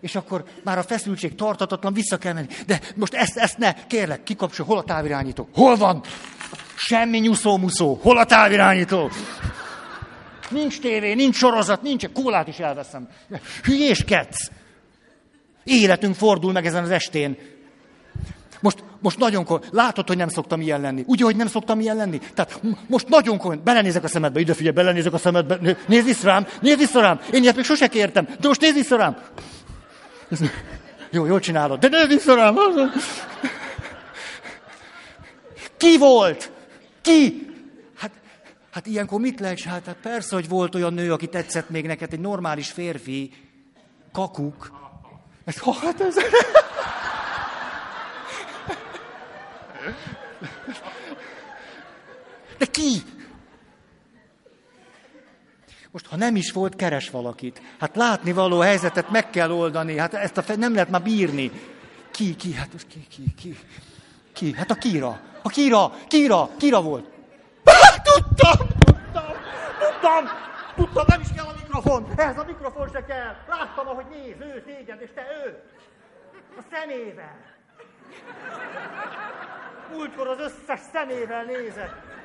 És 0.01 0.14
akkor 0.14 0.44
már 0.64 0.78
a 0.78 0.82
feszültség 0.82 1.34
tartatatlan, 1.34 1.92
vissza 1.92 2.16
kell 2.16 2.32
menni. 2.32 2.47
De 2.66 2.80
most 2.94 3.14
ezt, 3.14 3.36
ezt 3.36 3.59
ne, 3.59 3.72
kérlek, 3.86 4.22
kikapcsol, 4.22 4.66
hol 4.66 4.78
a 4.78 4.84
távirányító? 4.84 5.49
Hol 5.55 5.76
van? 5.76 6.03
Semmi 6.76 7.18
nyuszó-muszó. 7.18 7.99
Hol 8.03 8.18
a 8.18 8.24
távirányító? 8.24 9.11
Nincs 10.51 10.80
tévé, 10.80 11.14
nincs 11.14 11.36
sorozat, 11.36 11.82
nincs, 11.82 12.09
kólát 12.09 12.49
is 12.49 12.59
elveszem. 12.59 13.09
Hülyéskedsz! 13.62 14.51
Életünk 15.64 16.14
fordul 16.14 16.53
meg 16.53 16.66
ezen 16.66 16.82
az 16.82 16.90
estén. 16.90 17.36
Most, 18.61 18.84
most 19.01 19.18
nagyon 19.18 19.44
komoly. 19.44 19.66
Látod, 19.70 20.09
hogy 20.09 20.16
nem 20.16 20.28
szoktam 20.28 20.61
ilyen 20.61 20.80
lenni. 20.80 21.05
Ugye, 21.07 21.24
hogy 21.24 21.36
nem 21.36 21.47
szoktam 21.47 21.80
ilyen 21.80 21.97
lenni? 21.97 22.20
Tehát 22.34 22.61
most 22.86 23.09
nagyon 23.09 23.38
komoly. 23.38 23.61
Belenézek 23.64 24.05
a 24.05 24.09
szemedbe. 24.09 24.40
Ide 24.40 24.55
figyelj, 24.55 24.74
belenézek 24.74 25.12
a 25.12 25.18
szemedbe. 25.18 25.76
Nézd 25.86 26.05
vissza 26.05 26.26
rám, 26.26 26.47
nézd 26.61 26.78
vissza 26.78 27.01
rám. 27.01 27.20
Én 27.32 27.42
ilyet 27.42 27.57
még 27.57 27.64
sose 27.64 27.86
kértem. 27.86 28.24
De 28.40 28.49
most 28.49 28.61
nézd 28.61 28.74
vissza 28.74 28.97
rám. 28.97 29.16
Jó, 31.10 31.26
jól 31.26 31.40
csinálod. 31.40 31.78
De 31.78 31.88
nézd 31.88 32.08
vissza 32.08 32.34
rám. 32.34 32.56
Ki 35.76 35.98
volt? 35.98 36.50
Ki? 37.00 37.46
Hát, 37.96 38.10
hát 38.70 38.86
ilyenkor 38.86 39.20
mit 39.20 39.40
lehet? 39.40 39.60
Hát, 39.60 39.86
hát 39.86 39.96
persze, 40.02 40.34
hogy 40.34 40.48
volt 40.48 40.74
olyan 40.74 40.94
nő, 40.94 41.12
aki 41.12 41.28
tetszett 41.28 41.70
még 41.70 41.86
neked, 41.86 42.12
egy 42.12 42.20
normális 42.20 42.70
férfi. 42.70 43.32
Kakuk. 44.12 44.70
Ez, 45.44 45.58
hát 45.58 46.00
ez... 46.00 46.14
De 52.58 52.66
ki? 52.66 53.02
Most, 55.97 56.09
ha 56.09 56.16
nem 56.16 56.36
is 56.36 56.53
volt, 56.53 56.76
keres 56.76 57.11
valakit. 57.11 57.62
Hát 57.78 57.97
látni 57.97 58.32
való 58.32 58.59
helyzetet 58.59 59.11
meg 59.11 59.30
kell 59.30 59.51
oldani. 59.51 59.99
Hát 59.99 60.14
ezt 60.14 60.36
a 60.36 60.42
fe... 60.42 60.57
nem 60.57 60.72
lehet 60.72 60.90
már 60.90 61.03
bírni. 61.03 61.51
Ki, 62.11 62.34
ki, 62.34 62.53
hát 62.53 62.72
most 62.72 62.86
ki, 62.86 63.07
ki, 63.11 63.34
ki? 63.36 63.59
Ki? 64.32 64.55
Hát 64.55 64.70
a 64.70 64.74
Kira. 64.74 65.20
A 65.42 65.49
Kira, 65.49 65.92
Kira, 66.09 66.49
Kira 66.59 66.82
volt. 66.82 67.09
Ah, 67.64 68.03
tudtam, 68.03 68.68
tudtam, 68.78 69.34
tudtam, 69.78 70.24
tudtam, 70.74 71.05
nem 71.09 71.20
is 71.20 71.28
kell 71.36 71.44
a 71.44 71.55
mikrofon. 71.61 72.07
Ez 72.16 72.38
a 72.38 72.44
mikrofon 72.47 72.88
se 72.92 73.05
kell. 73.05 73.34
Láttam, 73.49 73.88
ahogy 73.88 74.07
néz, 74.11 74.34
ő 74.40 74.62
téged, 74.66 75.01
és 75.01 75.11
te 75.14 75.26
ő. 75.47 75.62
A 76.59 76.62
szemével. 76.72 77.38
Múltkor 79.92 80.28
az 80.28 80.38
összes 80.38 80.80
szemével 80.92 81.44
nézett. 81.44 82.15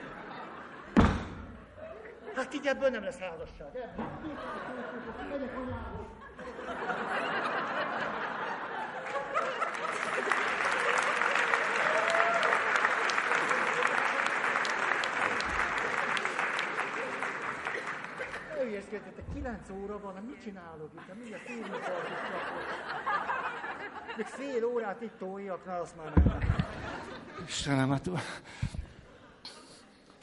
Hát 2.41 2.53
így 2.53 2.67
ebből 2.67 2.89
nem 2.89 3.03
lesz 3.03 3.17
házasság. 3.17 3.67
Elhülyeskedjetek, 18.57 19.25
9 19.33 19.69
óra 19.69 19.99
van, 19.99 20.13
hát 20.13 20.23
mit 20.25 20.41
csinálok 20.41 20.89
itt? 20.93 20.99
Hát 21.07 21.15
mindjárt 21.15 21.43
félinfarktus 21.43 22.17
Még 24.17 24.25
fél 24.25 24.65
órát 24.65 25.01
itt 25.01 25.17
toljak, 25.17 25.65
na 25.65 25.79
azt 25.79 25.95
már 25.95 26.13
nem. 26.13 26.39
Istenem, 27.47 27.89
hát... 27.89 28.09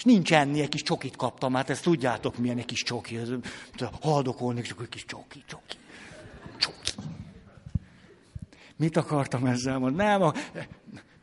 Nincs 0.08 0.32
enni, 0.32 0.60
egy 0.60 0.68
kis 0.68 0.82
csokit 0.82 1.16
kaptam, 1.16 1.54
hát 1.54 1.70
ezt 1.70 1.82
tudjátok, 1.82 2.38
milyen 2.38 2.58
egy 2.58 2.64
kis 2.64 2.82
csoki. 2.82 3.18
Haldokolnék, 4.00 4.64
csak 4.64 4.80
egy 4.80 4.88
kis 4.88 5.04
csoki, 5.04 5.42
csoki. 5.46 5.76
Csoki. 6.56 6.92
Mit 8.76 8.96
akartam 8.96 9.46
ezzel 9.46 9.78
mondani? 9.78 10.08
Nem, 10.08 10.22
a... 10.22 10.32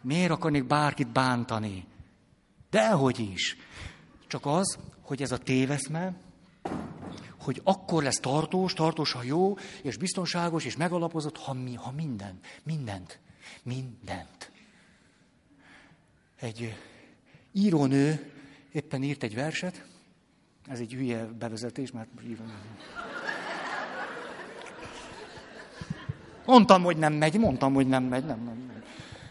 miért 0.01 0.31
akarnék 0.31 0.65
bárkit 0.65 1.07
bántani? 1.07 1.85
Dehogy 2.69 3.19
is. 3.19 3.57
Csak 4.27 4.45
az, 4.45 4.77
hogy 5.01 5.21
ez 5.21 5.31
a 5.31 5.37
téveszme, 5.37 6.13
hogy 7.39 7.61
akkor 7.63 8.03
lesz 8.03 8.19
tartós, 8.19 8.73
tartós, 8.73 9.11
ha 9.11 9.23
jó, 9.23 9.57
és 9.81 9.97
biztonságos, 9.97 10.65
és 10.65 10.77
megalapozott, 10.77 11.37
ha, 11.37 11.53
mi, 11.53 11.73
ha 11.73 11.91
mindent, 11.91 12.45
mindent, 12.63 13.19
mindent. 13.63 14.51
Egy 16.39 16.75
írónő 17.51 18.33
éppen 18.75 19.03
írt 19.03 19.23
egy 19.23 19.35
verset, 19.35 19.85
Ez 20.67 20.79
egy 20.79 20.93
hülye 20.93 21.25
bevezetés, 21.25 21.91
mert... 21.91 22.09
Mondtam, 26.45 26.83
hogy 26.83 26.97
nem 26.97 27.13
megy, 27.13 27.37
mondtam, 27.37 27.73
hogy 27.73 27.87
nem 27.87 28.03
megy, 28.03 28.25
nem, 28.25 28.43
nem, 28.43 28.57
nem. 28.67 28.83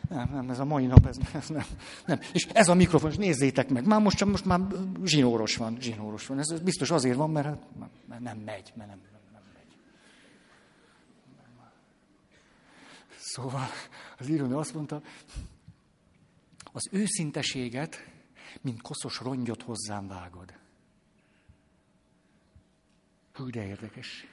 Nem, 0.08 0.30
nem, 0.32 0.50
ez 0.50 0.58
a 0.58 0.64
mai 0.64 0.86
nap, 0.86 1.06
ez, 1.06 1.16
ez 1.34 1.48
nem, 1.48 1.64
nem. 2.06 2.20
És 2.32 2.46
ez 2.52 2.68
a 2.68 2.74
mikrofon, 2.74 3.10
és 3.10 3.16
nézzétek 3.16 3.68
meg, 3.68 3.86
már 3.86 4.00
most, 4.00 4.24
most 4.24 4.44
már 4.44 4.60
zsinóros 5.04 5.56
van, 5.56 5.76
zsinóros 5.80 6.26
van. 6.26 6.38
Ez 6.38 6.60
biztos 6.60 6.90
azért 6.90 7.16
van, 7.16 7.30
mert, 7.30 7.58
mert 8.08 8.20
nem 8.20 8.38
megy, 8.38 8.72
mert 8.76 8.88
nem, 8.88 9.00
nem 9.32 9.42
megy. 9.54 9.76
Szóval 13.16 13.66
az 14.18 14.28
írónő 14.28 14.56
azt 14.56 14.74
mondta, 14.74 15.02
az 16.72 16.88
őszinteséget, 16.90 18.13
mint 18.60 18.82
koszos 18.82 19.20
rongyot 19.20 19.62
hozzám 19.62 20.08
vágod. 20.08 20.54
Hú, 23.32 23.50
de 23.50 23.66
érdekes. 23.66 24.26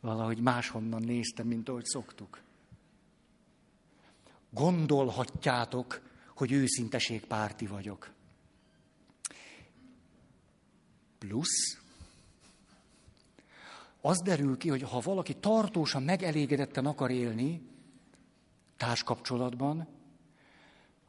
Valahogy 0.00 0.38
máshonnan 0.38 1.02
néztem, 1.02 1.46
mint 1.46 1.68
ahogy 1.68 1.84
szoktuk. 1.84 2.40
Gondolhatjátok, 4.50 6.00
hogy 6.34 6.52
őszinteségpárti 6.52 7.66
vagyok. 7.66 8.10
Plusz, 11.18 11.78
az 14.00 14.18
derül 14.18 14.56
ki, 14.56 14.68
hogy 14.68 14.82
ha 14.82 15.00
valaki 15.00 15.34
tartósan 15.34 16.02
megelégedetten 16.02 16.86
akar 16.86 17.10
élni 17.10 17.62
társkapcsolatban, 18.76 19.95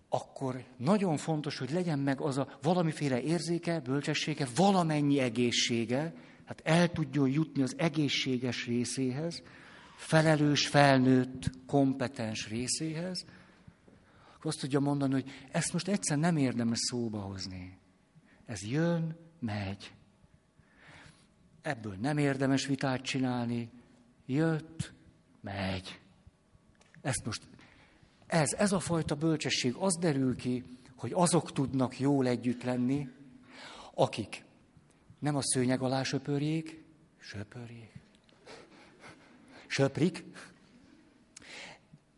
akkor 0.10 0.64
nagyon 0.78 1.18
fontos, 1.18 1.58
hogy 1.58 1.72
legyen 1.72 2.00
meg 2.00 2.22
az 2.22 2.38
a 2.38 2.58
valamiféle 2.62 3.22
érzéke, 3.22 3.80
bölcsessége, 3.80 4.48
valamennyi 4.56 5.20
egészsége, 5.20 6.14
hát 6.46 6.62
el 6.64 6.92
tudjon 6.92 7.30
jutni 7.30 7.62
az 7.62 7.76
egészséges 7.78 8.66
részéhez, 8.66 9.42
felelős, 9.96 10.68
felnőtt, 10.68 11.50
kompetens 11.66 12.48
részéhez, 12.48 13.26
akkor 14.36 14.52
azt 14.52 14.60
tudja 14.60 14.80
mondani, 14.80 15.14
hogy 15.14 15.32
ezt 15.52 15.74
most 15.74 15.88
egyszer 15.88 16.18
nem 16.18 16.38
érdemes 16.38 16.78
szóba 16.80 17.20
hozni. 17.20 17.78
Ez 18.46 18.66
jön, 18.66 19.18
megy. 19.40 19.94
Ebből 21.62 21.96
nem 22.02 22.18
érdemes 22.18 22.66
vitát 22.66 23.02
csinálni. 23.02 23.70
Jött, 24.26 24.94
megy. 25.42 26.00
Ezt 27.02 27.26
most 27.26 27.42
ez, 28.28 28.54
ez 28.54 28.72
a 28.72 28.80
fajta 28.80 29.16
bölcsesség, 29.16 29.76
az 29.76 29.96
derül 29.96 30.36
ki, 30.36 30.64
hogy 30.96 31.12
azok 31.14 31.52
tudnak 31.52 32.00
jól 32.00 32.28
együtt 32.28 32.64
lenni, 32.64 33.08
akik 33.94 34.46
nem 35.20 35.36
a 35.36 35.42
szőnyeg 35.42 35.82
alá 35.82 36.04
söpörjék, 36.04 36.84
söpörjék, 37.20 37.92
söprik, 39.68 40.24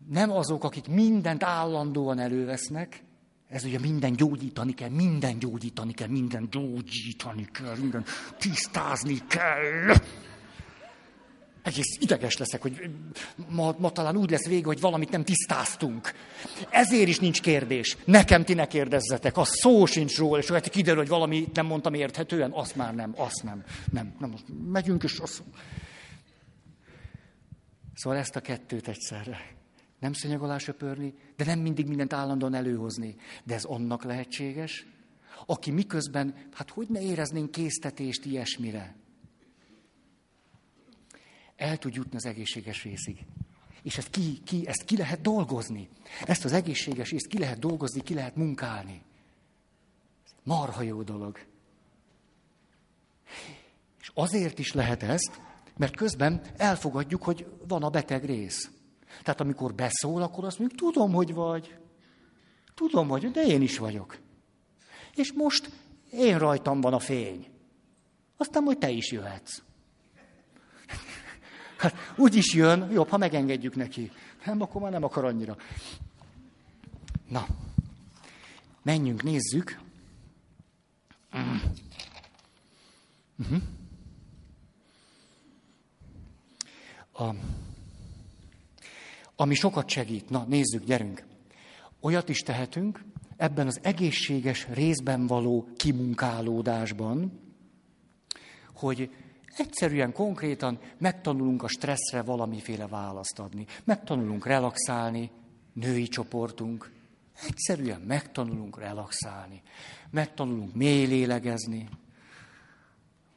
nem 0.07 0.31
azok, 0.31 0.63
akik 0.63 0.87
mindent 0.87 1.43
állandóan 1.43 2.19
elővesznek, 2.19 3.03
ez 3.47 3.63
ugye 3.63 3.79
minden 3.79 4.13
gyógyítani 4.13 4.73
kell, 4.73 4.89
minden 4.89 5.39
gyógyítani 5.39 5.93
kell, 5.93 6.07
minden 6.07 6.47
gyógyítani 6.49 7.45
kell, 7.51 7.77
minden 7.77 8.05
tisztázni 8.37 9.17
kell 9.27 9.95
egész 11.63 11.97
ideges 11.99 12.37
leszek, 12.37 12.61
hogy 12.61 12.89
ma, 13.49 13.75
ma 13.77 13.91
talán 13.91 14.17
úgy 14.17 14.29
lesz 14.29 14.47
vége, 14.47 14.65
hogy 14.65 14.79
valamit 14.79 15.09
nem 15.09 15.23
tisztáztunk. 15.23 16.11
Ezért 16.69 17.07
is 17.07 17.19
nincs 17.19 17.41
kérdés. 17.41 17.97
Nekem 18.05 18.43
ti 18.43 18.53
ne 18.53 18.67
kérdezzetek, 18.67 19.37
az 19.37 19.49
szó 19.51 19.85
sincs 19.85 20.17
róla, 20.17 20.37
és 20.37 20.49
hogy 20.49 20.69
kiderül, 20.69 20.99
hogy 20.99 21.09
valamit 21.09 21.55
nem 21.55 21.65
mondtam 21.65 21.93
érthetően, 21.93 22.51
azt 22.51 22.75
már 22.75 22.95
nem, 22.95 23.13
azt 23.15 23.43
nem. 23.43 23.63
Nem, 23.91 24.15
nem, 24.19 24.33
megyünk, 24.71 25.03
és 25.03 25.17
azt... 25.17 25.43
Szóval 27.93 28.19
ezt 28.19 28.35
a 28.35 28.39
kettőt 28.39 28.87
egyszerre. 28.87 29.57
Nem 29.99 30.13
szönyeg 30.13 30.41
alá 30.41 30.57
söpörni, 30.57 31.13
de 31.35 31.45
nem 31.45 31.59
mindig 31.59 31.87
mindent 31.87 32.13
állandóan 32.13 32.53
előhozni. 32.53 33.15
De 33.43 33.53
ez 33.53 33.63
annak 33.63 34.03
lehetséges, 34.03 34.85
aki 35.45 35.71
miközben, 35.71 36.35
hát 36.53 36.69
hogy 36.69 36.87
ne 36.89 37.01
éreznénk 37.01 37.51
késztetést 37.51 38.25
ilyesmire 38.25 38.95
el 41.59 41.77
tud 41.77 41.95
jutni 41.95 42.15
az 42.17 42.25
egészséges 42.25 42.83
részig. 42.83 43.25
És 43.83 43.97
ezt 43.97 44.09
ki, 44.09 44.39
ki, 44.43 44.67
ezt 44.67 44.83
ki 44.83 44.97
lehet 44.97 45.21
dolgozni. 45.21 45.89
Ezt 46.25 46.45
az 46.45 46.51
egészséges 46.51 47.09
részt 47.09 47.27
ki 47.27 47.39
lehet 47.39 47.59
dolgozni, 47.59 48.01
ki 48.01 48.13
lehet 48.13 48.35
munkálni. 48.35 49.01
Marha 50.43 50.81
jó 50.81 51.03
dolog. 51.03 51.39
És 53.99 54.11
azért 54.13 54.59
is 54.59 54.73
lehet 54.73 55.03
ezt, 55.03 55.41
mert 55.77 55.95
közben 55.95 56.41
elfogadjuk, 56.57 57.23
hogy 57.23 57.47
van 57.67 57.83
a 57.83 57.89
beteg 57.89 58.25
rész. 58.25 58.71
Tehát 59.23 59.41
amikor 59.41 59.73
beszól, 59.73 60.21
akkor 60.21 60.45
azt 60.45 60.59
mondjuk, 60.59 60.79
tudom, 60.79 61.11
hogy 61.11 61.33
vagy. 61.33 61.77
Tudom, 62.75 63.07
hogy, 63.07 63.31
de 63.31 63.43
én 63.43 63.61
is 63.61 63.77
vagyok. 63.77 64.17
És 65.15 65.33
most 65.33 65.71
én 66.11 66.37
rajtam 66.37 66.81
van 66.81 66.93
a 66.93 66.99
fény. 66.99 67.47
Aztán 68.37 68.63
majd 68.63 68.77
te 68.77 68.89
is 68.89 69.11
jöhetsz. 69.11 69.61
Hát 71.79 71.95
úgy 72.15 72.35
is 72.35 72.53
jön, 72.53 72.91
jobb, 72.91 73.07
ha 73.07 73.17
megengedjük 73.17 73.75
neki. 73.75 74.11
Nem, 74.45 74.61
akkor 74.61 74.81
már 74.81 74.91
nem 74.91 75.03
akar 75.03 75.25
annyira. 75.25 75.57
Na, 77.27 77.47
menjünk, 78.83 79.23
nézzük. 79.23 79.79
Uh-huh. 83.37 83.61
A, 87.11 87.35
ami 89.35 89.55
sokat 89.55 89.89
segít. 89.89 90.29
Na, 90.29 90.45
nézzük, 90.47 90.85
gyerünk. 90.85 91.23
Olyat 92.01 92.29
is 92.29 92.39
tehetünk, 92.39 93.03
ebben 93.37 93.67
az 93.67 93.79
egészséges 93.81 94.67
részben 94.67 95.27
való 95.27 95.67
kimunkálódásban, 95.75 97.39
hogy 98.73 99.09
Egyszerűen, 99.57 100.13
konkrétan 100.13 100.79
megtanulunk 100.97 101.63
a 101.63 101.67
stresszre 101.67 102.21
valamiféle 102.21 102.87
választ 102.87 103.39
adni. 103.39 103.65
Megtanulunk 103.83 104.45
relaxálni, 104.45 105.31
női 105.73 106.07
csoportunk. 106.07 106.91
Egyszerűen 107.47 108.01
megtanulunk 108.01 108.79
relaxálni. 108.79 109.61
Megtanulunk 110.09 110.75
mély 110.75 111.05
lélegezni. 111.05 111.89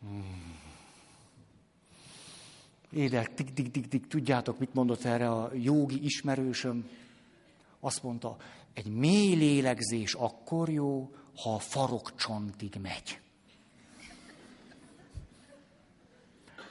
Hmm. 0.00 0.60
Édek, 2.92 3.34
tik, 3.34 3.52
tik, 3.52 3.88
tik, 3.88 4.06
tudjátok, 4.06 4.58
mit 4.58 4.74
mondott 4.74 5.04
erre 5.04 5.30
a 5.30 5.50
jogi 5.54 6.04
ismerősöm? 6.04 6.88
Azt 7.80 8.02
mondta, 8.02 8.36
egy 8.74 8.90
mély 8.90 9.34
lélegzés 9.34 10.14
akkor 10.14 10.68
jó, 10.68 11.14
ha 11.36 11.54
a 11.54 11.58
farokcsontig 11.58 12.78
megy. 12.82 13.21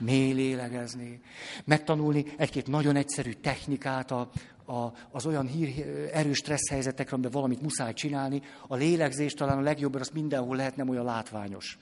Mély 0.01 0.31
lélegezni, 0.31 1.21
megtanulni 1.65 2.25
egy-két 2.37 2.67
nagyon 2.67 2.95
egyszerű 2.95 3.31
technikát 3.31 4.11
a, 4.11 4.29
a, 4.65 4.93
az 5.11 5.25
olyan 5.25 5.47
hír, 5.47 5.85
erős 6.13 6.37
stressz 6.37 6.69
helyzetekre, 6.69 7.13
amiben 7.13 7.31
valamit 7.31 7.61
muszáj 7.61 7.93
csinálni. 7.93 8.41
A 8.67 8.75
lélegzés 8.75 9.33
talán 9.33 9.57
a 9.57 9.61
legjobb, 9.61 9.93
mert 9.93 10.05
az 10.05 10.13
mindenhol 10.13 10.55
lehet 10.55 10.75
nem 10.75 10.89
olyan 10.89 11.05
látványos. 11.05 11.77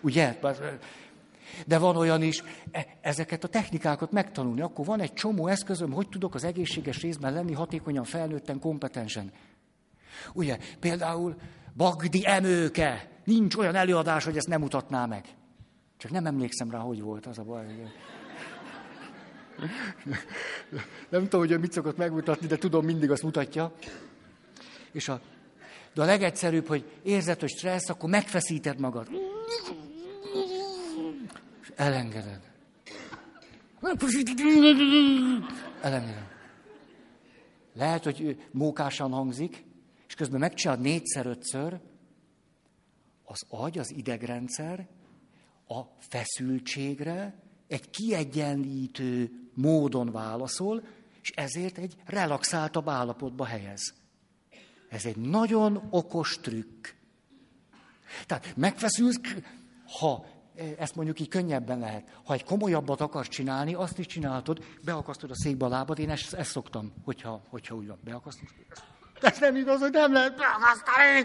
Ugye? 0.00 0.38
De 1.66 1.78
van 1.78 1.96
olyan 1.96 2.22
is, 2.22 2.42
e, 2.70 2.86
ezeket 3.00 3.44
a 3.44 3.48
technikákat 3.48 4.12
megtanulni. 4.12 4.60
Akkor 4.60 4.84
van 4.84 5.00
egy 5.00 5.12
csomó 5.12 5.46
eszközöm, 5.46 5.92
hogy 5.92 6.08
tudok 6.08 6.34
az 6.34 6.44
egészséges 6.44 7.00
részben 7.00 7.32
lenni 7.32 7.52
hatékonyan, 7.52 8.04
felnőtten, 8.04 8.58
kompetensen. 8.58 9.32
Ugye, 10.32 10.58
például 10.80 11.36
Bagdi 11.76 12.26
emőke. 12.26 13.08
Nincs 13.24 13.56
olyan 13.56 13.74
előadás, 13.74 14.24
hogy 14.24 14.36
ezt 14.36 14.48
nem 14.48 14.60
mutatná 14.60 15.06
meg. 15.06 15.24
Csak 15.96 16.10
nem 16.10 16.26
emlékszem 16.26 16.70
rá, 16.70 16.78
hogy 16.78 17.00
volt 17.00 17.26
az 17.26 17.38
a 17.38 17.42
baj. 17.42 17.92
Nem 21.08 21.22
tudom, 21.22 21.40
hogy 21.40 21.50
ő 21.50 21.58
mit 21.58 21.72
szokott 21.72 21.96
megmutatni, 21.96 22.46
de 22.46 22.56
tudom, 22.56 22.84
mindig 22.84 23.10
azt 23.10 23.22
mutatja. 23.22 23.72
És 24.92 25.08
a, 25.08 25.20
de 25.94 26.02
a 26.02 26.04
legegyszerűbb, 26.04 26.66
hogy 26.66 26.84
érzed, 27.02 27.40
hogy 27.40 27.48
stressz, 27.48 27.88
akkor 27.88 28.10
megfeszíted 28.10 28.78
magad. 28.78 29.08
És 31.62 31.72
elengeded. 31.74 32.40
Elengeded. 35.80 36.34
Lehet, 37.74 38.04
hogy 38.04 38.46
mókásan 38.50 39.12
hangzik, 39.12 39.64
és 40.08 40.14
közben 40.14 40.40
megcsinálod 40.40 40.82
négyszer-ötször, 40.82 41.80
az 43.24 43.44
agy, 43.48 43.78
az 43.78 43.92
idegrendszer 43.92 44.88
a 45.68 45.80
feszültségre 45.98 47.34
egy 47.68 47.90
kiegyenlítő 47.90 49.30
módon 49.54 50.10
válaszol, 50.10 50.82
és 51.22 51.30
ezért 51.30 51.78
egy 51.78 51.96
relaxáltabb 52.04 52.88
állapotba 52.88 53.44
helyez. 53.44 53.94
Ez 54.88 55.04
egy 55.04 55.16
nagyon 55.16 55.86
okos 55.90 56.38
trükk. 56.40 56.88
Tehát 58.26 58.56
megfeszülsz, 58.56 59.20
ha 59.98 60.26
ezt 60.78 60.94
mondjuk 60.94 61.20
így 61.20 61.28
könnyebben 61.28 61.78
lehet. 61.78 62.20
Ha 62.24 62.32
egy 62.32 62.44
komolyabbat 62.44 63.00
akarsz 63.00 63.28
csinálni, 63.28 63.74
azt 63.74 63.98
is 63.98 64.06
csinálhatod, 64.06 64.64
beakasztod 64.84 65.30
a 65.30 65.36
székbe 65.36 65.64
a 65.64 65.68
lábad, 65.68 65.98
én 65.98 66.10
ezt, 66.10 66.34
ezt 66.34 66.50
szoktam, 66.50 66.92
hogyha, 67.04 67.42
hogyha 67.48 67.74
úgy 67.74 67.86
van, 67.86 67.98
beakasztod. 68.04 68.48
Ez 69.20 69.38
nem 69.38 69.56
igaz, 69.56 69.80
hogy 69.80 69.92
nem 69.92 70.12
lehet 70.12 70.36
beakasztani. 70.36 71.24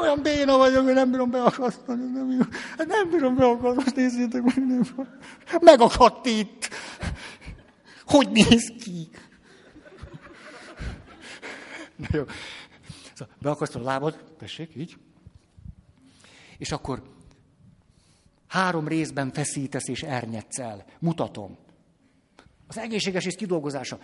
Olyan 0.00 0.22
béna 0.22 0.56
vagyok, 0.56 0.84
hogy 0.84 0.94
nem 0.94 1.10
bírom 1.10 1.30
beakasztani. 1.30 2.04
Nem, 2.12 2.28
bírom, 2.28 2.48
nem 2.86 3.10
bírom 3.10 3.34
beakasztani, 3.34 3.74
most 3.74 3.96
nézzétek 3.96 4.42
meg. 4.42 4.66
Nem. 4.66 4.82
Megakadt 5.60 6.26
itt. 6.26 6.68
Hogy 8.06 8.30
néz 8.30 8.72
ki? 8.82 9.08
Na 11.96 12.06
jó. 12.12 12.24
Szóval 13.14 13.34
beakasztod 13.40 13.82
a 13.82 13.84
lábad, 13.84 14.24
tessék, 14.38 14.76
így. 14.76 14.96
És 16.58 16.72
akkor 16.72 17.02
három 18.48 18.88
részben 18.88 19.32
feszítesz 19.32 19.88
és 19.88 20.02
ernyedsz 20.02 20.58
el. 20.58 20.84
Mutatom. 20.98 21.58
Az 22.66 22.78
egészséges 22.78 23.24
és 23.24 23.34
kidolgozása. 23.34 23.98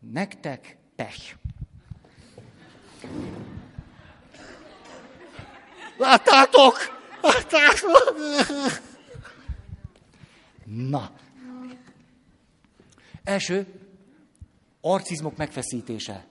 Nektek 0.00 0.76
pech. 0.96 1.34
Láttátok? 5.96 6.76
Láttátok? 7.20 8.80
Na. 10.64 11.10
Első, 13.24 13.66
arcizmok 14.80 15.36
megfeszítése. 15.36 16.26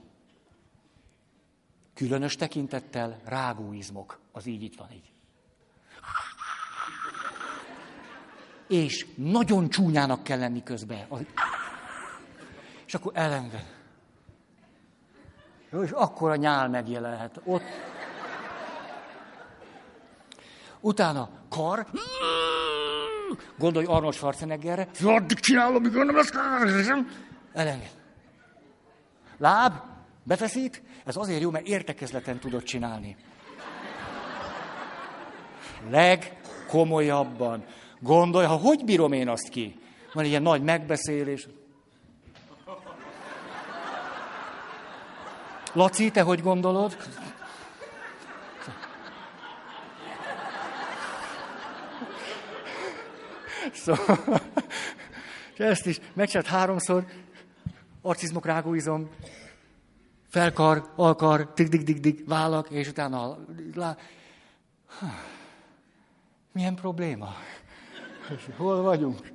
Különös 1.94 2.36
tekintettel 2.36 3.22
rágóizmok. 3.26 4.20
Az 4.32 4.46
így 4.46 4.64
itt 4.64 4.76
van 4.76 4.92
így. 4.92 5.12
És 8.68 9.06
nagyon 9.16 9.70
csúnyának 9.70 10.24
kell 10.24 10.40
lenni 10.40 10.64
közben. 10.64 11.08
És 12.86 12.94
akkor 12.94 13.12
elenged. 13.16 13.77
Jó, 15.72 15.82
és 15.82 15.91
akkor 15.91 16.32
a 16.32 16.36
nyál 16.36 16.70
megjelenhet. 16.70 17.41
Ott. 17.43 17.63
Utána 20.80 21.30
kar. 21.49 21.86
Gondolj 23.57 23.86
Arnold 23.86 24.13
Schwarzeneggerre. 24.13 24.88
Addig 25.03 25.39
csinálom, 25.39 25.76
amíg 25.76 25.91
nem 25.91 26.15
lesz 26.15 26.32
Elenged. 27.53 27.91
Láb, 29.38 29.74
befeszít. 30.24 30.82
Ez 31.05 31.15
azért 31.15 31.41
jó, 31.41 31.51
mert 31.51 31.68
értekezleten 31.68 32.39
tudod 32.39 32.63
csinálni. 32.63 33.15
Legkomolyabban. 35.89 37.65
Gondolj, 37.99 38.45
ha 38.45 38.55
hogy 38.55 38.84
bírom 38.86 39.11
én 39.11 39.30
azt 39.30 39.49
ki? 39.49 39.80
Van 40.13 40.24
egy 40.24 40.30
ilyen 40.30 40.41
nagy 40.41 40.63
megbeszélés. 40.63 41.47
Laci, 45.78 46.12
te 46.12 46.22
hogy 46.22 46.42
gondolod? 46.42 46.98
Szóval, 53.74 54.42
és 55.54 55.60
ezt 55.60 55.86
is 55.86 56.00
megcsinált 56.14 56.48
háromszor, 56.48 57.06
arcizmok, 58.02 58.46
rágóizom, 58.46 59.10
felkar, 60.28 60.92
alkar, 60.96 61.54
dig 61.54 61.68
dig 61.68 61.84
dig 61.84 62.00
dig 62.00 62.28
vállak, 62.28 62.70
és 62.70 62.88
utána 62.88 63.38
lá... 63.76 63.98
Milyen 66.52 66.76
probléma? 66.76 67.36
Hol 68.56 68.82
vagyunk? 68.82 69.32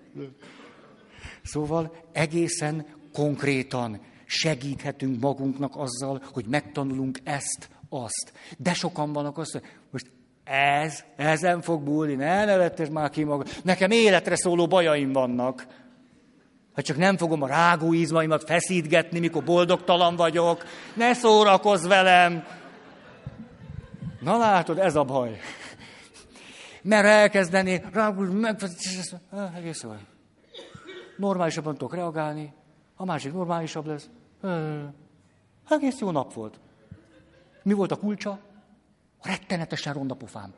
Szóval 1.43 1.95
egészen 2.13 2.87
konkrétan 3.13 4.01
segíthetünk 4.33 5.21
magunknak 5.21 5.77
azzal, 5.77 6.23
hogy 6.33 6.45
megtanulunk 6.47 7.19
ezt, 7.25 7.69
azt. 7.89 8.33
De 8.59 8.73
sokan 8.73 9.13
vannak 9.13 9.39
azt, 9.39 9.53
hogy 9.53 9.63
most 9.91 10.11
ez, 10.45 11.05
ezen 11.17 11.61
fog 11.61 11.83
búlni, 11.83 12.15
ne 12.15 12.45
nevettes 12.45 12.89
már 12.89 13.11
ki 13.11 13.25
magad. 13.25 13.49
Nekem 13.65 13.91
életre 13.91 14.37
szóló 14.37 14.67
bajaim 14.67 15.13
vannak. 15.13 15.67
Hát 16.75 16.85
csak 16.85 16.97
nem 16.97 17.17
fogom 17.17 17.43
a 17.43 17.47
rágó 17.47 17.93
izmaimat 17.93 18.45
feszítgetni, 18.45 19.19
mikor 19.19 19.45
boldogtalan 19.45 20.17
vagyok. 20.17 20.65
Ne 20.95 21.15
szórakozz 21.15 21.87
velem! 21.87 22.45
Na 24.21 24.37
látod, 24.37 24.79
ez 24.79 24.97
a 24.97 25.05
baj. 25.05 25.41
Mert 26.83 27.07
elkezdeni, 27.07 27.83
rágó, 27.93 28.23
megfeszíteni, 28.23 29.23
egész 29.57 29.85
olyan. 29.85 30.07
Normálisabban 31.17 31.73
tudok 31.73 31.95
reagálni, 31.95 32.55
a 32.97 33.05
másik 33.05 33.33
normálisabb 33.33 33.87
lesz. 33.87 34.09
Egész 35.69 35.99
jó 35.99 36.11
nap 36.11 36.33
volt. 36.33 36.61
Mi 37.63 37.73
volt 37.73 37.91
a 37.91 37.97
kulcsa? 37.97 38.39
Rettenetesen 39.23 39.93
ronda 39.93 40.15
pofám. 40.15 40.55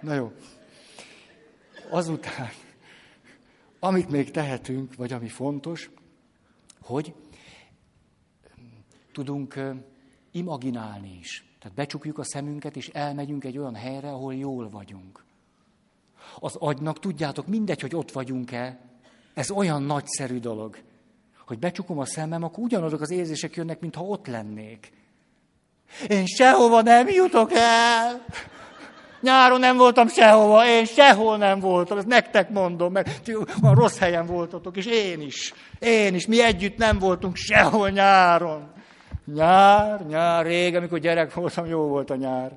Na 0.00 0.14
jó. 0.14 0.32
Azután, 1.90 2.48
amit 3.78 4.10
még 4.10 4.30
tehetünk, 4.30 4.94
vagy 4.94 5.12
ami 5.12 5.28
fontos, 5.28 5.90
hogy 6.82 7.14
tudunk 9.12 9.60
imaginálni 10.30 11.16
is. 11.20 11.56
Tehát 11.58 11.76
becsukjuk 11.76 12.18
a 12.18 12.24
szemünket, 12.24 12.76
és 12.76 12.88
elmegyünk 12.88 13.44
egy 13.44 13.58
olyan 13.58 13.74
helyre, 13.74 14.08
ahol 14.10 14.34
jól 14.34 14.68
vagyunk. 14.68 15.24
Az 16.38 16.56
agynak, 16.56 16.98
tudjátok, 16.98 17.46
mindegy, 17.46 17.80
hogy 17.80 17.94
ott 17.94 18.12
vagyunk-e, 18.12 18.80
ez 19.34 19.50
olyan 19.50 19.82
nagyszerű 19.82 20.38
dolog 20.38 20.78
hogy 21.46 21.58
becsukom 21.58 21.98
a 21.98 22.04
szemem, 22.04 22.42
akkor 22.42 22.64
ugyanazok 22.64 23.00
az 23.00 23.10
érzések 23.10 23.54
jönnek, 23.54 23.80
mintha 23.80 24.02
ott 24.02 24.26
lennék. 24.26 24.92
Én 26.08 26.26
sehova 26.26 26.82
nem 26.82 27.08
jutok 27.08 27.50
el. 27.52 28.24
Nyáron 29.20 29.60
nem 29.60 29.76
voltam 29.76 30.08
sehova, 30.08 30.66
én 30.66 30.84
sehol 30.84 31.36
nem 31.36 31.60
voltam, 31.60 31.98
ezt 31.98 32.06
nektek 32.06 32.50
mondom, 32.50 32.92
mert 32.92 33.28
a 33.62 33.74
rossz 33.74 33.98
helyen 33.98 34.26
voltatok, 34.26 34.76
és 34.76 34.86
én 34.86 35.20
is. 35.20 35.52
Én 35.78 36.14
is, 36.14 36.26
mi 36.26 36.42
együtt 36.42 36.76
nem 36.76 36.98
voltunk 36.98 37.36
sehol 37.36 37.90
nyáron. 37.90 38.72
Nyár, 39.24 40.06
nyár, 40.06 40.46
rég, 40.46 40.74
amikor 40.74 40.98
gyerek 40.98 41.34
voltam, 41.34 41.66
jó 41.66 41.80
volt 41.80 42.10
a 42.10 42.16
nyár. 42.16 42.52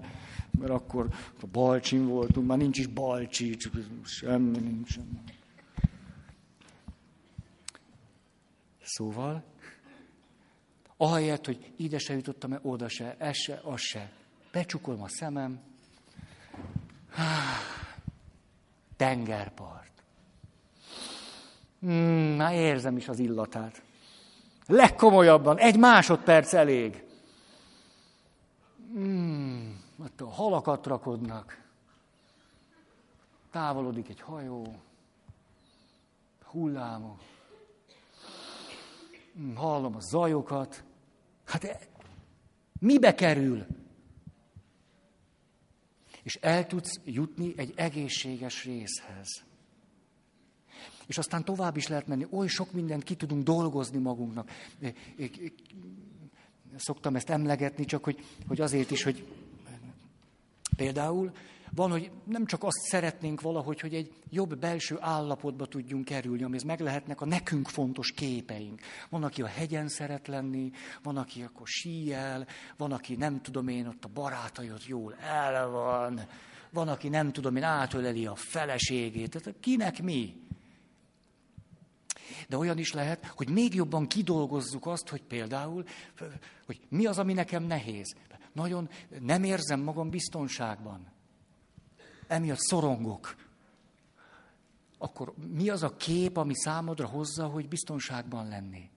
Mert 0.60 0.72
akkor 0.72 1.08
a 1.42 1.46
Balcsin 1.52 2.08
voltunk, 2.08 2.48
már 2.48 2.58
nincs 2.58 2.78
is 2.78 2.88
Balcsi, 2.88 3.56
csak 3.56 3.74
semmi 4.04 4.58
nincs. 4.60 4.92
Semmi. 4.92 5.36
Szóval, 8.98 9.44
ahelyett, 10.98 11.46
hogy 11.46 11.74
ide 11.76 11.98
se 11.98 12.14
jutottam, 12.14 12.54
-e, 12.54 12.60
oda 12.62 12.90
se, 12.90 13.16
ez 13.18 13.36
se, 13.36 13.60
az 13.64 13.80
se. 13.80 14.12
Becsukolom 14.52 15.02
a 15.02 15.08
szemem. 15.08 15.60
Tengerpart. 18.96 20.04
Hmm, 21.80 22.36
már 22.36 22.54
érzem 22.54 22.98
is 22.98 23.08
az 23.08 23.20
illatát. 23.20 23.82
Legkomolyabban, 24.66 25.58
egy 25.58 25.78
másodperc 25.78 26.54
elég. 26.54 27.04
Hmm, 28.92 29.84
ott 30.04 30.22
a 30.22 30.30
halakat 30.30 30.86
rakodnak. 30.86 31.64
Távolodik 33.52 34.10
egy 34.10 34.22
hajó. 34.22 34.82
Hullámok. 36.44 37.20
Hmm, 39.38 39.56
hallom 39.56 39.96
a 39.96 40.00
zajokat. 40.00 40.84
Hát 41.46 41.64
e, 41.64 41.80
mibe 42.80 43.16
kerül? 43.16 43.66
És 46.24 46.36
el 46.36 46.66
tudsz 46.68 47.00
jutni 47.06 47.54
egy 47.58 47.74
egészséges 47.76 48.64
részhez. 48.64 49.28
És 51.06 51.18
aztán 51.18 51.44
tovább 51.44 51.78
is 51.78 51.88
lehet 51.88 52.08
menni. 52.08 52.28
Oly 52.30 52.48
sok 52.48 52.72
mindent 52.72 53.04
ki 53.04 53.16
tudunk 53.16 53.44
dolgozni 53.44 53.98
magunknak. 53.98 54.50
Szoktam 56.76 57.16
ezt 57.16 57.30
emlegetni, 57.30 57.86
csak 57.86 58.04
hogy, 58.04 58.24
hogy 58.48 58.62
azért 58.62 58.92
is, 58.92 59.04
hogy 59.04 59.28
például 60.76 61.32
van, 61.76 61.92
hogy 61.92 62.12
nem 62.24 62.46
csak 62.46 62.64
azt 62.64 62.78
szeretnénk 62.78 63.42
valahogy, 63.42 63.80
hogy 63.80 63.94
egy 63.94 64.12
jobb 64.30 64.58
belső 64.58 64.98
állapotba 65.00 65.66
tudjunk 65.66 66.06
kerülni, 66.06 66.44
amihez 66.44 66.64
meg 66.64 66.80
lehetnek 66.80 67.22
a 67.22 67.26
nekünk 67.26 67.68
fontos 67.68 68.12
képeink. 68.12 68.82
Van, 69.10 69.24
aki 69.24 69.42
a 69.42 69.48
hegyen 69.48 69.88
szeret 69.88 70.28
lenni, 70.28 70.72
van, 71.04 71.18
aki 71.18 71.42
akkor 71.42 71.68
síjel, 71.68 72.48
van, 72.78 72.92
aki 72.92 73.16
nem 73.16 73.42
tudom 73.42 73.68
én, 73.68 73.88
ott 73.88 74.06
a 74.06 74.10
barátai 74.14 74.72
ott 74.72 74.86
jól 74.86 75.16
el 75.16 75.68
van, 75.70 76.20
van, 76.70 76.88
aki 76.88 77.10
nem 77.10 77.32
tudom 77.32 77.56
én, 77.56 77.64
átöleli 77.64 78.26
a 78.26 78.36
feleségét. 78.36 79.30
Tehát 79.30 79.60
kinek 79.60 80.02
mi? 80.02 80.46
De 82.48 82.58
olyan 82.58 82.78
is 82.78 82.94
lehet, 82.94 83.26
hogy 83.26 83.50
még 83.50 83.74
jobban 83.74 84.08
kidolgozzuk 84.08 84.86
azt, 84.86 85.10
hogy 85.10 85.24
például, 85.24 85.84
hogy 86.66 86.80
mi 86.90 87.06
az, 87.06 87.18
ami 87.18 87.34
nekem 87.34 87.64
nehéz. 87.64 88.16
nagyon 88.54 88.90
nem 89.20 89.44
érzem 89.44 89.80
magam 89.80 90.10
biztonságban. 90.10 91.16
Emiatt 92.28 92.60
szorongok. 92.60 93.36
Akkor 94.98 95.34
mi 95.54 95.70
az 95.70 95.84
a 95.84 95.96
kép, 95.96 96.38
ami 96.38 96.56
számodra 96.56 97.08
hozza, 97.08 97.48
hogy 97.48 97.68
biztonságban 97.68 98.48
lenni? 98.48 98.90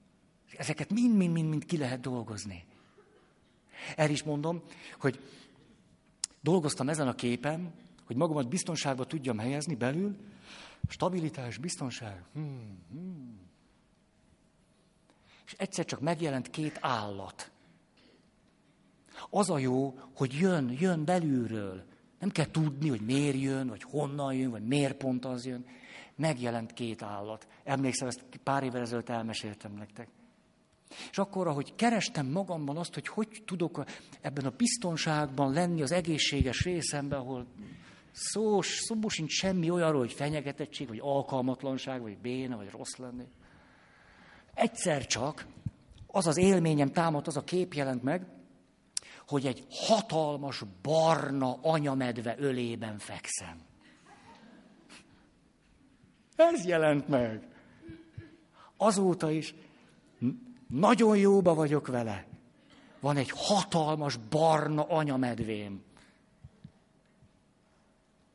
Ezeket 0.56 0.90
mind-mind-mind 0.90 1.64
ki 1.64 1.76
lehet 1.76 2.00
dolgozni. 2.00 2.64
El 3.96 4.10
is 4.10 4.22
mondom, 4.22 4.62
hogy 4.98 5.20
dolgoztam 6.40 6.88
ezen 6.88 7.08
a 7.08 7.14
képen, 7.14 7.72
hogy 8.06 8.16
magamat 8.16 8.48
biztonságba 8.48 9.06
tudjam 9.06 9.38
helyezni 9.38 9.74
belül, 9.74 10.16
stabilitás, 10.88 11.58
biztonság. 11.58 12.24
Hmm, 12.32 12.78
hmm. 12.90 13.40
És 15.46 15.52
egyszer 15.52 15.84
csak 15.84 16.00
megjelent 16.00 16.50
két 16.50 16.78
állat. 16.80 17.50
Az 19.30 19.50
a 19.50 19.58
jó, 19.58 19.98
hogy 20.14 20.32
jön, 20.32 20.76
jön 20.78 21.04
belülről. 21.04 21.84
Nem 22.20 22.30
kell 22.30 22.50
tudni, 22.50 22.88
hogy 22.88 23.00
miért 23.00 23.40
jön, 23.40 23.68
vagy 23.68 23.82
honnan 23.82 24.34
jön, 24.34 24.50
vagy 24.50 24.66
miért 24.66 24.96
pont 24.96 25.24
az 25.24 25.46
jön. 25.46 25.64
Megjelent 26.16 26.72
két 26.72 27.02
állat. 27.02 27.48
Emlékszem, 27.64 28.08
ezt 28.08 28.24
pár 28.42 28.62
évvel 28.62 28.80
ezelőtt 28.80 29.08
elmeséltem 29.08 29.72
nektek. 29.72 30.08
És 31.10 31.18
akkor, 31.18 31.46
ahogy 31.46 31.74
kerestem 31.74 32.26
magamban 32.26 32.76
azt, 32.76 32.94
hogy 32.94 33.08
hogy 33.08 33.42
tudok 33.46 33.84
ebben 34.20 34.44
a 34.44 34.52
biztonságban 34.56 35.52
lenni 35.52 35.82
az 35.82 35.92
egészséges 35.92 36.64
részemben, 36.64 37.18
ahol 37.18 37.46
szó, 38.12 38.62
szó 38.62 39.08
sincs 39.08 39.32
semmi 39.32 39.70
olyanról, 39.70 40.00
hogy 40.00 40.12
fenyegetettség, 40.12 40.88
vagy 40.88 41.00
alkalmatlanság, 41.02 42.00
vagy 42.00 42.18
béna, 42.18 42.56
vagy 42.56 42.70
rossz 42.70 42.96
lenni. 42.96 43.26
Egyszer 44.54 45.06
csak 45.06 45.46
az 46.06 46.26
az 46.26 46.36
élményem 46.36 46.88
támadt, 46.88 47.26
az 47.26 47.36
a 47.36 47.44
kép 47.44 47.72
jelent 47.74 48.02
meg, 48.02 48.26
hogy 49.30 49.46
egy 49.46 49.66
hatalmas 49.70 50.62
barna 50.82 51.58
anyamedve 51.62 52.34
ölében 52.38 52.98
fekszem. 52.98 53.58
Ez 56.36 56.64
jelent 56.64 57.08
meg. 57.08 57.48
Azóta 58.76 59.30
is 59.30 59.54
nagyon 60.66 61.16
jóba 61.16 61.54
vagyok 61.54 61.86
vele. 61.86 62.26
Van 63.00 63.16
egy 63.16 63.30
hatalmas 63.30 64.16
barna 64.16 64.82
anyamedvém. 64.84 65.82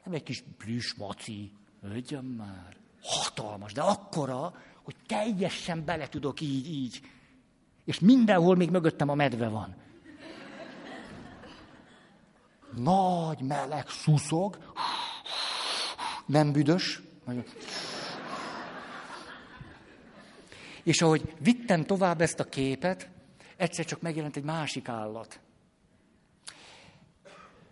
Nem 0.03 0.13
egy 0.13 0.23
kis 0.23 0.43
plüss 0.57 0.93
maci, 0.93 1.51
ögyem 1.81 2.25
már. 2.25 2.77
Hatalmas, 3.01 3.73
de 3.73 3.81
akkora, 3.81 4.53
hogy 4.83 4.95
teljesen 5.07 5.85
bele 5.85 6.07
tudok 6.07 6.41
így, 6.41 6.67
így. 6.67 7.01
És 7.85 7.99
mindenhol 7.99 8.55
még 8.55 8.69
mögöttem 8.69 9.09
a 9.09 9.15
medve 9.15 9.47
van. 9.47 9.83
Nagy, 12.75 13.41
meleg, 13.41 13.89
szuszog, 13.89 14.73
nem 16.25 16.51
büdös. 16.51 17.01
És 20.83 21.01
ahogy 21.01 21.33
vittem 21.39 21.83
tovább 21.83 22.21
ezt 22.21 22.39
a 22.39 22.43
képet, 22.43 23.09
egyszer 23.57 23.85
csak 23.85 24.01
megjelent 24.01 24.35
egy 24.35 24.43
másik 24.43 24.87
állat. 24.87 25.39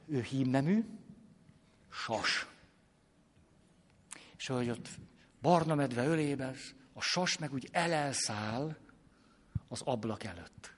Ő 0.08 0.22
hímnemű, 0.22 0.86
sas. 1.92 2.48
És 4.38 4.50
ahogy 4.50 4.70
ott 4.70 4.90
barna 5.42 5.76
medve 5.76 6.06
ölében, 6.06 6.56
a 6.94 7.02
sas 7.02 7.38
meg 7.38 7.54
úgy 7.54 7.68
elelszáll 7.72 8.78
az 9.68 9.82
ablak 9.82 10.24
előtt. 10.24 10.74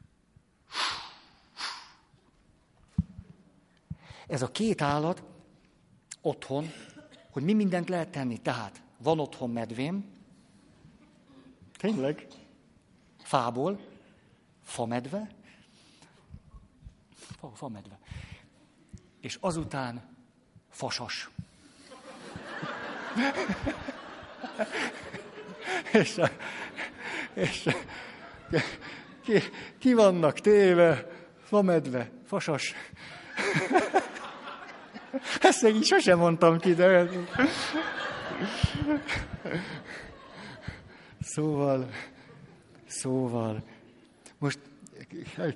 Ez 4.28 4.42
a 4.42 4.52
két 4.52 4.82
állat 4.82 5.24
otthon, 6.22 6.72
hogy 7.32 7.44
mi 7.44 7.54
mindent 7.54 7.90
lehet 7.90 8.10
tenni. 8.10 8.38
Tehát 8.38 8.82
van 8.98 9.20
otthon 9.20 9.50
medvém, 9.50 10.06
tényleg, 11.78 12.28
fából, 13.24 13.80
famedve, 14.64 15.30
fa, 17.40 17.52
famedve, 17.56 18.00
és 19.22 19.38
azután 19.42 20.16
fasas. 20.70 21.30
és, 25.94 26.22
és 27.34 27.70
ki, 29.22 29.40
ki 29.78 29.94
vannak 29.94 30.40
téve, 30.40 31.08
famedve, 31.44 32.12
fasas. 32.26 32.74
Ezt 35.42 35.62
még 35.62 35.76
így 35.76 35.86
sosem 35.86 36.18
mondtam 36.18 36.60
ki, 36.60 36.74
de... 36.74 37.10
Szóval, 41.22 41.90
szóval, 42.88 43.64
most 44.38 44.60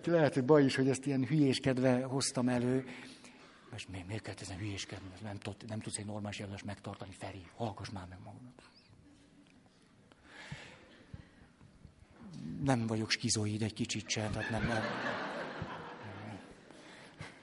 lehet, 0.03 0.34
hogy 0.34 0.43
baj 0.43 0.64
is, 0.64 0.76
hogy 0.76 0.89
ezt 0.89 1.05
ilyen 1.05 1.26
hülyéskedve 1.26 2.03
hoztam 2.03 2.49
elő, 2.49 2.86
most 3.72 3.89
mi, 3.89 4.05
miért 4.07 4.24
kell 4.24 4.34
ezen 4.41 4.57
hülyéskedni? 4.57 5.07
Nem, 5.24 5.38
tud, 5.38 5.55
nem 5.68 5.80
tudsz 5.80 5.97
egy 5.97 6.05
normális 6.05 6.39
jelölést 6.39 6.66
megtartani, 6.66 7.12
Feri, 7.20 7.45
hallgass 7.55 7.89
már 7.89 8.05
meg 8.10 8.18
magadat. 8.24 8.64
Nem 12.64 12.88
vagyok 12.88 13.10
skizoid 13.10 13.62
egy 13.62 13.74
kicsit 13.74 14.10
sem, 14.10 14.32
tehát 14.32 14.49
nem, 14.49 14.68
nem. 14.68 14.84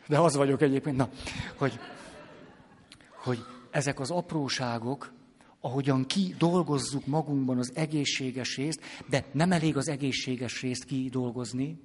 De 0.06 0.18
az 0.18 0.36
vagyok 0.36 0.62
egyébként, 0.62 0.96
na, 0.96 1.08
hogy, 1.54 1.80
hogy 3.26 3.44
ezek 3.70 4.00
az 4.00 4.10
apróságok, 4.10 5.12
ahogyan 5.60 6.06
ki 6.06 6.34
dolgozzuk 6.38 7.06
magunkban 7.06 7.58
az 7.58 7.72
egészséges 7.74 8.56
részt, 8.56 8.80
de 9.08 9.24
nem 9.32 9.52
elég 9.52 9.76
az 9.76 9.88
egészséges 9.88 10.60
részt 10.60 10.84
kidolgozni, 10.84 11.80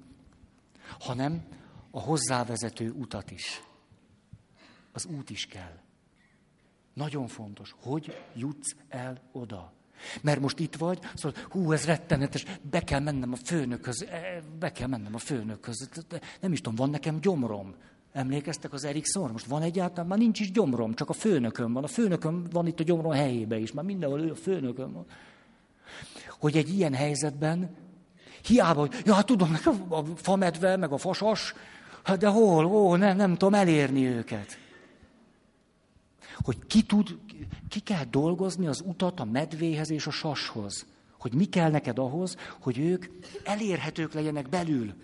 hanem 1.00 1.44
a 1.90 2.00
hozzávezető 2.00 2.90
utat 2.90 3.30
is. 3.30 3.62
Az 4.92 5.06
út 5.06 5.30
is 5.30 5.46
kell. 5.46 5.78
Nagyon 6.94 7.26
fontos, 7.26 7.74
hogy 7.82 8.16
jutsz 8.34 8.74
el 8.88 9.20
oda. 9.32 9.72
Mert 10.20 10.40
most 10.40 10.58
itt 10.58 10.76
vagy, 10.76 10.98
szóval, 11.14 11.42
hú, 11.50 11.72
ez 11.72 11.84
rettenetes, 11.84 12.44
be 12.70 12.80
kell 12.84 13.00
mennem 13.00 13.32
a 13.32 13.36
főnökhöz, 13.36 14.02
e, 14.02 14.42
be 14.58 14.72
kell 14.72 14.88
mennem 14.88 15.14
a 15.14 15.18
főnökhöz. 15.18 15.88
Nem 16.40 16.52
is 16.52 16.60
tudom, 16.60 16.74
van 16.74 16.90
nekem 16.90 17.20
gyomrom. 17.20 17.74
Emlékeztek 18.12 18.72
az 18.72 18.84
Eriksonra? 18.84 19.32
Most 19.32 19.46
van 19.46 19.62
egyáltalán, 19.62 20.06
már 20.06 20.18
nincs 20.18 20.40
is 20.40 20.50
gyomrom, 20.50 20.94
csak 20.94 21.08
a 21.08 21.12
főnököm 21.12 21.72
van. 21.72 21.84
A 21.84 21.86
főnököm 21.86 22.44
van 22.50 22.66
itt 22.66 22.80
a 22.80 22.84
gyomrom 22.84 23.12
helyébe 23.12 23.58
is, 23.58 23.72
már 23.72 23.84
mindenhol 23.84 24.20
ő 24.20 24.30
a 24.30 24.34
főnököm 24.34 24.92
van. 24.92 25.06
Hogy 26.28 26.56
egy 26.56 26.68
ilyen 26.68 26.94
helyzetben, 26.94 27.76
hiába, 28.44 28.80
hogy 28.80 29.02
ja, 29.04 29.14
hát 29.14 29.26
tudom, 29.26 29.58
a 29.88 30.04
famedve, 30.16 30.76
meg 30.76 30.92
a 30.92 30.98
fasas, 30.98 31.54
hát 32.02 32.18
de 32.18 32.28
hol, 32.28 32.64
ó, 32.64 32.96
nem, 32.96 33.16
nem 33.16 33.32
tudom 33.32 33.54
elérni 33.54 34.06
őket. 34.06 34.58
Hogy 36.36 36.56
ki 36.66 36.82
tud, 36.82 37.18
ki 37.68 37.80
kell 37.80 38.04
dolgozni 38.10 38.66
az 38.66 38.82
utat 38.86 39.20
a 39.20 39.24
medvéhez 39.24 39.90
és 39.90 40.06
a 40.06 40.10
sashoz. 40.10 40.86
Hogy 41.18 41.34
mi 41.34 41.44
kell 41.44 41.70
neked 41.70 41.98
ahhoz, 41.98 42.36
hogy 42.60 42.78
ők 42.78 43.06
elérhetők 43.44 44.12
legyenek 44.12 44.48
belül. 44.48 44.94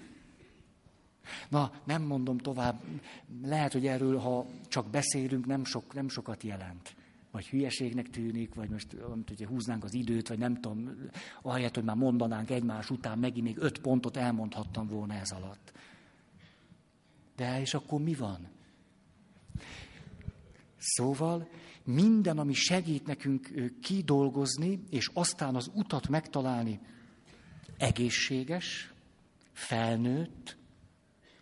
Na, 1.49 1.73
nem 1.85 2.03
mondom 2.03 2.39
tovább, 2.39 2.81
lehet, 3.43 3.73
hogy 3.73 3.87
erről, 3.87 4.19
ha 4.19 4.47
csak 4.69 4.91
beszélünk, 4.91 5.47
nem, 5.47 5.65
sok, 5.65 5.95
nem 5.95 6.09
sokat 6.09 6.43
jelent. 6.43 6.97
Vagy 7.31 7.49
hülyeségnek 7.49 8.11
tűnik, 8.11 8.55
vagy 8.55 8.69
most 8.69 8.97
hogy 9.27 9.45
húznánk 9.45 9.85
az 9.85 9.95
időt, 9.95 10.29
vagy 10.29 10.39
nem 10.39 10.55
tudom, 10.55 11.09
ahelyett, 11.43 11.75
hogy 11.75 11.85
már 11.85 11.97
mondanánk 11.97 12.51
egymás 12.51 12.91
után, 12.91 13.19
megint 13.19 13.47
még 13.47 13.59
öt 13.59 13.79
pontot 13.79 14.17
elmondhattam 14.17 14.87
volna 14.87 15.15
ez 15.15 15.31
alatt. 15.31 15.73
De 17.37 17.61
és 17.61 17.75
akkor 17.75 18.01
mi 18.01 18.15
van? 18.15 18.49
Szóval 20.79 21.49
minden, 21.85 22.39
ami 22.39 22.53
segít 22.53 23.07
nekünk 23.07 23.51
kidolgozni, 23.83 24.83
és 24.91 25.11
aztán 25.15 25.55
az 25.55 25.71
utat 25.75 26.09
megtalálni, 26.09 26.81
egészséges, 27.79 28.93
felnőtt, 29.53 30.57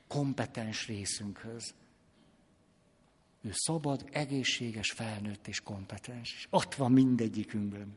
kompetens 0.09 0.87
részünkhöz. 0.87 1.75
Ő 3.43 3.51
szabad, 3.53 4.09
egészséges, 4.13 4.91
felnőtt 4.91 5.47
és 5.49 5.61
kompetens. 5.61 6.35
És 6.35 6.47
ott 6.51 6.75
van 6.75 6.93
mindegyikünkben. 6.93 7.97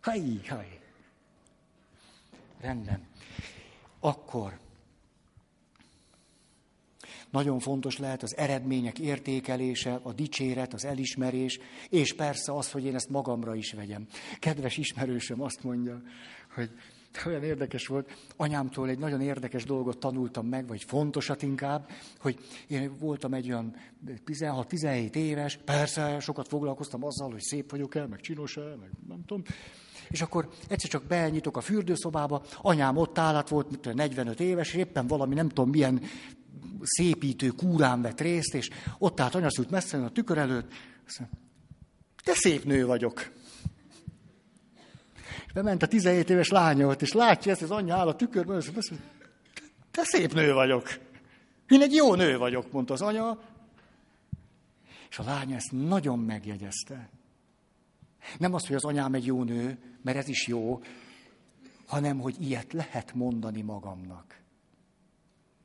Haj, 0.00 0.40
haj. 0.46 0.80
Rendben. 2.60 3.06
Akkor 4.00 4.58
nagyon 7.34 7.58
fontos 7.58 7.98
lehet 7.98 8.22
az 8.22 8.36
eredmények 8.36 8.98
értékelése, 8.98 10.00
a 10.02 10.12
dicséret, 10.12 10.72
az 10.72 10.84
elismerés, 10.84 11.58
és 11.88 12.14
persze 12.14 12.52
az, 12.52 12.70
hogy 12.70 12.84
én 12.84 12.94
ezt 12.94 13.08
magamra 13.08 13.54
is 13.54 13.72
vegyem. 13.72 14.06
Kedves 14.38 14.76
ismerősöm 14.76 15.40
azt 15.42 15.62
mondja, 15.62 16.02
hogy 16.54 16.70
olyan 17.26 17.42
érdekes 17.42 17.86
volt, 17.86 18.12
anyámtól 18.36 18.88
egy 18.88 18.98
nagyon 18.98 19.20
érdekes 19.20 19.64
dolgot 19.64 19.98
tanultam 19.98 20.46
meg, 20.46 20.66
vagy 20.66 20.84
fontosat 20.84 21.42
inkább, 21.42 21.90
hogy 22.18 22.38
én 22.66 22.96
voltam 22.98 23.34
egy 23.34 23.48
olyan 23.48 23.76
16-17 24.26 25.14
éves, 25.14 25.58
persze 25.64 26.20
sokat 26.20 26.48
foglalkoztam 26.48 27.04
azzal, 27.04 27.30
hogy 27.30 27.40
szép 27.40 27.70
vagyok-e, 27.70 28.06
meg 28.06 28.20
csinos-e, 28.20 28.60
meg 28.60 28.90
nem 29.08 29.24
tudom, 29.26 29.42
és 30.08 30.20
akkor 30.20 30.48
egyszer 30.68 30.90
csak 30.90 31.04
benyitok 31.04 31.56
a 31.56 31.60
fürdőszobába, 31.60 32.42
anyám 32.62 32.96
ott 32.96 33.18
állat 33.18 33.48
volt, 33.48 33.94
45 33.94 34.40
éves, 34.40 34.68
és 34.68 34.74
éppen 34.74 35.06
valami 35.06 35.34
nem 35.34 35.48
tudom 35.48 35.70
milyen 35.70 36.02
szépítő 36.82 37.48
kúrán 37.48 38.02
vett 38.02 38.20
részt, 38.20 38.54
és 38.54 38.70
ott 38.98 39.20
állt 39.20 39.34
anyaszült 39.34 39.70
messze 39.70 40.04
a 40.04 40.10
tükör 40.10 40.38
előtt, 40.38 40.72
azt 41.06 41.18
mondja, 41.18 41.38
te 42.24 42.32
szép 42.34 42.64
nő 42.64 42.86
vagyok. 42.86 43.32
És 45.46 45.52
bement 45.52 45.82
a 45.82 45.86
17 45.86 46.30
éves 46.30 46.48
lánya 46.48 46.86
ott, 46.86 47.02
és 47.02 47.12
látja 47.12 47.52
ezt, 47.52 47.62
az 47.62 47.70
anyja 47.70 47.94
áll 47.94 48.08
a 48.08 48.16
tükörben, 48.16 48.60
és 48.60 48.70
azt 48.76 48.90
mondja, 48.90 49.08
te 49.90 50.04
szép 50.04 50.32
nő 50.32 50.52
vagyok. 50.52 50.88
Én 51.68 51.82
egy 51.82 51.94
jó 51.94 52.14
nő 52.14 52.38
vagyok, 52.38 52.72
mondta 52.72 52.92
az 52.92 53.02
anya. 53.02 53.38
És 55.10 55.18
a 55.18 55.22
lánya 55.24 55.56
ezt 55.56 55.72
nagyon 55.72 56.18
megjegyezte. 56.18 57.08
Nem 58.38 58.54
az, 58.54 58.66
hogy 58.66 58.76
az 58.76 58.84
anyám 58.84 59.14
egy 59.14 59.26
jó 59.26 59.42
nő, 59.42 59.78
mert 60.02 60.16
ez 60.16 60.28
is 60.28 60.46
jó, 60.46 60.80
hanem, 61.86 62.18
hogy 62.18 62.36
ilyet 62.40 62.72
lehet 62.72 63.14
mondani 63.14 63.62
magamnak. 63.62 64.40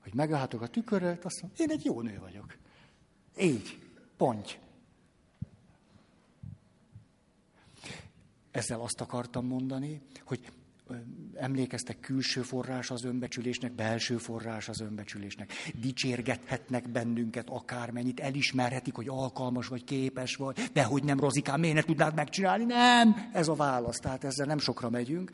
Hogy 0.04 0.14
megállhatok 0.14 0.62
a 0.62 0.68
tükörrel, 0.68 1.18
azt 1.24 1.42
mondom, 1.42 1.60
én 1.60 1.70
egy 1.70 1.86
jó 1.86 2.02
nő 2.02 2.20
vagyok. 2.20 2.58
Így, 3.40 3.80
pont. 4.18 4.60
Ezzel 8.60 8.82
azt 8.82 9.02
akartam 9.02 9.46
mondani, 9.46 10.02
hogy 10.24 10.40
emlékeztek, 11.36 12.00
külső 12.00 12.42
forrás 12.42 12.92
az 12.92 13.04
önbecsülésnek, 13.04 13.72
belső 13.72 14.18
forrás 14.18 14.70
az 14.70 14.82
önbecsülésnek. 14.82 15.52
Dicsérgethetnek 15.76 16.90
bennünket 16.90 17.50
akármennyit, 17.50 18.20
elismerhetik, 18.20 18.96
hogy 18.96 19.08
alkalmas 19.08 19.68
vagy, 19.68 19.84
képes 19.84 20.36
vagy, 20.36 20.70
de 20.74 20.84
hogy 20.84 21.04
nem 21.04 21.20
rozikám, 21.20 21.60
miért 21.60 21.76
ne 21.76 21.82
tudnád 21.82 22.16
megcsinálni? 22.16 22.64
Nem, 22.64 23.30
ez 23.34 23.48
a 23.48 23.54
válasz, 23.54 23.98
tehát 23.98 24.24
ezzel 24.24 24.46
nem 24.46 24.60
sokra 24.60 24.90
megyünk. 24.90 25.32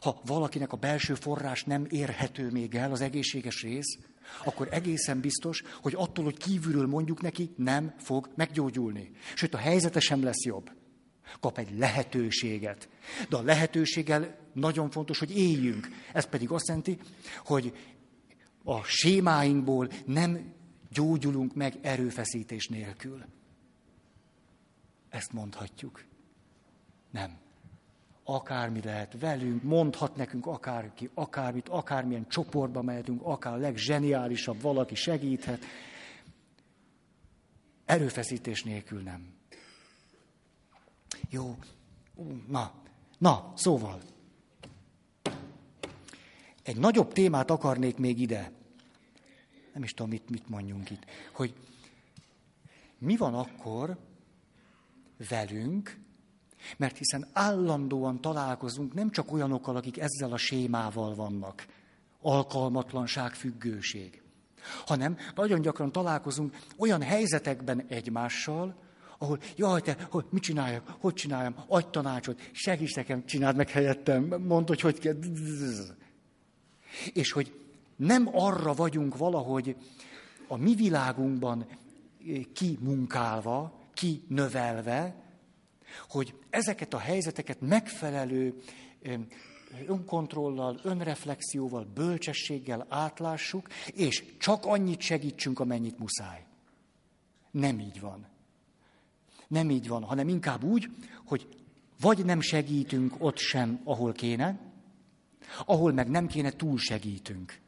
Ha 0.00 0.20
valakinek 0.24 0.72
a 0.72 0.76
belső 0.76 1.14
forrás 1.14 1.64
nem 1.64 1.86
érhető 1.88 2.50
még 2.50 2.74
el, 2.74 2.92
az 2.92 3.00
egészséges 3.00 3.62
rész, 3.62 3.98
akkor 4.44 4.68
egészen 4.70 5.20
biztos, 5.20 5.62
hogy 5.80 5.94
attól, 5.96 6.24
hogy 6.24 6.36
kívülről 6.36 6.86
mondjuk 6.86 7.20
neki, 7.20 7.50
nem 7.56 7.94
fog 7.98 8.30
meggyógyulni. 8.34 9.10
Sőt, 9.34 9.54
a 9.54 9.58
helyzete 9.58 10.00
sem 10.00 10.22
lesz 10.22 10.44
jobb. 10.44 10.70
Kap 11.40 11.58
egy 11.58 11.78
lehetőséget. 11.78 12.88
De 13.28 13.36
a 13.36 13.42
lehetőséggel 13.42 14.36
nagyon 14.52 14.90
fontos, 14.90 15.18
hogy 15.18 15.38
éljünk. 15.38 15.88
Ez 16.12 16.24
pedig 16.24 16.50
azt 16.50 16.68
jelenti, 16.68 16.98
hogy 17.44 17.76
a 18.64 18.82
sémáinkból 18.84 19.88
nem 20.06 20.52
gyógyulunk 20.90 21.54
meg 21.54 21.78
erőfeszítés 21.80 22.68
nélkül. 22.68 23.24
Ezt 25.08 25.32
mondhatjuk. 25.32 26.04
Nem. 27.10 27.40
Akármi 28.24 28.80
lehet 28.82 29.20
velünk, 29.20 29.62
mondhat 29.62 30.16
nekünk 30.16 30.46
akárki, 30.46 31.10
akármit, 31.14 31.68
akármilyen 31.68 32.28
csoportba 32.28 32.82
mehetünk, 32.82 33.22
akár 33.22 33.58
legzseniálisabb 33.58 34.60
valaki 34.60 34.94
segíthet. 34.94 35.64
Erőfeszítés 37.84 38.62
nélkül 38.62 39.02
nem. 39.02 39.41
Jó, 41.32 41.56
na, 42.48 42.72
na, 43.18 43.52
szóval. 43.56 44.00
Egy 46.62 46.76
nagyobb 46.76 47.12
témát 47.12 47.50
akarnék 47.50 47.96
még 47.96 48.20
ide. 48.20 48.52
Nem 49.72 49.82
is 49.82 49.90
tudom, 49.90 50.10
mit, 50.10 50.30
mit 50.30 50.48
mondjunk 50.48 50.90
itt. 50.90 51.04
Hogy 51.32 51.54
mi 52.98 53.16
van 53.16 53.34
akkor 53.34 53.98
velünk, 55.28 55.98
mert 56.76 56.98
hiszen 56.98 57.28
állandóan 57.32 58.20
találkozunk 58.20 58.94
nem 58.94 59.10
csak 59.10 59.32
olyanokkal, 59.32 59.76
akik 59.76 59.98
ezzel 59.98 60.32
a 60.32 60.36
sémával 60.36 61.14
vannak, 61.14 61.66
alkalmatlanság, 62.20 63.34
függőség, 63.34 64.22
hanem 64.86 65.16
nagyon 65.34 65.60
gyakran 65.60 65.92
találkozunk 65.92 66.56
olyan 66.76 67.02
helyzetekben 67.02 67.86
egymással, 67.88 68.90
ahol, 69.22 69.38
jaj, 69.56 69.80
te, 69.80 69.96
hogy 70.10 70.24
mit 70.30 70.42
csináljak, 70.42 70.96
hogy 71.00 71.14
csináljam, 71.14 71.54
adj 71.66 71.86
tanácsot, 71.90 72.40
segíts 72.52 72.94
nekem, 72.94 73.24
csináld 73.26 73.56
meg 73.56 73.70
helyettem, 73.70 74.42
mondd, 74.46 74.66
hogy 74.66 74.80
hogy 74.80 74.98
kell. 74.98 75.16
És 77.12 77.32
hogy 77.32 77.52
nem 77.96 78.28
arra 78.32 78.74
vagyunk 78.74 79.16
valahogy 79.16 79.76
a 80.48 80.56
mi 80.56 80.74
világunkban 80.74 81.66
kimunkálva, 82.52 83.80
kinövelve, 83.94 85.14
hogy 86.08 86.34
ezeket 86.50 86.94
a 86.94 86.98
helyzeteket 86.98 87.60
megfelelő 87.60 88.54
önkontrollal, 89.86 90.80
önreflexióval, 90.82 91.86
bölcsességgel 91.94 92.86
átlássuk, 92.88 93.68
és 93.94 94.24
csak 94.38 94.66
annyit 94.66 95.00
segítsünk, 95.00 95.60
amennyit 95.60 95.98
muszáj. 95.98 96.44
Nem 97.50 97.78
így 97.78 98.00
van. 98.00 98.31
Nem 99.52 99.70
így 99.70 99.88
van, 99.88 100.02
hanem 100.02 100.28
inkább 100.28 100.64
úgy, 100.64 100.90
hogy 101.24 101.46
vagy 102.00 102.24
nem 102.24 102.40
segítünk 102.40 103.14
ott 103.18 103.36
sem, 103.36 103.80
ahol 103.84 104.12
kéne, 104.12 104.58
ahol 105.64 105.92
meg 105.92 106.08
nem 106.10 106.26
kéne, 106.26 106.50
túl 106.50 106.78
segítünk. 106.78 107.60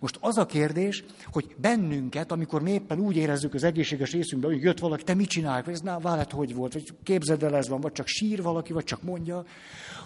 Most 0.00 0.18
az 0.20 0.38
a 0.38 0.46
kérdés, 0.46 1.04
hogy 1.32 1.54
bennünket, 1.58 2.32
amikor 2.32 2.62
mi 2.62 2.70
éppen 2.70 2.98
úgy 2.98 3.16
érezzük 3.16 3.54
az 3.54 3.62
egészséges 3.62 4.12
részünkben, 4.12 4.50
hogy 4.52 4.62
jött 4.62 4.78
valaki, 4.78 5.02
te 5.02 5.14
mit 5.14 5.34
vagy 5.34 5.68
ez 5.68 5.80
na, 5.80 5.98
vállat 5.98 6.32
hogy 6.32 6.54
volt, 6.54 6.72
vagy 6.72 6.94
képzeld 7.02 7.42
el, 7.42 7.56
ez 7.56 7.68
van, 7.68 7.80
vagy 7.80 7.92
csak 7.92 8.06
sír 8.06 8.42
valaki, 8.42 8.72
vagy 8.72 8.84
csak 8.84 9.02
mondja, 9.02 9.44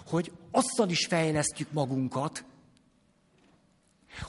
hogy 0.07 0.31
azzal 0.51 0.89
is 0.89 1.05
fejlesztjük 1.05 1.71
magunkat, 1.71 2.45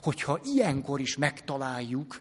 hogyha 0.03 0.41
ilyenkor 0.43 1.01
is 1.01 1.17
megtaláljuk 1.17 2.21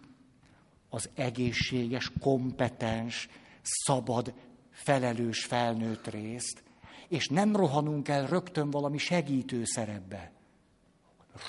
az 0.89 1.09
egészséges, 1.15 2.11
kompetens, 2.19 3.29
szabad, 3.61 4.33
felelős 4.71 5.45
felnőtt 5.45 6.07
részt, 6.07 6.63
és 7.07 7.27
nem 7.27 7.55
rohanunk 7.55 8.07
el 8.07 8.27
rögtön 8.27 8.69
valami 8.69 8.97
segítő 8.97 9.63
szerepbe. 9.65 10.31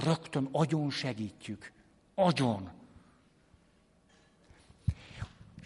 Rögtön 0.04 0.48
agyon 0.52 0.90
segítjük. 0.90 1.72
Agyon. 2.14 2.70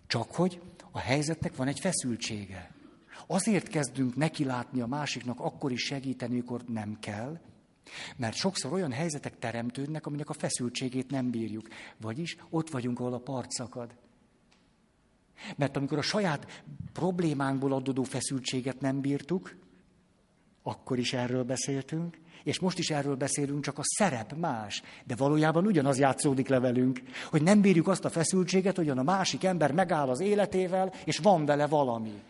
Csak 0.06 0.34
hogy 0.34 0.60
a 0.90 0.98
helyzetnek 0.98 1.56
van 1.56 1.66
egy 1.66 1.80
feszültsége. 1.80 2.70
Azért 3.26 3.68
kezdünk 3.68 4.16
neki 4.16 4.44
látni 4.44 4.80
a 4.80 4.86
másiknak 4.86 5.40
akkor 5.40 5.72
is 5.72 5.80
segíteni, 5.80 6.32
amikor 6.32 6.62
nem 6.66 6.98
kell, 7.00 7.38
mert 8.16 8.36
sokszor 8.36 8.72
olyan 8.72 8.92
helyzetek 8.92 9.38
teremtődnek, 9.38 10.06
aminek 10.06 10.28
a 10.28 10.32
feszültségét 10.32 11.10
nem 11.10 11.30
bírjuk. 11.30 11.68
Vagyis 12.00 12.36
ott 12.50 12.70
vagyunk, 12.70 13.00
ahol 13.00 13.12
a 13.12 13.18
part 13.18 13.50
szakad. 13.50 13.94
Mert 15.56 15.76
amikor 15.76 15.98
a 15.98 16.02
saját 16.02 16.62
problémánkból 16.92 17.72
adódó 17.72 18.02
feszültséget 18.02 18.80
nem 18.80 19.00
bírtuk, 19.00 19.56
akkor 20.62 20.98
is 20.98 21.12
erről 21.12 21.44
beszéltünk, 21.44 22.18
és 22.44 22.58
most 22.60 22.78
is 22.78 22.90
erről 22.90 23.16
beszélünk, 23.16 23.64
csak 23.64 23.78
a 23.78 23.82
szerep 23.84 24.36
más. 24.36 24.82
De 25.04 25.14
valójában 25.16 25.66
ugyanaz 25.66 25.98
játszódik 25.98 26.48
le 26.48 26.60
velünk, 26.60 27.02
hogy 27.30 27.42
nem 27.42 27.60
bírjuk 27.60 27.88
azt 27.88 28.04
a 28.04 28.10
feszültséget, 28.10 28.76
hogy 28.76 28.88
a 28.88 29.02
másik 29.02 29.44
ember 29.44 29.72
megáll 29.72 30.08
az 30.08 30.20
életével, 30.20 30.92
és 31.04 31.18
van 31.18 31.44
vele 31.44 31.66
valami. 31.66 32.22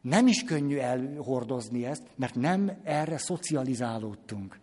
Nem 0.00 0.26
is 0.26 0.44
könnyű 0.44 0.76
elhordozni 0.76 1.84
ezt, 1.84 2.02
mert 2.14 2.34
nem 2.34 2.80
erre 2.82 3.18
szocializálódtunk. 3.18 4.58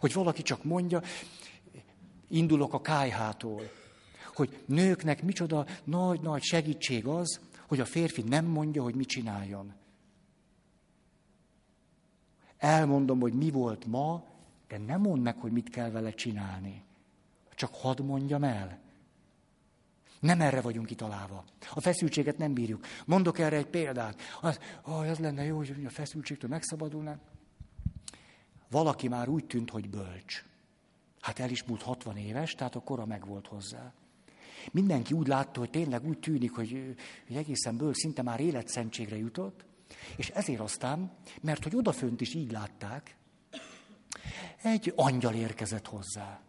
Hogy 0.00 0.12
valaki 0.12 0.42
csak 0.42 0.64
mondja, 0.64 1.02
indulok 2.28 2.74
a 2.74 2.80
kájhától, 2.80 3.62
hogy 4.34 4.62
nőknek 4.66 5.22
micsoda 5.22 5.66
nagy-nagy 5.84 6.42
segítség 6.42 7.06
az, 7.06 7.40
hogy 7.68 7.80
a 7.80 7.84
férfi 7.84 8.22
nem 8.22 8.44
mondja, 8.44 8.82
hogy 8.82 8.94
mit 8.94 9.08
csináljon. 9.08 9.72
Elmondom, 12.58 13.20
hogy 13.20 13.32
mi 13.32 13.50
volt 13.50 13.86
ma, 13.86 14.24
de 14.68 14.78
nem 14.78 15.00
mondd 15.00 15.22
meg, 15.22 15.38
hogy 15.38 15.52
mit 15.52 15.70
kell 15.70 15.90
vele 15.90 16.10
csinálni. 16.10 16.84
Csak 17.54 17.74
hadd 17.74 18.02
mondjam 18.02 18.44
el. 18.44 18.80
Nem 20.20 20.40
erre 20.40 20.60
vagyunk 20.60 20.86
kitalálva. 20.86 21.44
A 21.74 21.80
feszültséget 21.80 22.38
nem 22.38 22.54
bírjuk. 22.54 22.86
Mondok 23.06 23.38
erre 23.38 23.56
egy 23.56 23.66
példát. 23.66 24.20
Az, 24.40 24.58
oh, 24.84 25.08
az 25.10 25.18
lenne 25.18 25.44
jó, 25.44 25.56
hogy 25.56 25.84
a 25.86 25.90
feszültségtől 25.90 26.50
megszabadulnánk. 26.50 27.20
Valaki 28.70 29.08
már 29.08 29.28
úgy 29.28 29.46
tűnt, 29.46 29.70
hogy 29.70 29.90
bölcs. 29.90 30.44
Hát 31.20 31.38
el 31.38 31.50
is 31.50 31.62
múlt 31.62 31.82
60 31.82 32.16
éves, 32.16 32.54
tehát 32.54 32.74
a 32.74 32.80
kora 32.80 33.06
meg 33.06 33.26
volt 33.26 33.46
hozzá. 33.46 33.92
Mindenki 34.70 35.14
úgy 35.14 35.26
látta, 35.26 35.60
hogy 35.60 35.70
tényleg 35.70 36.06
úgy 36.06 36.18
tűnik, 36.18 36.52
hogy, 36.52 36.94
hogy 37.26 37.36
egészen 37.36 37.76
ből 37.76 37.94
szinte 37.94 38.22
már 38.22 38.40
életszentségre 38.40 39.16
jutott, 39.16 39.64
és 40.16 40.28
ezért 40.28 40.60
aztán, 40.60 41.10
mert 41.40 41.62
hogy 41.62 41.76
odafönt 41.76 42.20
is 42.20 42.34
így 42.34 42.52
látták, 42.52 43.16
egy 44.62 44.92
angyal 44.96 45.34
érkezett 45.34 45.86
hozzá. 45.86 46.40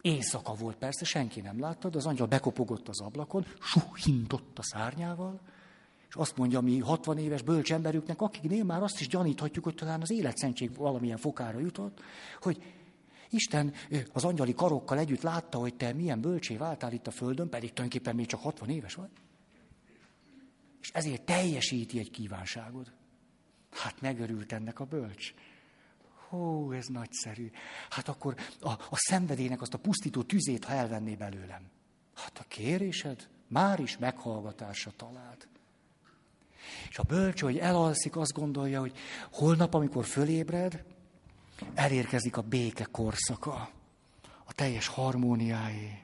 Éjszaka 0.00 0.54
volt 0.54 0.76
persze, 0.76 1.04
senki 1.04 1.40
nem 1.40 1.60
látta, 1.60 1.88
de 1.88 1.96
az 1.96 2.06
angyal 2.06 2.26
bekopogott 2.26 2.88
az 2.88 3.00
ablakon, 3.00 3.46
suhintott 3.60 4.58
a 4.58 4.62
szárnyával, 4.62 5.40
és 6.08 6.14
azt 6.14 6.36
mondja 6.36 6.60
mi 6.60 6.78
60 6.78 7.18
éves 7.18 7.42
bölcs 7.42 7.72
emberüknek, 7.72 8.20
akiknél 8.20 8.64
már 8.64 8.82
azt 8.82 9.00
is 9.00 9.08
gyaníthatjuk, 9.08 9.64
hogy 9.64 9.74
talán 9.74 10.00
az 10.00 10.10
életszentség 10.10 10.76
valamilyen 10.76 11.16
fokára 11.16 11.58
jutott, 11.58 12.00
hogy 12.40 12.62
Isten 13.30 13.74
az 14.12 14.24
angyali 14.24 14.54
karokkal 14.54 14.98
együtt 14.98 15.22
látta, 15.22 15.58
hogy 15.58 15.74
te 15.74 15.92
milyen 15.92 16.20
bölcsé 16.20 16.56
váltál 16.56 16.92
itt 16.92 17.06
a 17.06 17.10
földön, 17.10 17.48
pedig 17.48 17.72
tulajdonképpen 17.72 18.14
még 18.14 18.26
csak 18.26 18.40
60 18.40 18.68
éves 18.68 18.94
vagy. 18.94 19.10
És 20.80 20.90
ezért 20.90 21.22
teljesíti 21.22 21.98
egy 21.98 22.10
kívánságod. 22.10 22.92
Hát 23.70 24.00
megörült 24.00 24.52
ennek 24.52 24.80
a 24.80 24.84
bölcs. 24.84 25.34
Hó, 26.28 26.72
ez 26.72 26.86
nagyszerű. 26.86 27.50
Hát 27.90 28.08
akkor 28.08 28.34
a, 28.60 28.70
a 28.70 28.96
szenvedének 28.96 29.60
azt 29.60 29.74
a 29.74 29.78
pusztító 29.78 30.22
tüzét, 30.22 30.64
ha 30.64 30.72
elvenné 30.72 31.14
belőlem. 31.14 31.70
Hát 32.14 32.38
a 32.38 32.44
kérésed 32.48 33.28
már 33.48 33.80
is 33.80 33.98
meghallgatásra 33.98 34.90
talált. 34.96 35.48
És 36.88 36.98
a 36.98 37.02
bölcs, 37.02 37.40
hogy 37.40 37.58
elalszik, 37.58 38.16
azt 38.16 38.32
gondolja, 38.32 38.80
hogy 38.80 38.96
holnap, 39.32 39.74
amikor 39.74 40.04
fölébred, 40.04 40.84
elérkezik 41.74 42.36
a 42.36 42.42
béke 42.42 42.84
korszaka, 42.84 43.70
a 44.44 44.52
teljes 44.52 44.86
harmóniáé, 44.86 46.02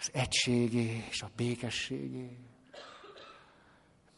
az 0.00 0.10
egységé 0.12 1.04
és 1.10 1.22
a 1.22 1.30
békességé. 1.36 2.36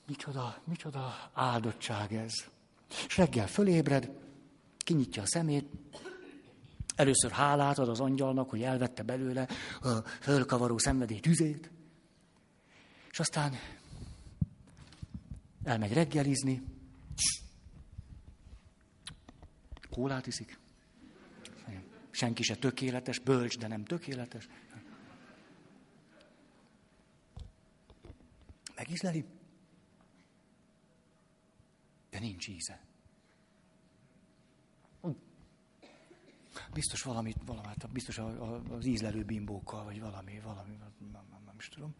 Micsoda, 0.07 0.63
micsoda 0.65 1.31
áldottság 1.33 2.13
ez. 2.13 2.33
És 3.07 3.17
reggel 3.17 3.47
fölébred, 3.47 4.11
kinyitja 4.77 5.23
a 5.23 5.27
szemét, 5.27 5.67
először 6.97 7.31
hálát 7.31 7.79
ad 7.79 7.89
az 7.89 8.01
angyalnak, 8.01 8.51
hogy 8.51 8.63
elvette 8.63 9.03
belőle 9.03 9.49
a 9.83 9.89
fölkavaró 10.21 10.79
szenvedély 10.79 11.21
tüzét, 11.21 11.71
és 13.11 13.21
aztán 13.21 13.55
elmegy 15.65 15.93
reggelizni, 15.93 16.63
kólát 20.01 20.27
iszik, 20.27 20.59
senki 22.11 22.43
se 22.43 22.57
tökéletes, 22.57 23.19
bölcs, 23.19 23.59
de 23.59 23.67
nem 23.67 23.85
tökéletes. 23.85 24.49
Megízleli, 28.77 29.25
de 32.11 32.19
nincs 32.19 32.49
íze. 32.49 32.81
Biztos 36.73 37.03
valamit, 37.03 37.37
valamit 37.47 37.93
biztos 37.93 38.19
az 38.71 38.87
ízlelő 38.87 39.25
bimbókkal, 39.25 39.85
vagy 39.85 40.01
valami, 40.01 40.41
valami, 40.45 40.77
nem, 40.77 40.93
nem, 41.13 41.43
nem 41.47 41.55
is 41.59 41.69
tudom. 41.69 41.95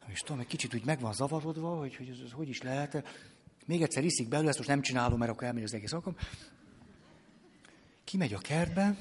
Nem 0.00 0.10
is 0.10 0.20
tudom, 0.20 0.40
egy 0.40 0.46
kicsit 0.46 0.74
úgy 0.74 0.84
meg 0.84 1.00
van 1.00 1.12
zavarodva, 1.12 1.78
hogy, 1.78 1.96
hogy 1.96 2.08
ez, 2.08 2.18
ez 2.18 2.32
hogy 2.32 2.48
is 2.48 2.62
lehet. 2.62 3.06
Még 3.66 3.82
egyszer 3.82 4.04
iszik 4.04 4.28
belőle, 4.28 4.48
ezt 4.48 4.58
most 4.58 4.70
nem 4.70 4.80
csinálom, 4.80 5.18
mert 5.18 5.30
akkor 5.30 5.44
elmegy 5.44 5.62
az 5.62 5.74
egész 5.74 5.92
alkalom. 5.92 6.18
Kimegy 8.08 8.34
a 8.34 8.38
kertbe, 8.38 8.96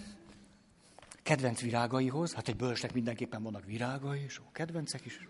kedvenc 1.23 1.61
virágaihoz, 1.61 2.33
hát 2.33 2.47
egy 2.47 2.55
bölcsnek 2.55 2.93
mindenképpen 2.93 3.43
vannak 3.43 3.65
virágai, 3.65 4.21
és 4.21 4.37
a 4.37 4.51
kedvencek 4.51 5.05
is. 5.05 5.27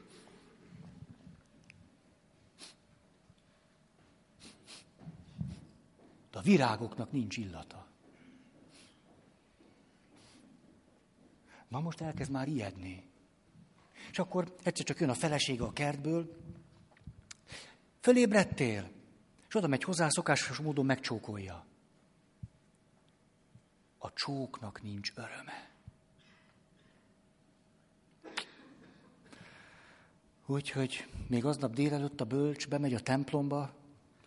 De 6.31 6.39
a 6.39 6.41
virágoknak 6.41 7.11
nincs 7.11 7.37
illata. 7.37 7.87
Na 11.67 11.79
most 11.79 12.01
elkezd 12.01 12.31
már 12.31 12.47
ijedni. 12.47 13.03
És 14.11 14.19
akkor 14.19 14.55
egyszer 14.63 14.85
csak 14.85 14.99
jön 14.99 15.09
a 15.09 15.13
felesége 15.13 15.63
a 15.63 15.73
kertből, 15.73 16.37
fölébredtél, 17.99 18.91
és 19.47 19.55
oda 19.55 19.67
megy 19.67 19.83
hozzá, 19.83 20.09
szokásos 20.09 20.57
módon 20.57 20.85
megcsókolja. 20.85 21.65
A 24.07 24.13
csóknak 24.13 24.81
nincs 24.81 25.11
öröme. 25.15 25.69
Úgyhogy 30.45 31.07
még 31.27 31.45
aznap 31.45 31.73
délelőtt 31.73 32.21
a 32.21 32.25
bölcs 32.25 32.67
bemegy 32.67 32.93
a 32.93 32.99
templomba, 32.99 33.73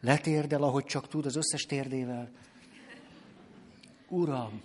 letérdel, 0.01 0.63
ahogy 0.63 0.85
csak 0.85 1.09
tud, 1.09 1.27
az 1.27 1.37
összes 1.37 1.63
térdével. 1.63 2.31
Uram, 4.09 4.63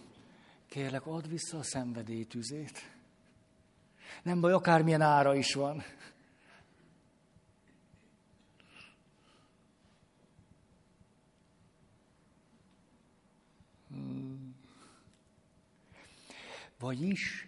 kérlek, 0.68 1.06
add 1.06 1.28
vissza 1.28 1.58
a 1.58 1.64
szenvedélytüzét. 1.64 2.92
Nem 4.24 4.42
baj, 4.42 4.52
akármilyen 4.52 5.02
ára 5.02 5.36
is 5.36 5.54
van. 5.54 5.84
Hmm. 13.88 14.35
Vagyis 16.80 17.48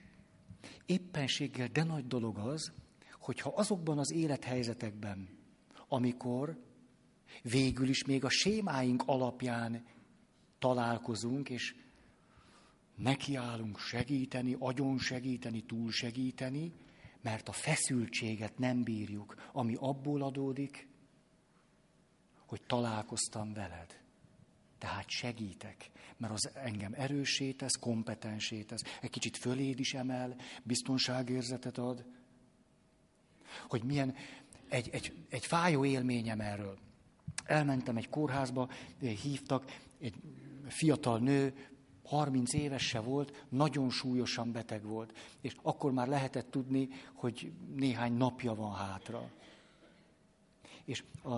éppenséggel 0.85 1.67
de 1.67 1.83
nagy 1.83 2.07
dolog 2.07 2.37
az, 2.37 2.71
hogyha 3.19 3.49
azokban 3.55 3.97
az 3.97 4.11
élethelyzetekben, 4.11 5.29
amikor 5.87 6.63
végül 7.41 7.87
is 7.87 8.03
még 8.03 8.23
a 8.23 8.29
sémáink 8.29 9.03
alapján 9.05 9.85
találkozunk, 10.59 11.49
és 11.49 11.75
nekiállunk 12.95 13.79
segíteni, 13.79 14.55
agyon 14.59 14.97
segíteni, 14.99 15.61
túl 15.61 15.91
segíteni, 15.91 16.73
mert 17.21 17.47
a 17.47 17.51
feszültséget 17.51 18.57
nem 18.57 18.83
bírjuk, 18.83 19.49
ami 19.51 19.75
abból 19.79 20.21
adódik, 20.21 20.87
hogy 22.45 22.61
találkoztam 22.67 23.53
veled. 23.53 24.06
Tehát 24.77 25.09
segítek, 25.09 25.91
mert 26.17 26.33
az 26.33 26.49
engem 26.53 26.93
erősítesz, 26.93 27.75
kompetensítesz, 27.75 28.83
egy 29.01 29.09
kicsit 29.09 29.37
föléd 29.37 29.79
is 29.79 29.93
emel, 29.93 30.35
biztonságérzetet 30.63 31.77
ad, 31.77 32.05
hogy 33.67 33.83
milyen 33.83 34.15
egy, 34.69 34.89
egy, 34.91 35.13
egy 35.29 35.45
fájó 35.45 35.85
élményem 35.85 36.39
erről. 36.39 36.77
Elmentem 37.43 37.97
egy 37.97 38.09
kórházba, 38.09 38.69
hívtak, 38.99 39.79
egy 39.99 40.15
fiatal 40.67 41.19
nő, 41.19 41.53
30 42.03 42.53
éves 42.53 42.87
se 42.87 42.99
volt, 42.99 43.45
nagyon 43.49 43.89
súlyosan 43.89 44.51
beteg 44.51 44.83
volt. 44.83 45.17
És 45.41 45.55
akkor 45.61 45.91
már 45.91 46.07
lehetett 46.07 46.51
tudni, 46.51 46.87
hogy 47.13 47.51
néhány 47.75 48.13
napja 48.13 48.55
van 48.55 48.75
hátra. 48.75 49.31
És 50.85 51.03
a 51.23 51.35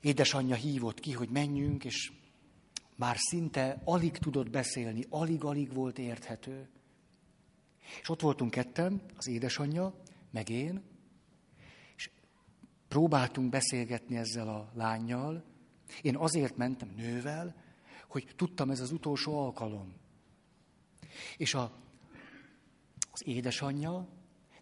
édesanyja 0.00 0.54
hívott 0.54 1.00
ki, 1.00 1.12
hogy 1.12 1.28
menjünk, 1.28 1.84
és 1.84 2.12
már 3.00 3.16
szinte 3.18 3.80
alig 3.84 4.18
tudott 4.18 4.50
beszélni, 4.50 5.04
alig-alig 5.08 5.72
volt 5.72 5.98
érthető. 5.98 6.68
És 8.00 8.08
ott 8.08 8.20
voltunk 8.20 8.50
ketten, 8.50 9.02
az 9.16 9.26
édesanyja, 9.26 9.94
meg 10.30 10.48
én, 10.48 10.82
és 11.96 12.10
próbáltunk 12.88 13.50
beszélgetni 13.50 14.16
ezzel 14.16 14.48
a 14.48 14.70
lányjal. 14.74 15.44
Én 16.02 16.16
azért 16.16 16.56
mentem 16.56 16.92
nővel, 16.96 17.54
hogy 18.08 18.28
tudtam, 18.36 18.70
ez 18.70 18.80
az 18.80 18.92
utolsó 18.92 19.38
alkalom. 19.38 19.94
És 21.36 21.54
a, 21.54 21.72
az 23.10 23.26
édesanyja 23.26 24.08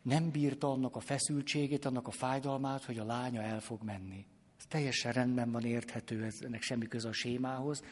nem 0.02 0.31
bírta 0.31 0.70
annak 0.70 0.97
a 0.97 1.01
feszültségét, 1.01 1.85
annak 1.85 2.06
a 2.06 2.10
fájdalmát, 2.10 2.85
hogy 2.85 2.98
a 2.98 3.05
lánya 3.05 3.43
el 3.43 3.60
fog 3.60 3.82
menni. 3.82 4.27
Ez 4.59 4.65
teljesen 4.69 5.12
rendben 5.12 5.51
van 5.51 5.65
érthető, 5.65 6.24
ez, 6.24 6.39
ennek 6.40 6.62
semmi 6.62 6.86
köze 6.86 7.09
a 7.09 7.12
sémához, 7.12 7.82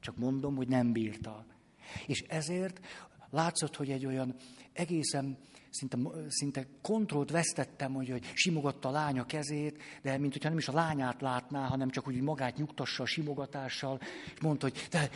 csak 0.00 0.16
mondom, 0.16 0.56
hogy 0.56 0.68
nem 0.68 0.92
bírta. 0.92 1.44
És 2.06 2.24
ezért 2.28 2.80
látszott, 3.30 3.76
hogy 3.76 3.90
egy 3.90 4.06
olyan 4.06 4.34
egészen 4.72 5.38
szinte, 5.70 5.96
szinte 6.28 6.66
kontrollt 6.82 7.30
vesztettem, 7.30 7.92
hogy, 7.92 8.10
hogy 8.10 8.30
simogatta 8.34 8.88
a 8.88 8.92
lánya 8.92 9.24
kezét, 9.24 9.78
de 10.02 10.18
mint 10.18 10.32
hogyha 10.32 10.48
nem 10.48 10.58
is 10.58 10.68
a 10.68 10.72
lányát 10.72 11.20
látná, 11.20 11.66
hanem 11.66 11.90
csak 11.90 12.08
úgy 12.08 12.20
magát 12.20 12.56
nyugtassa 12.56 13.02
a 13.02 13.06
simogatással, 13.06 13.98
és 14.34 14.40
mondta, 14.40 14.66
hogy 14.66 14.86
te, 14.90 15.10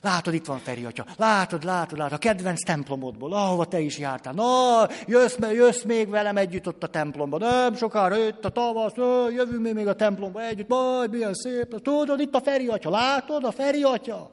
látod, 0.00 0.34
itt 0.34 0.46
van 0.46 0.58
Feri 0.58 0.84
atya, 0.84 1.06
látod, 1.16 1.64
látod, 1.64 1.98
látod, 1.98 2.12
a 2.12 2.18
kedvenc 2.18 2.64
templomodból, 2.64 3.32
ahova 3.32 3.64
te 3.64 3.80
is 3.80 3.98
jártál. 3.98 4.32
Na, 4.32 4.88
jössz, 5.06 5.36
jössz 5.38 5.82
még 5.82 6.08
velem 6.08 6.36
együtt 6.36 6.66
ott 6.66 6.82
a 6.82 6.88
templomba, 6.88 7.38
nem 7.38 7.74
sokára 7.74 8.16
jött 8.16 8.44
a 8.44 8.50
tavasz, 8.50 8.94
jövünk 9.34 9.74
még 9.74 9.86
a 9.86 9.94
templomba 9.94 10.42
együtt, 10.42 10.68
majd 10.68 11.10
milyen 11.10 11.34
szép, 11.34 11.82
tudod, 11.82 12.20
itt 12.20 12.34
a 12.34 12.40
Feri 12.40 12.66
atya, 12.66 12.90
látod, 12.90 13.44
a 13.44 13.52
Feri 13.52 13.82
atya. 13.82 14.30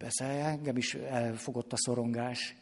Persze 0.00 0.24
engem 0.24 0.76
is 0.76 0.94
elfogott 0.94 1.72
a 1.72 1.76
szorongás. 1.76 2.56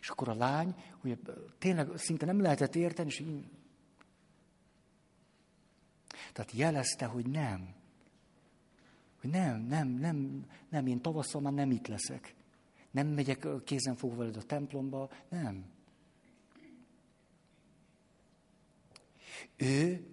És 0.00 0.08
akkor 0.08 0.28
a 0.28 0.34
lány, 0.34 0.74
ugye 1.02 1.16
tényleg 1.58 1.88
szinte 1.96 2.26
nem 2.26 2.40
lehetett 2.40 2.74
érteni, 2.74 3.08
és 3.08 3.18
így... 3.18 3.44
Tehát 6.32 6.52
jelezte, 6.52 7.04
hogy 7.04 7.26
nem. 7.26 7.74
Hogy 9.20 9.30
nem, 9.30 9.60
nem, 9.60 9.88
nem, 9.88 10.46
nem, 10.68 10.86
én 10.86 11.00
tavasszal 11.00 11.40
már 11.40 11.52
nem 11.52 11.70
itt 11.70 11.86
leszek. 11.86 12.34
Nem 12.90 13.06
megyek 13.06 13.46
kézen 13.64 13.96
fogva 13.96 14.16
veled 14.16 14.36
a 14.36 14.42
templomba, 14.42 15.10
nem. 15.28 15.64
Ő 19.56 20.06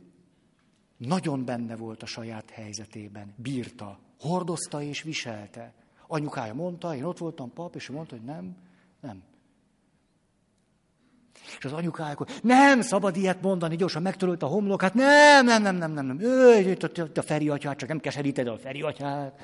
nagyon 0.97 1.45
benne 1.45 1.75
volt 1.75 2.03
a 2.03 2.05
saját 2.05 2.49
helyzetében, 2.49 3.33
bírta, 3.35 3.99
hordozta 4.19 4.81
és 4.81 5.01
viselte. 5.01 5.80
Anyukája 6.11 6.53
mondta, 6.53 6.95
én 6.95 7.03
ott 7.03 7.17
voltam 7.17 7.53
pap, 7.53 7.75
és 7.75 7.89
ő 7.89 7.93
mondta, 7.93 8.15
hogy 8.15 8.25
nem, 8.25 8.55
nem. 9.01 9.23
És 11.57 11.65
az 11.65 11.73
anyukája, 11.73 12.17
nem 12.41 12.81
szabad 12.81 13.15
ilyet 13.15 13.41
mondani, 13.41 13.75
gyorsan 13.75 14.01
megtörölt 14.01 14.43
a 14.43 14.47
homlokát, 14.47 14.93
nem, 14.93 15.45
nem, 15.45 15.61
nem, 15.61 15.75
nem, 15.75 15.91
nem, 15.91 16.05
nem, 16.05 16.19
Ő, 16.19 16.77
a, 17.15 17.21
Feri 17.21 17.49
atyát, 17.49 17.77
csak 17.77 17.89
nem 17.89 17.99
keseríted 17.99 18.47
a 18.47 18.57
Feri 18.57 18.81
atyát. 18.81 19.41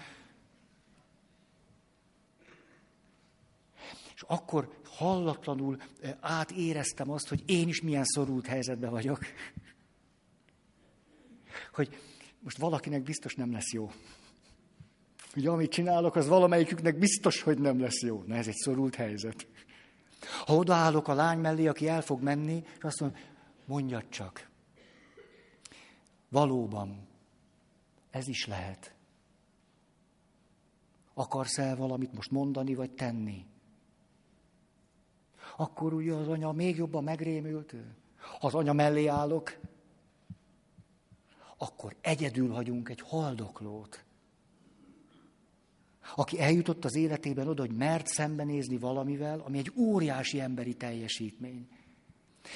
És 4.15 4.21
akkor 4.27 4.79
hallatlanul 4.85 5.77
átéreztem 6.19 7.11
azt, 7.11 7.27
hogy 7.27 7.43
én 7.45 7.67
is 7.67 7.81
milyen 7.81 8.05
szorult 8.05 8.45
helyzetben 8.45 8.89
vagyok. 8.89 9.19
Hogy 11.73 11.97
most 12.39 12.57
valakinek 12.57 13.03
biztos 13.03 13.35
nem 13.35 13.51
lesz 13.51 13.73
jó. 13.73 13.91
Ugye 15.37 15.49
amit 15.49 15.71
csinálok, 15.71 16.15
az 16.15 16.27
valamelyiküknek 16.27 16.97
biztos, 16.97 17.41
hogy 17.41 17.59
nem 17.59 17.79
lesz 17.79 18.01
jó. 18.01 18.23
Na 18.25 18.35
ez 18.35 18.47
egy 18.47 18.55
szorult 18.55 18.95
helyzet. 18.95 19.47
Ha 20.45 20.55
odaállok 20.55 21.07
a 21.07 21.13
lány 21.13 21.39
mellé, 21.39 21.67
aki 21.67 21.87
el 21.87 22.01
fog 22.01 22.21
menni, 22.21 22.63
és 22.77 22.83
azt 22.83 22.99
mondom, 22.99 23.19
mondjad 23.65 24.09
csak. 24.09 24.49
Valóban, 26.29 27.07
ez 28.09 28.27
is 28.27 28.47
lehet. 28.47 28.93
Akarsz 31.13 31.57
el 31.57 31.75
valamit 31.75 32.13
most 32.13 32.31
mondani, 32.31 32.75
vagy 32.75 32.91
tenni? 32.91 33.45
Akkor 35.57 35.93
ugye 35.93 36.13
az 36.13 36.27
anya 36.27 36.51
még 36.51 36.75
jobban 36.75 37.03
megrémült. 37.03 37.75
Ha 38.39 38.47
az 38.47 38.53
anya 38.53 38.73
mellé 38.73 39.05
állok, 39.07 39.57
akkor 41.57 41.95
egyedül 42.01 42.51
hagyunk 42.51 42.89
egy 42.89 43.01
haldoklót 43.01 44.05
aki 46.15 46.39
eljutott 46.39 46.85
az 46.85 46.95
életében 46.95 47.47
oda, 47.47 47.61
hogy 47.61 47.75
mert 47.75 48.07
szembenézni 48.07 48.77
valamivel, 48.77 49.39
ami 49.39 49.57
egy 49.57 49.71
óriási 49.75 50.39
emberi 50.39 50.73
teljesítmény. 50.73 51.67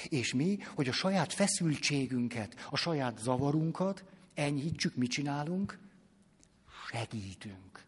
És 0.08 0.34
mi, 0.34 0.58
hogy 0.74 0.88
a 0.88 0.92
saját 0.92 1.32
feszültségünket, 1.32 2.66
a 2.70 2.76
saját 2.76 3.18
zavarunkat 3.18 4.04
enyhítsük, 4.34 4.94
mit 4.94 5.10
csinálunk? 5.10 5.78
Segítünk. 6.90 7.84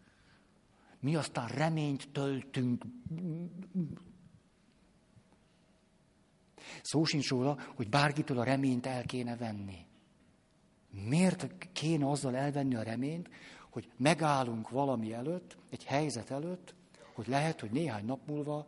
Mi 1.01 1.17
aztán 1.17 1.49
reményt 1.49 2.09
töltünk. 2.13 2.85
Szó 6.83 7.05
sincs 7.05 7.29
róla, 7.29 7.59
hogy 7.75 7.89
bárkitől 7.89 8.39
a 8.39 8.45
reményt 8.45 8.87
el 8.87 9.05
kéne 9.05 9.37
venni. 9.37 9.87
Miért 11.09 11.73
kéne 11.73 12.11
azzal 12.11 12.37
elvenni 12.37 12.75
a 12.75 12.83
reményt, 12.83 13.29
hogy 13.75 13.91
megállunk 13.97 14.71
valami 14.71 15.13
előtt, 15.13 15.57
egy 15.71 15.85
helyzet 15.85 16.31
előtt, 16.31 16.75
hogy 17.15 17.27
lehet, 17.27 17.61
hogy 17.61 17.71
néhány 17.71 18.05
nap 18.05 18.27
múlva 18.27 18.67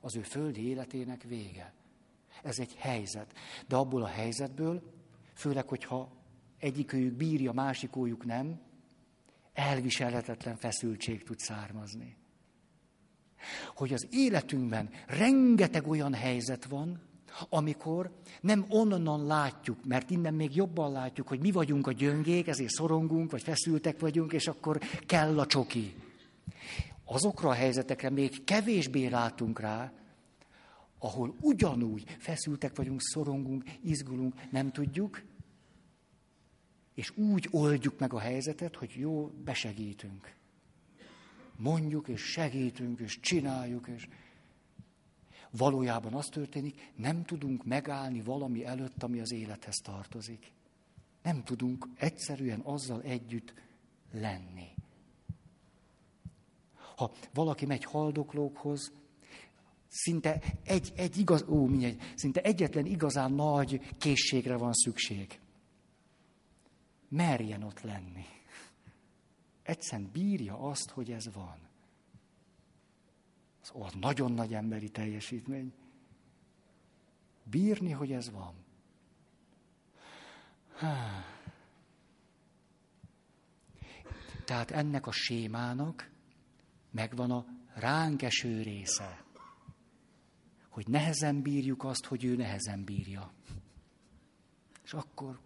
az 0.00 0.16
ő 0.16 0.22
földi 0.22 0.68
életének 0.68 1.22
vége. 1.22 1.72
Ez 2.42 2.58
egy 2.58 2.74
helyzet. 2.74 3.32
De 3.66 3.76
abból 3.76 4.02
a 4.02 4.06
helyzetből, 4.06 4.82
főleg, 5.34 5.68
hogyha 5.68 6.12
egyikőjük 6.58 7.14
bírja, 7.14 7.52
másikójuk 7.52 8.24
nem, 8.24 8.60
elviselhetetlen 9.52 10.56
feszültség 10.56 11.22
tud 11.22 11.38
származni. 11.38 12.16
Hogy 13.74 13.92
az 13.92 14.06
életünkben 14.10 14.90
rengeteg 15.06 15.86
olyan 15.86 16.14
helyzet 16.14 16.64
van, 16.64 17.00
amikor 17.48 18.10
nem 18.40 18.64
onnan 18.68 19.26
látjuk, 19.26 19.84
mert 19.84 20.10
innen 20.10 20.34
még 20.34 20.56
jobban 20.56 20.92
látjuk, 20.92 21.28
hogy 21.28 21.40
mi 21.40 21.50
vagyunk 21.50 21.86
a 21.86 21.92
gyöngék, 21.92 22.46
ezért 22.46 22.70
szorongunk, 22.70 23.30
vagy 23.30 23.42
feszültek 23.42 24.00
vagyunk, 24.00 24.32
és 24.32 24.46
akkor 24.46 24.80
kell 25.06 25.38
a 25.38 25.46
csoki. 25.46 25.94
Azokra 27.04 27.48
a 27.48 27.52
helyzetekre 27.52 28.10
még 28.10 28.44
kevésbé 28.44 29.06
látunk 29.06 29.60
rá, 29.60 29.92
ahol 30.98 31.34
ugyanúgy 31.40 32.16
feszültek 32.18 32.76
vagyunk, 32.76 33.00
szorongunk, 33.02 33.64
izgulunk, 33.82 34.50
nem 34.50 34.72
tudjuk, 34.72 35.22
és 36.94 37.16
úgy 37.16 37.48
oldjuk 37.50 37.98
meg 37.98 38.12
a 38.12 38.18
helyzetet, 38.18 38.76
hogy 38.76 38.90
jó, 38.94 39.30
besegítünk. 39.44 40.34
Mondjuk, 41.56 42.08
és 42.08 42.20
segítünk, 42.20 43.00
és 43.00 43.20
csináljuk, 43.20 43.88
és 43.88 44.08
valójában 45.50 46.14
az 46.14 46.26
történik, 46.26 46.92
nem 46.96 47.24
tudunk 47.24 47.64
megállni 47.64 48.20
valami 48.20 48.64
előtt, 48.64 49.02
ami 49.02 49.20
az 49.20 49.32
élethez 49.32 49.76
tartozik. 49.76 50.52
Nem 51.22 51.42
tudunk 51.42 51.88
egyszerűen 51.98 52.60
azzal 52.60 53.02
együtt 53.02 53.54
lenni. 54.12 54.68
Ha 56.96 57.12
valaki 57.34 57.66
megy 57.66 57.84
haldoklókhoz, 57.84 58.92
szinte 59.88 60.42
egy, 60.64 60.92
egy 60.96 61.18
igaz, 61.18 61.44
ó, 61.48 61.66
mindegy, 61.66 62.00
szinte 62.14 62.40
egyetlen 62.40 62.86
igazán 62.86 63.32
nagy 63.32 63.80
készségre 63.98 64.56
van 64.56 64.72
szükség. 64.72 65.40
Merjen 67.08 67.62
ott 67.62 67.80
lenni. 67.80 68.24
Egyszerűen 69.62 70.10
bírja 70.12 70.58
azt, 70.58 70.90
hogy 70.90 71.10
ez 71.10 71.32
van. 71.32 71.65
Az 73.66 73.72
ott 73.74 73.94
nagyon 74.00 74.32
nagy 74.32 74.54
emberi 74.54 74.88
teljesítmény. 74.88 75.72
Bírni, 77.44 77.90
hogy 77.90 78.12
ez 78.12 78.30
van. 78.30 78.54
Tehát 84.44 84.70
ennek 84.70 85.06
a 85.06 85.12
sémának 85.12 86.10
megvan 86.90 87.30
a 87.30 87.46
ránk 87.74 88.22
eső 88.22 88.62
része. 88.62 89.24
Hogy 90.68 90.88
nehezen 90.88 91.42
bírjuk 91.42 91.84
azt, 91.84 92.04
hogy 92.04 92.24
ő 92.24 92.36
nehezen 92.36 92.84
bírja. 92.84 93.32
És 94.84 94.92
akkor, 94.92 95.40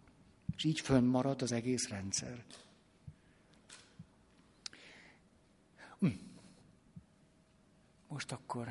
és 0.57 0.65
így 0.65 0.81
fönnmarad 0.81 1.43
az 1.43 1.53
egész 1.53 1.89
rendszer. 1.89 2.45
Most 8.11 8.33
akkor 8.33 8.69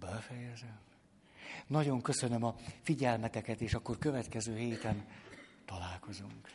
befejezem. 0.00 0.78
Nagyon 1.66 2.02
köszönöm 2.02 2.44
a 2.44 2.56
figyelmeteket, 2.82 3.60
és 3.60 3.74
akkor 3.74 3.98
következő 3.98 4.56
héten 4.56 5.06
találkozunk. 5.64 6.48